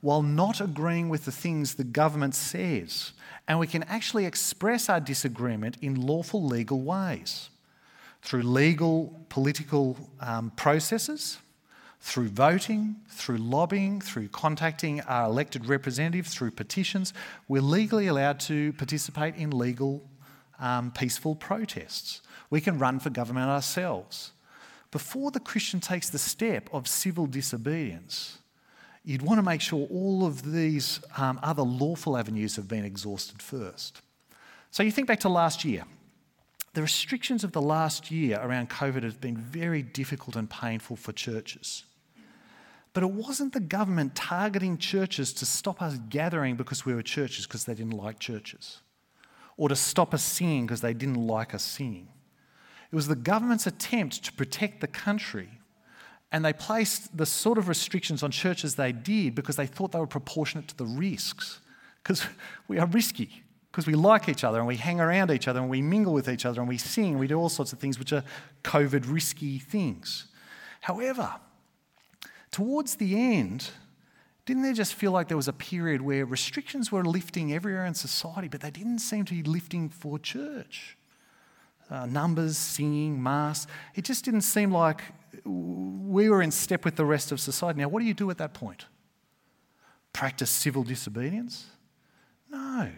while 0.00 0.22
not 0.22 0.60
agreeing 0.60 1.08
with 1.08 1.24
the 1.24 1.32
things 1.32 1.74
the 1.74 1.84
government 1.84 2.34
says. 2.34 3.12
And 3.48 3.58
we 3.58 3.66
can 3.66 3.82
actually 3.84 4.26
express 4.26 4.88
our 4.88 5.00
disagreement 5.00 5.76
in 5.82 6.06
lawful 6.06 6.44
legal 6.44 6.80
ways 6.80 7.50
through 8.22 8.42
legal 8.42 9.24
political 9.28 9.96
um, 10.20 10.50
processes, 10.50 11.38
through 12.00 12.28
voting, 12.28 12.96
through 13.08 13.38
lobbying, 13.38 14.00
through 14.00 14.28
contacting 14.28 15.00
our 15.02 15.26
elected 15.26 15.66
representatives, 15.66 16.34
through 16.34 16.50
petitions. 16.50 17.12
We're 17.48 17.62
legally 17.62 18.06
allowed 18.06 18.40
to 18.40 18.72
participate 18.74 19.36
in 19.36 19.50
legal, 19.50 20.08
um, 20.60 20.92
peaceful 20.92 21.34
protests. 21.34 22.20
We 22.50 22.60
can 22.60 22.78
run 22.78 23.00
for 23.00 23.10
government 23.10 23.48
ourselves 23.48 24.32
before 24.90 25.30
the 25.30 25.40
Christian 25.40 25.80
takes 25.80 26.08
the 26.08 26.18
step 26.18 26.68
of 26.72 26.88
civil 26.88 27.26
disobedience, 27.26 28.38
you'd 29.04 29.22
want 29.22 29.38
to 29.38 29.42
make 29.42 29.60
sure 29.60 29.86
all 29.90 30.26
of 30.26 30.52
these 30.52 31.00
um, 31.16 31.38
other 31.42 31.62
lawful 31.62 32.16
avenues 32.16 32.56
have 32.56 32.68
been 32.68 32.84
exhausted 32.84 33.42
first. 33.42 34.00
So 34.70 34.82
you 34.82 34.90
think 34.90 35.08
back 35.08 35.20
to 35.20 35.28
last 35.28 35.64
year. 35.64 35.84
The 36.74 36.82
restrictions 36.82 37.44
of 37.44 37.52
the 37.52 37.62
last 37.62 38.10
year 38.10 38.38
around 38.40 38.70
COVID 38.70 39.02
have 39.02 39.20
been 39.20 39.36
very 39.36 39.82
difficult 39.82 40.36
and 40.36 40.48
painful 40.48 40.96
for 40.96 41.12
churches. 41.12 41.84
But 42.92 43.02
it 43.02 43.10
wasn't 43.10 43.52
the 43.52 43.60
government 43.60 44.14
targeting 44.14 44.78
churches 44.78 45.32
to 45.34 45.46
stop 45.46 45.80
us 45.82 45.98
gathering 46.08 46.56
because 46.56 46.84
we 46.84 46.94
were 46.94 47.02
churches 47.02 47.46
because 47.46 47.64
they 47.64 47.74
didn't 47.74 47.92
like 47.96 48.18
churches, 48.18 48.80
or 49.56 49.68
to 49.68 49.76
stop 49.76 50.14
us 50.14 50.22
singing 50.22 50.66
because 50.66 50.80
they 50.80 50.94
didn't 50.94 51.26
like 51.26 51.54
us 51.54 51.62
singing. 51.62 52.08
It 52.90 52.94
was 52.94 53.08
the 53.08 53.16
government's 53.16 53.66
attempt 53.66 54.24
to 54.24 54.32
protect 54.32 54.80
the 54.80 54.86
country, 54.86 55.48
and 56.32 56.44
they 56.44 56.52
placed 56.52 57.16
the 57.16 57.26
sort 57.26 57.58
of 57.58 57.68
restrictions 57.68 58.22
on 58.22 58.30
churches 58.30 58.74
they 58.74 58.92
did 58.92 59.34
because 59.34 59.56
they 59.56 59.66
thought 59.66 59.92
they 59.92 59.98
were 59.98 60.06
proportionate 60.06 60.68
to 60.68 60.76
the 60.76 60.86
risks. 60.86 61.60
Because 62.02 62.24
we 62.68 62.78
are 62.78 62.86
risky, 62.86 63.42
because 63.70 63.86
we 63.86 63.94
like 63.94 64.28
each 64.28 64.44
other 64.44 64.58
and 64.58 64.66
we 64.66 64.76
hang 64.76 65.00
around 65.00 65.30
each 65.30 65.48
other 65.48 65.60
and 65.60 65.68
we 65.68 65.82
mingle 65.82 66.14
with 66.14 66.28
each 66.28 66.46
other 66.46 66.60
and 66.60 66.68
we 66.68 66.78
sing 66.78 67.10
and 67.10 67.20
we 67.20 67.26
do 67.26 67.38
all 67.38 67.50
sorts 67.50 67.72
of 67.72 67.78
things 67.78 67.98
which 67.98 68.12
are 68.12 68.24
COVID 68.64 69.04
risky 69.06 69.58
things. 69.58 70.26
However, 70.80 71.34
towards 72.50 72.96
the 72.96 73.14
end, 73.14 73.70
didn't 74.46 74.62
there 74.62 74.72
just 74.72 74.94
feel 74.94 75.12
like 75.12 75.28
there 75.28 75.36
was 75.36 75.48
a 75.48 75.52
period 75.52 76.00
where 76.00 76.24
restrictions 76.24 76.90
were 76.90 77.04
lifting 77.04 77.52
everywhere 77.52 77.84
in 77.84 77.92
society, 77.92 78.48
but 78.48 78.62
they 78.62 78.70
didn't 78.70 79.00
seem 79.00 79.26
to 79.26 79.34
be 79.34 79.42
lifting 79.42 79.90
for 79.90 80.18
church? 80.18 80.96
Uh, 81.90 82.04
numbers, 82.04 82.58
singing, 82.58 83.22
mass. 83.22 83.66
It 83.94 84.04
just 84.04 84.24
didn't 84.24 84.42
seem 84.42 84.70
like 84.70 85.02
we 85.44 86.28
were 86.28 86.42
in 86.42 86.50
step 86.50 86.84
with 86.84 86.96
the 86.96 87.04
rest 87.04 87.32
of 87.32 87.40
society. 87.40 87.80
Now, 87.80 87.88
what 87.88 88.00
do 88.00 88.06
you 88.06 88.14
do 88.14 88.30
at 88.30 88.38
that 88.38 88.52
point? 88.52 88.84
Practice 90.12 90.50
civil 90.50 90.82
disobedience? 90.84 91.66
No. 92.50 92.90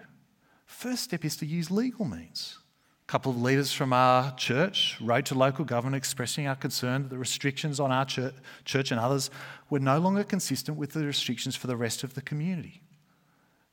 First 0.66 1.05
step 1.05 1.24
is 1.24 1.36
to 1.36 1.47
use 1.47 1.70
legal 1.70 2.05
means. 2.05 2.59
A 3.05 3.11
couple 3.11 3.30
of 3.30 3.41
leaders 3.41 3.72
from 3.72 3.93
our 3.93 4.34
church 4.36 4.97
wrote 5.01 5.26
to 5.26 5.34
local 5.34 5.64
government 5.64 5.97
expressing 5.97 6.47
our 6.47 6.57
concern 6.57 7.03
that 7.03 7.11
the 7.11 7.18
restrictions 7.18 7.78
on 7.78 7.93
our 7.93 8.07
church 8.07 8.91
and 8.91 9.01
others 9.01 9.30
were 9.68 9.80
no 9.80 9.99
longer 9.99 10.24
consistent 10.24 10.76
with 10.76 10.93
the 10.93 11.05
restrictions 11.05 11.55
for 11.55 11.66
the 11.66 11.76
rest 11.76 12.03
of 12.03 12.14
the 12.14 12.22
community. 12.22 12.82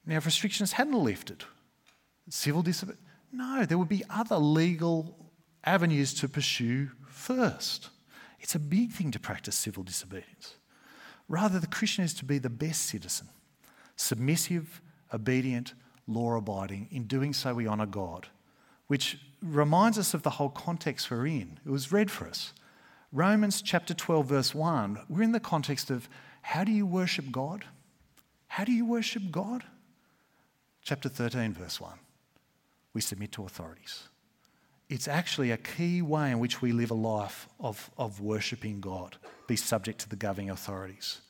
Now, 0.05 0.18
if 0.18 0.26
restrictions 0.26 0.74
hadn't 0.74 0.93
lifted, 0.93 1.43
civil 2.30 2.61
disobedience, 2.61 3.06
no, 3.32 3.65
there 3.65 3.78
would 3.78 3.89
be 3.89 4.03
other 4.09 4.38
legal 4.38 5.15
avenues 5.63 6.13
to 6.15 6.28
pursue 6.28 6.91
first. 7.07 7.89
It's 8.39 8.55
a 8.55 8.59
big 8.59 8.91
thing 8.91 9.11
to 9.11 9.19
practice 9.19 9.55
civil 9.55 9.84
disobedience. 9.84 10.55
Rather, 11.28 11.59
the 11.59 11.67
Christian 11.67 12.05
is 12.05 12.13
to 12.15 12.25
be 12.25 12.38
the 12.38 12.49
best 12.49 12.84
citizen, 12.84 13.28
submissive, 13.95 14.82
obedient, 15.13 15.73
law 16.07 16.36
abiding. 16.38 16.88
In 16.91 17.03
doing 17.03 17.34
so, 17.34 17.53
we 17.53 17.67
honour 17.67 17.86
God, 17.86 18.28
which 18.88 19.19
reminds 19.41 19.97
us 19.97 20.13
of 20.13 20.23
the 20.23 20.32
whole 20.32 20.49
context 20.49 21.11
we're 21.11 21.28
in. 21.28 21.59
It 21.65 21.69
was 21.69 21.91
read 21.91 22.09
for 22.09 22.28
us. 22.28 22.53
Romans 23.11 23.61
chapter 23.61 23.93
12, 23.93 24.25
verse 24.25 24.55
1, 24.55 24.99
we're 25.09 25.23
in 25.23 25.32
the 25.32 25.39
context 25.39 25.89
of 25.89 26.09
how 26.41 26.63
do 26.63 26.71
you 26.71 26.86
worship 26.86 27.32
God? 27.32 27.65
How 28.47 28.63
do 28.63 28.71
you 28.71 28.86
worship 28.86 29.23
God? 29.32 29.63
Chapter 30.82 31.09
13, 31.09 31.53
verse 31.53 31.82
1, 31.82 31.99
we 32.97 33.01
submit 33.01 33.31
to 33.31 33.43
authorities. 33.43 34.07
It's 34.89 35.07
actually 35.07 35.51
a 35.51 35.57
key 35.57 36.01
way 36.01 36.31
in 36.31 36.39
which 36.39 36.63
we 36.63 36.71
live 36.71 36.89
a 36.89 36.95
life 36.95 37.47
of, 37.59 37.91
of 37.95 38.21
worshipping 38.21 38.81
God, 38.81 39.17
be 39.45 39.55
subject 39.55 39.99
to 39.99 40.09
the 40.09 40.15
governing 40.15 40.49
authorities. 40.49 41.21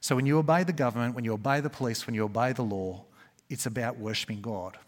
So 0.00 0.16
when 0.16 0.24
you 0.24 0.38
obey 0.38 0.64
the 0.64 0.72
government, 0.72 1.14
when 1.14 1.24
you 1.24 1.34
obey 1.34 1.60
the 1.60 1.68
police, 1.68 2.06
when 2.06 2.14
you 2.14 2.24
obey 2.24 2.54
the 2.54 2.62
law, 2.62 3.04
it's 3.50 3.66
about 3.66 3.98
worshipping 3.98 4.40
God. 4.40 4.78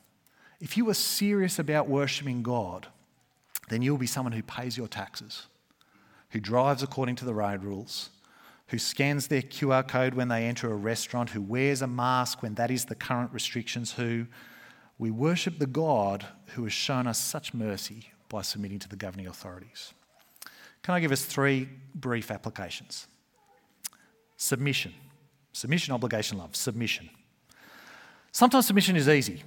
If 0.62 0.78
you 0.78 0.88
are 0.88 0.94
serious 0.94 1.58
about 1.58 1.90
worshipping 1.90 2.42
God, 2.42 2.86
then 3.68 3.82
you'll 3.82 3.98
be 3.98 4.06
someone 4.06 4.32
who 4.32 4.42
pays 4.42 4.78
your 4.78 4.88
taxes, 4.88 5.46
who 6.30 6.40
drives 6.40 6.82
according 6.82 7.16
to 7.16 7.26
the 7.26 7.34
road 7.34 7.62
rules, 7.62 8.08
who 8.68 8.78
scans 8.78 9.26
their 9.26 9.42
QR 9.42 9.86
code 9.86 10.14
when 10.14 10.28
they 10.28 10.46
enter 10.46 10.72
a 10.72 10.74
restaurant, 10.74 11.28
who 11.28 11.42
wears 11.42 11.82
a 11.82 11.86
mask 11.86 12.42
when 12.42 12.54
that 12.54 12.70
is 12.70 12.86
the 12.86 12.94
current 12.94 13.30
restrictions, 13.30 13.92
who 13.92 14.26
we 14.98 15.10
worship 15.10 15.58
the 15.58 15.66
God 15.66 16.26
who 16.54 16.64
has 16.64 16.72
shown 16.72 17.06
us 17.06 17.18
such 17.18 17.52
mercy 17.52 18.10
by 18.28 18.42
submitting 18.42 18.78
to 18.80 18.88
the 18.88 18.96
governing 18.96 19.26
authorities. 19.26 19.92
Can 20.82 20.94
I 20.94 21.00
give 21.00 21.12
us 21.12 21.24
three 21.24 21.68
brief 21.94 22.30
applications? 22.30 23.06
Submission. 24.36 24.94
Submission, 25.52 25.94
obligation, 25.94 26.38
love. 26.38 26.54
Submission. 26.54 27.08
Sometimes 28.32 28.66
submission 28.66 28.96
is 28.96 29.08
easy. 29.08 29.42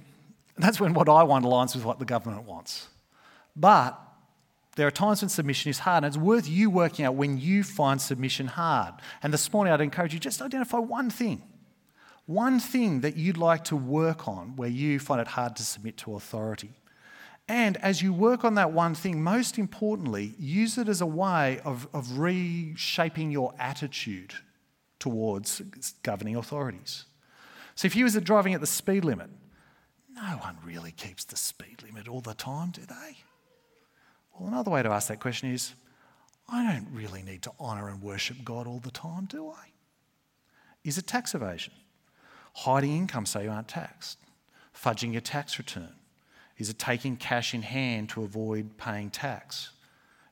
That's 0.56 0.80
when 0.80 0.94
what 0.94 1.08
I 1.08 1.22
want 1.22 1.44
aligns 1.44 1.74
with 1.74 1.84
what 1.84 1.98
the 1.98 2.04
government 2.04 2.44
wants. 2.44 2.88
But 3.54 3.98
there 4.76 4.86
are 4.86 4.92
times 4.92 5.22
when 5.22 5.28
submission 5.28 5.70
is 5.70 5.80
hard, 5.80 6.04
and 6.04 6.06
it's 6.06 6.16
worth 6.16 6.48
you 6.48 6.70
working 6.70 7.04
out 7.04 7.14
when 7.14 7.38
you 7.38 7.62
find 7.62 8.00
submission 8.00 8.46
hard. 8.46 8.94
And 9.22 9.32
this 9.32 9.52
morning, 9.52 9.72
I'd 9.72 9.80
encourage 9.80 10.14
you 10.14 10.20
just 10.20 10.40
identify 10.40 10.78
one 10.78 11.10
thing. 11.10 11.42
One 12.28 12.60
thing 12.60 13.00
that 13.00 13.16
you'd 13.16 13.38
like 13.38 13.64
to 13.64 13.76
work 13.76 14.28
on 14.28 14.54
where 14.56 14.68
you 14.68 14.98
find 14.98 15.18
it 15.18 15.28
hard 15.28 15.56
to 15.56 15.62
submit 15.62 15.96
to 15.98 16.14
authority. 16.14 16.72
And 17.48 17.78
as 17.78 18.02
you 18.02 18.12
work 18.12 18.44
on 18.44 18.54
that 18.56 18.70
one 18.70 18.94
thing, 18.94 19.22
most 19.22 19.56
importantly, 19.56 20.34
use 20.38 20.76
it 20.76 20.90
as 20.90 21.00
a 21.00 21.06
way 21.06 21.58
of, 21.64 21.88
of 21.94 22.18
reshaping 22.18 23.30
your 23.30 23.54
attitude 23.58 24.34
towards 24.98 25.62
governing 26.02 26.36
authorities. 26.36 27.06
So 27.74 27.86
if 27.86 27.96
you 27.96 28.04
was 28.04 28.14
driving 28.16 28.52
at 28.52 28.60
the 28.60 28.66
speed 28.66 29.06
limit, 29.06 29.30
no 30.14 30.36
one 30.42 30.58
really 30.62 30.90
keeps 30.90 31.24
the 31.24 31.36
speed 31.38 31.82
limit 31.82 32.08
all 32.08 32.20
the 32.20 32.34
time, 32.34 32.72
do 32.72 32.82
they? 32.82 33.16
Well, 34.34 34.50
another 34.50 34.70
way 34.70 34.82
to 34.82 34.90
ask 34.90 35.08
that 35.08 35.18
question 35.18 35.50
is 35.50 35.72
I 36.46 36.74
don't 36.74 36.88
really 36.92 37.22
need 37.22 37.40
to 37.44 37.52
honour 37.58 37.88
and 37.88 38.02
worship 38.02 38.36
God 38.44 38.66
all 38.66 38.80
the 38.80 38.90
time, 38.90 39.24
do 39.24 39.48
I? 39.48 39.68
Is 40.84 40.98
it 40.98 41.06
tax 41.06 41.34
evasion? 41.34 41.72
Hiding 42.54 42.96
income 42.96 43.26
so 43.26 43.40
you 43.40 43.50
aren't 43.50 43.68
taxed? 43.68 44.18
Fudging 44.74 45.12
your 45.12 45.20
tax 45.20 45.58
return? 45.58 45.92
Is 46.56 46.68
it 46.68 46.78
taking 46.78 47.16
cash 47.16 47.54
in 47.54 47.62
hand 47.62 48.08
to 48.10 48.22
avoid 48.22 48.76
paying 48.76 49.10
tax? 49.10 49.70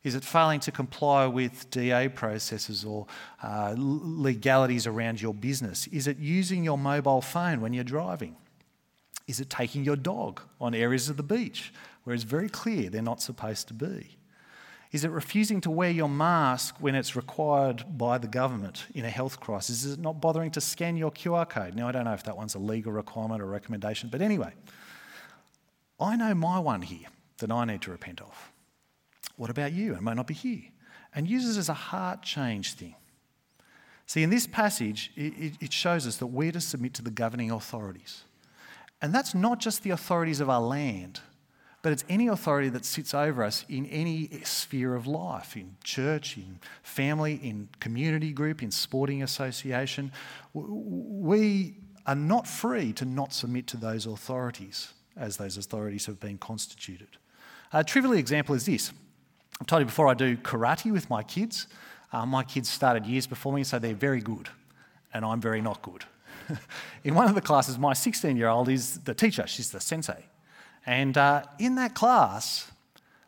Is 0.03 0.15
it 0.15 0.25
failing 0.25 0.61
to 0.61 0.71
comply 0.71 1.27
with 1.27 1.69
DA 1.71 2.09
processes 2.09 2.85
or 2.85 3.07
uh, 3.43 3.75
legalities 3.77 4.87
around 4.87 5.21
your 5.21 5.35
business? 5.35 5.89
Is 5.89 6.07
it 6.07 6.19
using 6.19 6.63
your 6.63 6.79
mobile 6.79 7.21
phone 7.21 7.61
when 7.61 7.73
you're 7.73 7.83
driving? 7.83 8.37
Is 9.27 9.41
it 9.41 9.51
taking 9.51 9.85
your 9.85 9.97
dog 9.97 10.43
on 10.61 10.75
areas 10.75 11.09
of 11.09 11.17
the 11.17 11.25
beach 11.25 11.73
where 12.05 12.15
it's 12.15 12.23
very 12.23 12.49
clear 12.49 12.89
they're 12.89 13.03
not 13.03 13.21
supposed 13.21 13.67
to 13.69 13.75
be? 13.75 14.17
Is 14.97 15.05
it 15.05 15.11
refusing 15.11 15.61
to 15.61 15.71
wear 15.71 15.91
your 15.91 16.09
mask 16.09 16.77
when 16.81 16.95
it's 16.95 17.15
required 17.15 17.85
by 17.99 18.17
the 18.17 18.27
government 18.27 18.87
in 18.95 19.05
a 19.05 19.11
health 19.11 19.41
crisis? 19.41 19.85
Is 19.85 19.93
it 19.93 19.99
not 19.99 20.23
bothering 20.23 20.51
to 20.53 20.61
scan 20.63 20.97
your 20.97 21.11
QR 21.11 21.47
code? 21.47 21.75
Now, 21.75 21.89
I 21.89 21.93
don't 21.93 22.07
know 22.07 22.15
if 22.15 22.23
that 22.23 22.35
one's 22.35 22.55
a 22.55 22.59
legal 22.59 22.93
requirement 22.93 23.43
or 23.43 23.45
recommendation, 23.45 24.09
but 24.11 24.23
anyway, 24.23 24.55
I 26.01 26.17
know 26.17 26.35
my 26.35 26.59
one 26.61 26.81
here 26.81 27.09
that 27.41 27.51
I 27.51 27.67
need 27.67 27.83
to 27.83 27.91
repent 27.91 28.23
of. 28.23 28.51
What 29.37 29.51
about 29.51 29.75
you? 29.75 29.93
It 29.93 30.01
might 30.01 30.17
not 30.17 30.27
be 30.29 30.33
here. 30.33 30.63
And 31.15 31.29
uses 31.29 31.59
as 31.59 31.69
a 31.69 31.75
heart 31.75 32.23
change 32.23 32.73
thing. 32.73 32.95
See, 34.07 34.23
in 34.23 34.31
this 34.31 34.47
passage, 34.47 35.13
it, 35.15 35.57
it 35.61 35.75
shows 35.75 36.07
us 36.07 36.17
that 36.17 36.29
we're 36.29 36.53
to 36.53 36.61
submit 36.63 36.95
to 36.95 37.03
the 37.03 37.11
governing 37.11 37.51
authorities. 37.51 38.23
And 39.03 39.15
that's 39.15 39.35
not 39.35 39.61
just 39.61 39.83
the 39.83 39.91
authorities 39.91 40.41
of 40.41 40.49
our 40.49 40.63
land, 40.63 41.21
but 41.87 41.93
it's 41.93 42.05
any 42.09 42.27
authority 42.27 42.69
that 42.69 42.85
sits 42.85 43.15
over 43.15 43.45
us 43.45 43.65
in 43.69 43.87
any 43.87 44.29
sphere 44.43 44.97
of 44.97 45.07
life 45.07 45.57
in 45.57 45.77
church, 45.85 46.37
in 46.37 46.59
family, 46.83 47.35
in 47.35 47.69
community 47.79 48.33
group, 48.33 48.61
in 48.61 48.73
sporting 48.73 49.23
association. 49.23 50.11
We 50.53 51.77
are 52.05 52.17
not 52.17 52.49
free 52.49 52.93
to 52.95 53.05
not 53.05 53.33
submit 53.33 53.69
to 53.69 53.77
those 53.77 54.05
authorities 54.05 54.95
as 55.17 55.37
those 55.37 55.57
authorities 55.57 56.07
have 56.07 56.19
been 56.19 56.39
constituted. 56.39 57.19
A 57.73 57.85
trivial 57.85 58.15
example 58.15 58.57
is 58.57 58.67
this 58.67 58.91
I've 59.61 59.69
told 59.69 59.83
you 59.83 59.87
before, 59.87 60.09
I 60.09 60.15
do 60.15 60.37
karate 60.39 60.91
with 60.91 61.09
my 61.09 61.23
kids. 61.23 61.69
Uh, 62.13 62.27
my 62.27 62.43
kids 62.43 62.69
started 62.69 63.07
years 63.07 63.29
before 63.29 63.53
me, 63.53 63.63
so 63.63 63.79
they're 63.79 63.95
very 63.95 64.21
good, 64.21 64.49
and 65.15 65.25
I'm 65.25 65.41
very 65.41 65.61
not 65.61 65.83
good. 65.83 66.05
in 67.05 67.15
one 67.15 67.29
of 67.29 67.37
the 67.37 67.41
classes, 67.41 67.79
my 67.79 67.93
16 67.93 68.37
year 68.37 68.49
old 68.49 68.69
is 68.69 68.99
the 69.05 69.15
teacher, 69.15 69.47
she's 69.47 69.71
the 69.71 69.79
sensei. 69.79 70.25
And 70.87 71.19
uh, 71.19 71.43
in 71.59 71.75
that 71.75 71.95
class, 71.95 72.71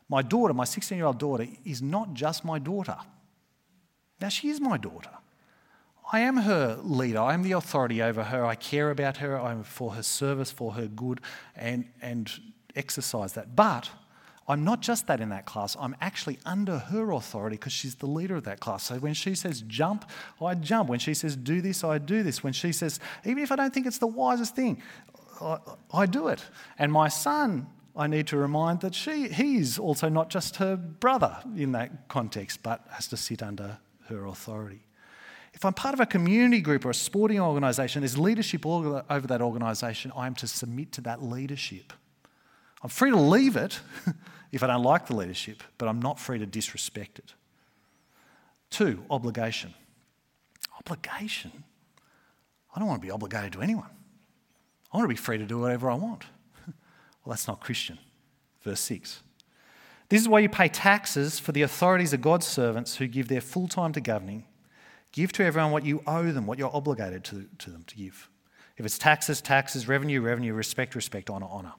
my 0.07 0.21
daughter, 0.21 0.53
my 0.53 0.63
16 0.63 0.97
year 0.97 1.05
old 1.05 1.19
daughter, 1.19 1.45
is 1.65 1.81
not 1.81 2.13
just 2.13 2.45
my 2.45 2.57
daughter. 2.57 2.97
Now, 4.21 4.29
she 4.29 4.49
is 4.49 4.59
my 4.59 4.77
daughter. 4.77 5.11
I 6.11 6.21
am 6.21 6.37
her 6.37 6.79
leader. 6.81 7.19
I 7.19 7.33
am 7.33 7.43
the 7.43 7.51
authority 7.51 8.01
over 8.01 8.23
her. 8.23 8.43
I 8.43 8.55
care 8.55 8.89
about 8.89 9.17
her. 9.17 9.39
I'm 9.39 9.63
for 9.63 9.91
her 9.91 10.03
service, 10.03 10.51
for 10.51 10.73
her 10.73 10.87
good, 10.87 11.21
and, 11.55 11.85
and 12.01 12.31
exercise 12.75 13.33
that. 13.33 13.55
But 13.55 13.89
I'm 14.47 14.63
not 14.63 14.81
just 14.81 15.05
that 15.05 15.21
in 15.21 15.29
that 15.29 15.45
class, 15.45 15.77
I'm 15.79 15.95
actually 16.01 16.39
under 16.43 16.79
her 16.79 17.11
authority 17.11 17.57
because 17.57 17.73
she's 17.73 17.93
the 17.93 18.07
leader 18.07 18.35
of 18.35 18.45
that 18.45 18.59
class. 18.59 18.85
So 18.85 18.95
when 18.95 19.13
she 19.13 19.35
says 19.35 19.61
jump, 19.61 20.09
I 20.41 20.55
jump. 20.55 20.89
When 20.89 20.97
she 20.97 21.13
says 21.13 21.35
do 21.35 21.61
this, 21.61 21.83
I 21.83 21.99
do 21.99 22.23
this. 22.23 22.43
When 22.43 22.53
she 22.53 22.71
says, 22.71 22.99
even 23.23 23.43
if 23.43 23.51
I 23.51 23.55
don't 23.55 23.71
think 23.71 23.85
it's 23.85 23.99
the 23.99 24.07
wisest 24.07 24.55
thing, 24.55 24.81
I, 25.93 26.05
do 26.05 26.27
it. 26.27 26.43
And 26.77 26.91
my 26.91 27.07
son, 27.07 27.67
I 27.95 28.07
need 28.07 28.27
to 28.27 28.37
remind 28.37 28.81
that 28.81 28.93
she, 28.95 29.27
he's 29.29 29.79
also 29.79 30.09
not 30.09 30.29
just 30.29 30.57
her 30.57 30.75
brother 30.75 31.37
in 31.55 31.71
that 31.73 32.07
context, 32.07 32.63
but 32.63 32.85
has 32.91 33.07
to 33.07 33.17
sit 33.17 33.41
under 33.41 33.77
her 34.07 34.25
authority. 34.25 34.81
If 35.53 35.65
I'm 35.65 35.73
part 35.73 35.93
of 35.93 35.99
a 35.99 36.05
community 36.05 36.61
group 36.61 36.85
or 36.85 36.91
a 36.91 36.93
sporting 36.93 37.39
organisation, 37.39 38.01
there's 38.01 38.17
leadership 38.17 38.65
over 38.65 39.27
that 39.27 39.41
organisation. 39.41 40.11
I 40.15 40.27
am 40.27 40.35
to 40.35 40.47
submit 40.47 40.91
to 40.93 41.01
that 41.01 41.23
leadership. 41.23 41.91
I'm 42.81 42.89
free 42.89 43.11
to 43.11 43.17
leave 43.17 43.55
it 43.55 43.79
if 44.51 44.63
I 44.63 44.67
don't 44.67 44.83
like 44.83 45.07
the 45.07 45.15
leadership, 45.15 45.63
but 45.77 45.89
I'm 45.89 46.01
not 46.01 46.19
free 46.19 46.39
to 46.39 46.45
disrespect 46.45 47.19
it. 47.19 47.33
Two, 48.69 49.03
obligation. 49.09 49.73
Obligation? 50.77 51.63
I 52.73 52.79
don't 52.79 52.87
want 52.87 53.01
to 53.01 53.05
be 53.05 53.11
obligated 53.11 53.53
to 53.53 53.61
anyone. 53.61 53.89
I 54.91 54.97
want 54.97 55.05
to 55.05 55.13
be 55.13 55.19
free 55.19 55.37
to 55.37 55.45
do 55.45 55.59
whatever 55.59 55.89
I 55.89 55.95
want. 55.95 56.25
well, 56.65 57.29
that's 57.29 57.47
not 57.47 57.59
Christian. 57.59 57.99
Verse 58.63 58.79
6. 58.81 59.21
This 60.09 60.21
is 60.21 60.27
why 60.27 60.39
you 60.39 60.49
pay 60.49 60.67
taxes 60.67 61.39
for 61.39 61.51
the 61.51 61.61
authorities 61.61 62.13
of 62.13 62.21
God's 62.21 62.47
servants 62.47 62.95
who 62.95 63.07
give 63.07 63.27
their 63.27 63.41
full 63.41 63.67
time 63.67 63.93
to 63.93 64.01
governing. 64.01 64.45
Give 65.11 65.31
to 65.33 65.43
everyone 65.43 65.71
what 65.71 65.85
you 65.85 66.03
owe 66.07 66.31
them, 66.31 66.47
what 66.47 66.57
you're 66.57 66.75
obligated 66.75 67.23
to, 67.25 67.45
to 67.59 67.69
them 67.69 67.83
to 67.85 67.95
give. 67.95 68.29
If 68.77 68.85
it's 68.85 68.97
taxes, 68.97 69.41
taxes, 69.41 69.87
revenue, 69.87 70.21
revenue, 70.21 70.53
respect, 70.53 70.95
respect, 70.95 71.29
honour, 71.29 71.47
honour. 71.47 71.73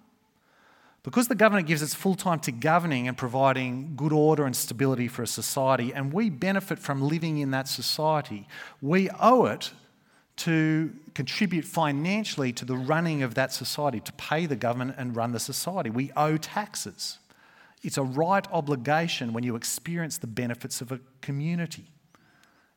Because 1.02 1.28
the 1.28 1.34
government 1.34 1.66
gives 1.66 1.82
its 1.82 1.94
full 1.94 2.14
time 2.14 2.40
to 2.40 2.52
governing 2.52 3.08
and 3.08 3.16
providing 3.16 3.94
good 3.96 4.12
order 4.12 4.44
and 4.44 4.54
stability 4.54 5.08
for 5.08 5.22
a 5.22 5.26
society, 5.26 5.94
and 5.94 6.12
we 6.12 6.28
benefit 6.28 6.78
from 6.78 7.00
living 7.00 7.38
in 7.38 7.52
that 7.52 7.68
society, 7.68 8.46
we 8.82 9.08
owe 9.18 9.46
it 9.46 9.72
to 10.40 10.90
contribute 11.14 11.66
financially 11.66 12.50
to 12.50 12.64
the 12.64 12.76
running 12.76 13.22
of 13.22 13.34
that 13.34 13.52
society, 13.52 14.00
to 14.00 14.12
pay 14.14 14.46
the 14.46 14.56
government 14.56 14.94
and 14.96 15.14
run 15.14 15.32
the 15.32 15.40
society. 15.40 15.90
We 15.90 16.12
owe 16.16 16.38
taxes. 16.38 17.18
It's 17.82 17.98
a 17.98 18.02
right 18.02 18.46
obligation 18.50 19.34
when 19.34 19.44
you 19.44 19.54
experience 19.54 20.16
the 20.16 20.26
benefits 20.26 20.80
of 20.80 20.92
a 20.92 21.00
community. 21.20 21.84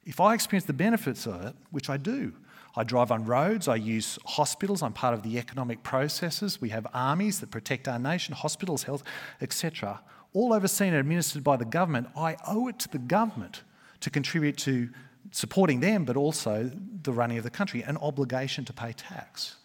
If 0.05 0.19
I 0.19 0.33
experience 0.33 0.65
the 0.65 0.73
benefits 0.73 1.25
of 1.25 1.45
it, 1.45 1.55
which 1.71 1.89
I 1.89 1.95
do, 1.95 2.33
I 2.75 2.83
drive 2.83 3.11
on 3.11 3.23
roads, 3.23 3.69
I 3.69 3.75
use 3.75 4.19
hospitals, 4.25 4.83
I'm 4.83 4.91
part 4.91 5.13
of 5.13 5.23
the 5.23 5.37
economic 5.37 5.83
processes. 5.83 6.59
We 6.59 6.69
have 6.69 6.85
armies 6.93 7.39
that 7.39 7.49
protect 7.49 7.87
our 7.87 7.99
nation, 7.99 8.35
hospitals, 8.35 8.83
health, 8.83 9.03
etc. 9.39 10.01
All 10.33 10.51
overseen 10.51 10.89
and 10.89 10.97
administered 10.97 11.45
by 11.45 11.55
the 11.55 11.65
government. 11.65 12.07
I 12.17 12.35
owe 12.45 12.67
it 12.67 12.79
to 12.79 12.89
the 12.89 12.97
government 12.97 13.63
to 14.01 14.09
contribute 14.09 14.57
to 14.57 14.89
supporting 15.33 15.79
them, 15.79 16.05
but 16.05 16.15
also 16.15 16.71
the 17.01 17.11
running 17.11 17.37
of 17.37 17.43
the 17.43 17.49
country, 17.49 17.81
an 17.81 17.97
obligation 17.97 18.63
to 18.65 18.71
pay 18.71 18.93
tax. 18.93 19.55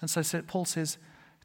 And 0.00 0.10
so 0.10 0.42
Paul 0.42 0.64
says, 0.64 0.98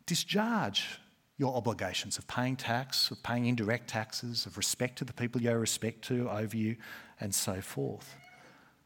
discharge 0.07 0.99
your 1.37 1.55
obligations 1.55 2.17
of 2.17 2.27
paying 2.27 2.55
tax, 2.55 3.11
of 3.11 3.21
paying 3.21 3.45
indirect 3.45 3.87
taxes, 3.87 4.47
of 4.47 4.57
respect 4.57 4.97
to 4.97 5.05
the 5.05 5.13
people 5.13 5.39
you 5.39 5.51
owe 5.51 5.53
respect 5.53 6.01
to 6.05 6.27
over 6.27 6.57
you, 6.57 6.75
and 7.19 7.33
so 7.35 7.61
forth. 7.61 8.15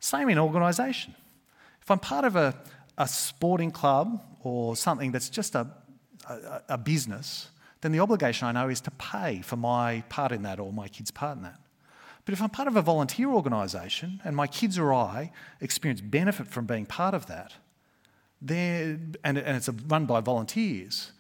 Same 0.02 0.28
in 0.28 0.38
organisation. 0.38 1.16
If 1.82 1.90
I'm 1.90 2.00
part 2.00 2.26
of 2.26 2.36
a, 2.36 2.54
a 2.98 3.08
sporting 3.08 3.72
club 3.72 4.22
or 4.42 4.76
something 4.76 5.14
that's 5.14 5.30
just 5.30 5.56
a, 5.56 5.68
a, 6.28 6.62
a 6.70 6.78
business, 6.78 7.50
then 7.80 7.94
the 7.94 8.02
obligation 8.02 8.46
I 8.46 8.52
know 8.52 8.68
is 8.68 8.82
to 8.82 8.92
pay 8.92 9.42
for 9.42 9.56
my 9.56 10.02
part 10.10 10.34
in 10.34 10.44
that 10.44 10.60
or 10.60 10.74
my 10.74 10.90
kids' 10.90 11.12
part 11.12 11.38
in 11.38 11.44
that. 11.44 11.61
But 12.26 12.34
if 12.34 12.42
I'm 12.42 12.50
part 12.50 12.68
of 12.68 12.76
a 12.76 12.82
volunteer 12.82 13.30
organisation 13.30 14.22
and 14.24 14.36
my 14.36 14.48
kids 14.48 14.78
or 14.78 14.94
I 14.94 15.32
experience 15.60 16.02
benefit 16.02 16.48
from 16.48 16.66
being 16.66 16.86
part 16.86 17.14
of 17.14 17.26
that, 17.28 17.54
and, 18.48 19.18
and 19.24 19.38
it's 19.38 19.70
run 19.88 20.06
by 20.06 20.22
volunteers, 20.22 21.12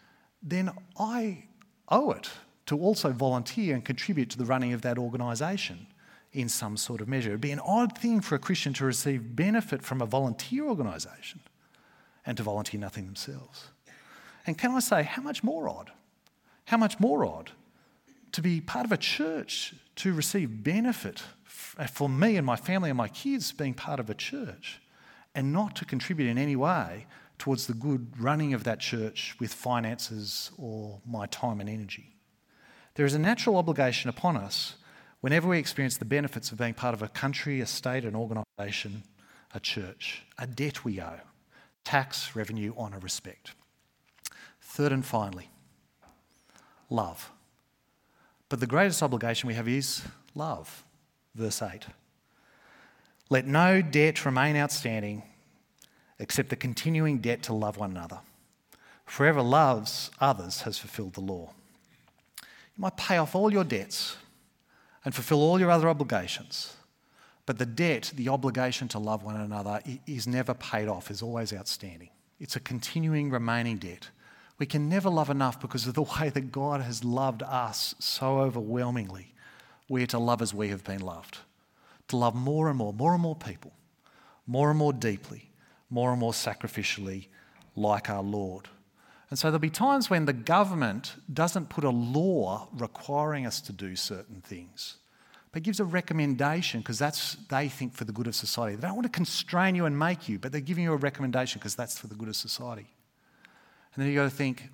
then 0.42 0.72
I 1.00 1.46
owe 1.90 2.12
it 2.12 2.30
to 2.68 2.78
also 2.78 3.12
volunteer 3.12 3.76
and 3.76 3.84
contribute 3.84 4.30
to 4.32 4.38
the 4.38 4.46
running 4.46 4.74
of 4.74 4.82
that 4.82 4.98
organisation 4.98 5.88
in 6.34 6.48
some 6.48 6.78
sort 6.78 7.02
of 7.02 7.08
measure. 7.08 7.30
It'd 7.30 7.42
be 7.42 7.52
an 7.52 7.60
odd 7.60 7.98
thing 7.98 8.22
for 8.22 8.36
a 8.36 8.40
Christian 8.40 8.74
to 8.74 8.86
receive 8.86 9.36
benefit 9.36 9.84
from 9.84 10.02
a 10.02 10.06
volunteer 10.06 10.66
organisation 10.68 11.42
and 12.26 12.38
to 12.38 12.44
volunteer 12.44 12.80
nothing 12.80 13.06
themselves. 13.06 13.70
And 14.48 14.58
can 14.58 14.72
I 14.72 14.80
say, 14.80 15.04
how 15.04 15.22
much 15.22 15.44
more 15.44 15.68
odd? 15.68 15.92
How 16.66 16.78
much 16.78 17.00
more 17.00 17.26
odd 17.26 17.52
to 18.32 18.42
be 18.42 18.62
part 18.62 18.86
of 18.86 18.92
a 18.92 18.98
church 18.98 19.74
to 19.98 20.14
receive 20.14 20.64
benefit 20.64 21.24
uh, 21.78 21.88
for 21.88 22.10
me 22.10 22.38
and 22.38 22.46
my 22.46 22.56
family 22.56 22.90
and 22.90 22.98
my 22.98 23.08
kids 23.08 23.52
being 23.52 23.74
part 23.74 24.00
of 24.00 24.10
a 24.10 24.14
church 24.14 24.82
and 25.36 25.54
not 25.54 25.76
to 25.76 25.86
contribute 25.86 26.30
in 26.30 26.38
any 26.38 26.56
way 26.56 27.06
towards 27.38 27.68
the 27.68 27.74
good 27.74 28.14
running 28.20 28.54
of 28.54 28.64
that 28.64 28.80
church 28.80 29.36
with 29.40 29.54
finances 29.54 30.52
or 30.58 31.02
my 31.06 31.26
time 31.28 31.60
and 31.60 31.70
energy. 31.70 32.16
There 32.96 33.06
is 33.06 33.14
a 33.14 33.20
natural 33.20 33.58
obligation 33.58 34.10
upon 34.10 34.38
us 34.38 34.76
whenever 35.22 35.48
we 35.48 35.58
experience 35.58 35.98
the 35.98 36.06
benefits 36.06 36.52
of 36.52 36.58
being 36.58 36.74
part 36.74 36.94
of 36.94 37.02
a 37.02 37.08
country, 37.08 37.62
a 37.62 37.66
state, 37.66 38.06
an 38.06 38.16
organisation, 38.16 39.04
a 39.54 39.60
church, 39.60 40.24
a 40.38 40.48
debt 40.48 40.84
we 40.84 41.02
owe 41.02 41.20
tax, 41.84 42.36
revenue, 42.36 42.74
honour, 42.78 43.00
respect. 43.00 43.56
Third 44.62 44.92
and 44.92 45.06
finally, 45.06 45.50
love. 46.90 47.32
But 48.52 48.60
the 48.60 48.68
greatest 48.68 49.02
obligation 49.02 49.48
we 49.48 49.54
have 49.54 49.70
is 49.70 50.02
love. 50.36 50.84
Verse 51.34 51.62
8. 51.62 51.86
Let 53.30 53.48
no 53.48 53.82
debt 53.82 54.26
remain 54.26 54.58
outstanding 54.58 55.24
except 56.20 56.50
the 56.50 56.58
continuing 56.58 57.20
debt 57.20 57.44
to 57.44 57.54
love 57.54 57.78
one 57.78 57.92
another. 57.92 58.20
Whoever 59.06 59.42
loves 59.42 60.12
others 60.20 60.64
has 60.64 60.78
fulfilled 60.78 61.14
the 61.14 61.22
law. 61.22 61.54
You 62.42 62.82
might 62.82 62.98
pay 62.98 63.16
off 63.16 63.36
all 63.36 63.54
your 63.54 63.64
debts 63.64 64.18
and 65.06 65.16
fulfill 65.16 65.42
all 65.42 65.58
your 65.58 65.72
other 65.72 65.88
obligations. 65.88 66.76
But 67.46 67.58
the 67.58 67.66
debt, 67.66 68.12
the 68.14 68.28
obligation 68.28 68.90
to 68.90 69.00
love 69.00 69.24
one 69.24 69.38
another, 69.38 69.80
is 70.06 70.28
never 70.28 70.54
paid 70.54 70.90
off, 70.90 71.10
is 71.10 71.22
always 71.22 71.54
outstanding. 71.54 72.10
It's 72.38 72.58
a 72.58 72.60
continuing 72.60 73.30
remaining 73.30 73.78
debt. 73.78 74.10
We 74.62 74.68
can 74.68 74.90
never 74.90 75.10
love 75.10 75.32
enough 75.32 75.60
because 75.60 75.88
of 75.88 75.96
the 75.96 76.04
way 76.20 76.30
that 76.30 76.52
God 76.52 76.82
has 76.82 77.04
loved 77.04 77.42
us 77.42 77.96
so 77.98 78.42
overwhelmingly. 78.42 79.34
We 79.90 80.04
are 80.04 80.08
to 80.08 80.20
love 80.20 80.40
as 80.40 80.54
we 80.54 80.68
have 80.68 80.84
been 80.84 81.02
loved, 81.02 81.40
to 82.10 82.16
love 82.16 82.36
more 82.36 82.70
and 82.70 82.78
more, 82.78 82.94
more 82.94 83.14
and 83.14 83.24
more 83.24 83.36
people, 83.36 83.74
more 84.46 84.70
and 84.70 84.78
more 84.78 84.94
deeply, 84.94 85.50
more 85.90 86.12
and 86.12 86.20
more 86.20 86.32
sacrificially, 86.32 87.26
like 87.76 88.08
our 88.08 88.22
Lord. 88.22 88.68
And 89.32 89.40
so 89.40 89.48
there'll 89.48 89.58
be 89.58 89.72
times 89.72 90.12
when 90.12 90.26
the 90.26 90.32
government 90.32 91.16
doesn't 91.34 91.70
put 91.70 91.84
a 91.84 91.90
law 91.90 92.68
requiring 92.72 93.48
us 93.48 93.62
to 93.62 93.74
do 93.74 93.96
certain 93.96 94.42
things, 94.42 94.98
but 95.54 95.64
gives 95.64 95.80
a 95.80 95.86
recommendation 95.86 96.82
because 96.82 97.00
that's, 97.00 97.36
they 97.50 97.68
think, 97.68 97.96
for 97.96 98.06
the 98.06 98.14
good 98.14 98.28
of 98.28 98.36
society. 98.36 98.76
They 98.76 98.84
don't 98.84 98.96
want 98.96 99.08
to 99.08 99.12
constrain 99.12 99.74
you 99.74 99.88
and 99.88 99.98
make 99.98 100.30
you, 100.30 100.38
but 100.38 100.52
they're 100.52 100.62
giving 100.62 100.84
you 100.84 100.94
a 100.94 100.98
recommendation 100.98 101.58
because 101.58 101.74
that's 101.74 101.98
for 101.98 102.06
the 102.06 102.14
good 102.14 102.28
of 102.28 102.36
society. 102.36 102.94
And 103.94 104.04
then 104.04 104.10
you 104.10 104.16
got 104.16 104.24
to 104.24 104.30
think, 104.30 104.70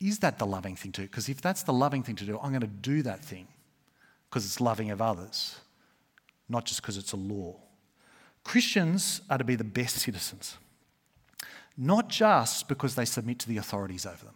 is 0.00 0.20
that 0.20 0.38
the 0.38 0.46
loving 0.46 0.76
thing 0.76 0.92
to 0.92 1.02
do? 1.02 1.06
Because 1.06 1.28
if 1.28 1.40
that's 1.40 1.62
the 1.62 1.72
loving 1.72 2.02
thing 2.02 2.16
to 2.16 2.24
do, 2.24 2.38
I'm 2.38 2.50
going 2.50 2.60
to 2.60 2.66
do 2.66 3.02
that 3.02 3.24
thing 3.24 3.48
because 4.28 4.44
it's 4.44 4.60
loving 4.60 4.90
of 4.90 5.02
others, 5.02 5.60
not 6.48 6.64
just 6.64 6.80
because 6.80 6.96
it's 6.96 7.12
a 7.12 7.16
law. 7.16 7.56
Christians 8.44 9.20
are 9.28 9.38
to 9.38 9.44
be 9.44 9.56
the 9.56 9.64
best 9.64 9.96
citizens 9.96 10.56
not 11.78 12.08
just 12.08 12.66
because 12.66 12.96
they 12.96 13.04
submit 13.04 13.38
to 13.38 13.48
the 13.48 13.56
authorities 13.56 14.04
over 14.04 14.24
them, 14.24 14.34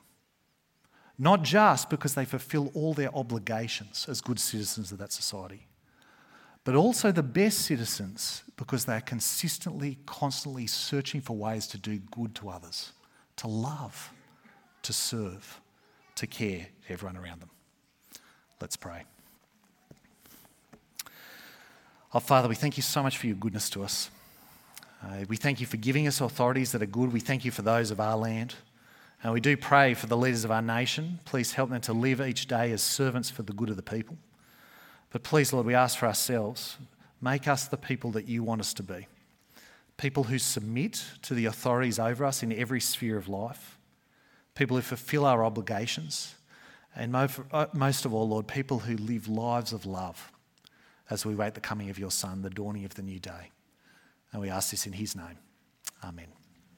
not 1.19 1.43
just 1.43 1.91
because 1.91 2.15
they 2.15 2.25
fulfill 2.25 2.71
all 2.73 2.95
their 2.95 3.15
obligations 3.15 4.07
as 4.09 4.21
good 4.21 4.39
citizens 4.39 4.93
of 4.93 4.99
that 4.99 5.13
society, 5.13 5.67
but 6.63 6.77
also 6.77 7.11
the 7.11 7.23
best 7.23 7.63
citizens 7.63 8.45
because 8.57 8.85
they 8.85 8.95
are 8.95 9.01
consistently, 9.01 9.99
constantly 10.07 10.69
searching 10.69 11.21
for 11.21 11.37
ways 11.37 11.67
to 11.67 11.77
do 11.77 11.99
good 12.13 12.33
to 12.37 12.49
others, 12.49 12.93
to 13.43 13.49
love, 13.49 14.13
to 14.83 14.93
serve, 14.93 15.61
to 16.15 16.29
care 16.29 16.69
to 16.87 16.93
everyone 16.93 17.17
around 17.17 17.41
them. 17.41 17.51
Let's 18.61 18.77
pray. 18.77 19.03
Oh, 22.15 22.21
Father, 22.21 22.49
we 22.49 22.55
thank 22.55 22.77
you 22.77 22.85
so 22.85 23.03
much 23.03 23.19
for 23.19 23.27
your 23.27 23.35
goodness 23.35 23.69
to 23.71 23.83
us. 23.83 24.11
Uh, 25.03 25.25
we 25.29 25.37
thank 25.37 25.61
you 25.61 25.67
for 25.67 25.77
giving 25.77 26.07
us 26.07 26.21
authorities 26.21 26.71
that 26.71 26.83
are 26.83 26.87
good. 26.87 27.13
We 27.13 27.19
thank 27.19 27.45
you 27.45 27.51
for 27.51 27.63
those 27.63 27.91
of 27.91 27.99
our 27.99 28.17
land. 28.17 28.55
And 29.25 29.33
we 29.33 29.41
do 29.41 29.57
pray 29.57 29.95
for 29.95 30.07
the 30.07 30.17
leaders 30.17 30.45
of 30.45 30.53
our 30.53 30.63
nation. 30.63 31.19
Please 31.25 31.55
help 31.55 31.71
them 31.71 31.81
to 31.81 31.93
live 31.93 32.21
each 32.21 32.47
day 32.47 32.71
as 32.71 32.81
servants 32.81 33.29
for 33.29 33.43
the 33.43 33.53
good 33.53 33.71
of 33.71 33.77
the 33.77 33.83
people. 33.83 34.19
But 35.11 35.25
please, 35.25 35.53
Lord, 35.53 35.67
we 35.67 35.75
ask 35.75 35.99
for 35.99 36.07
ourselves 36.07 36.77
make 37.21 37.49
us 37.49 37.67
the 37.67 37.77
people 37.77 38.13
that 38.13 38.29
you 38.29 38.45
want 38.45 38.61
us 38.61 38.73
to 38.75 38.85
be. 38.85 39.09
People 39.97 40.25
who 40.25 40.39
submit 40.39 41.05
to 41.23 41.35
the 41.35 41.47
authorities 41.47 41.99
over 41.99 42.25
us 42.25 42.43
in 42.43 42.53
every 42.53 42.81
sphere 42.81 43.17
of 43.17 43.29
life. 43.29 43.79
People 44.55 44.77
who 44.77 44.83
fulfill 44.83 45.25
our 45.25 45.45
obligations. 45.45 46.35
And 46.95 47.15
uh, 47.15 47.67
most 47.73 48.05
of 48.05 48.13
all, 48.13 48.29
Lord, 48.29 48.47
people 48.47 48.81
who 48.81 48.97
live 48.97 49.29
lives 49.29 49.73
of 49.73 49.87
love 49.87 50.33
as 51.09 51.25
we 51.25 51.35
wait 51.35 51.55
the 51.55 51.61
coming 51.61 51.91
of 51.91 51.99
your 51.99 52.11
Son, 52.11 52.43
the 52.43 52.51
dawning 52.51 52.85
of 52.85 52.95
the 52.95 53.03
new 53.03 53.19
day. 53.19 53.51
And 54.33 54.41
we 54.41 54.51
ask 54.51 54.71
this 54.71 54.87
in 54.87 54.93
his 54.95 55.15
name. 55.15 55.39
Amen. 56.03 56.42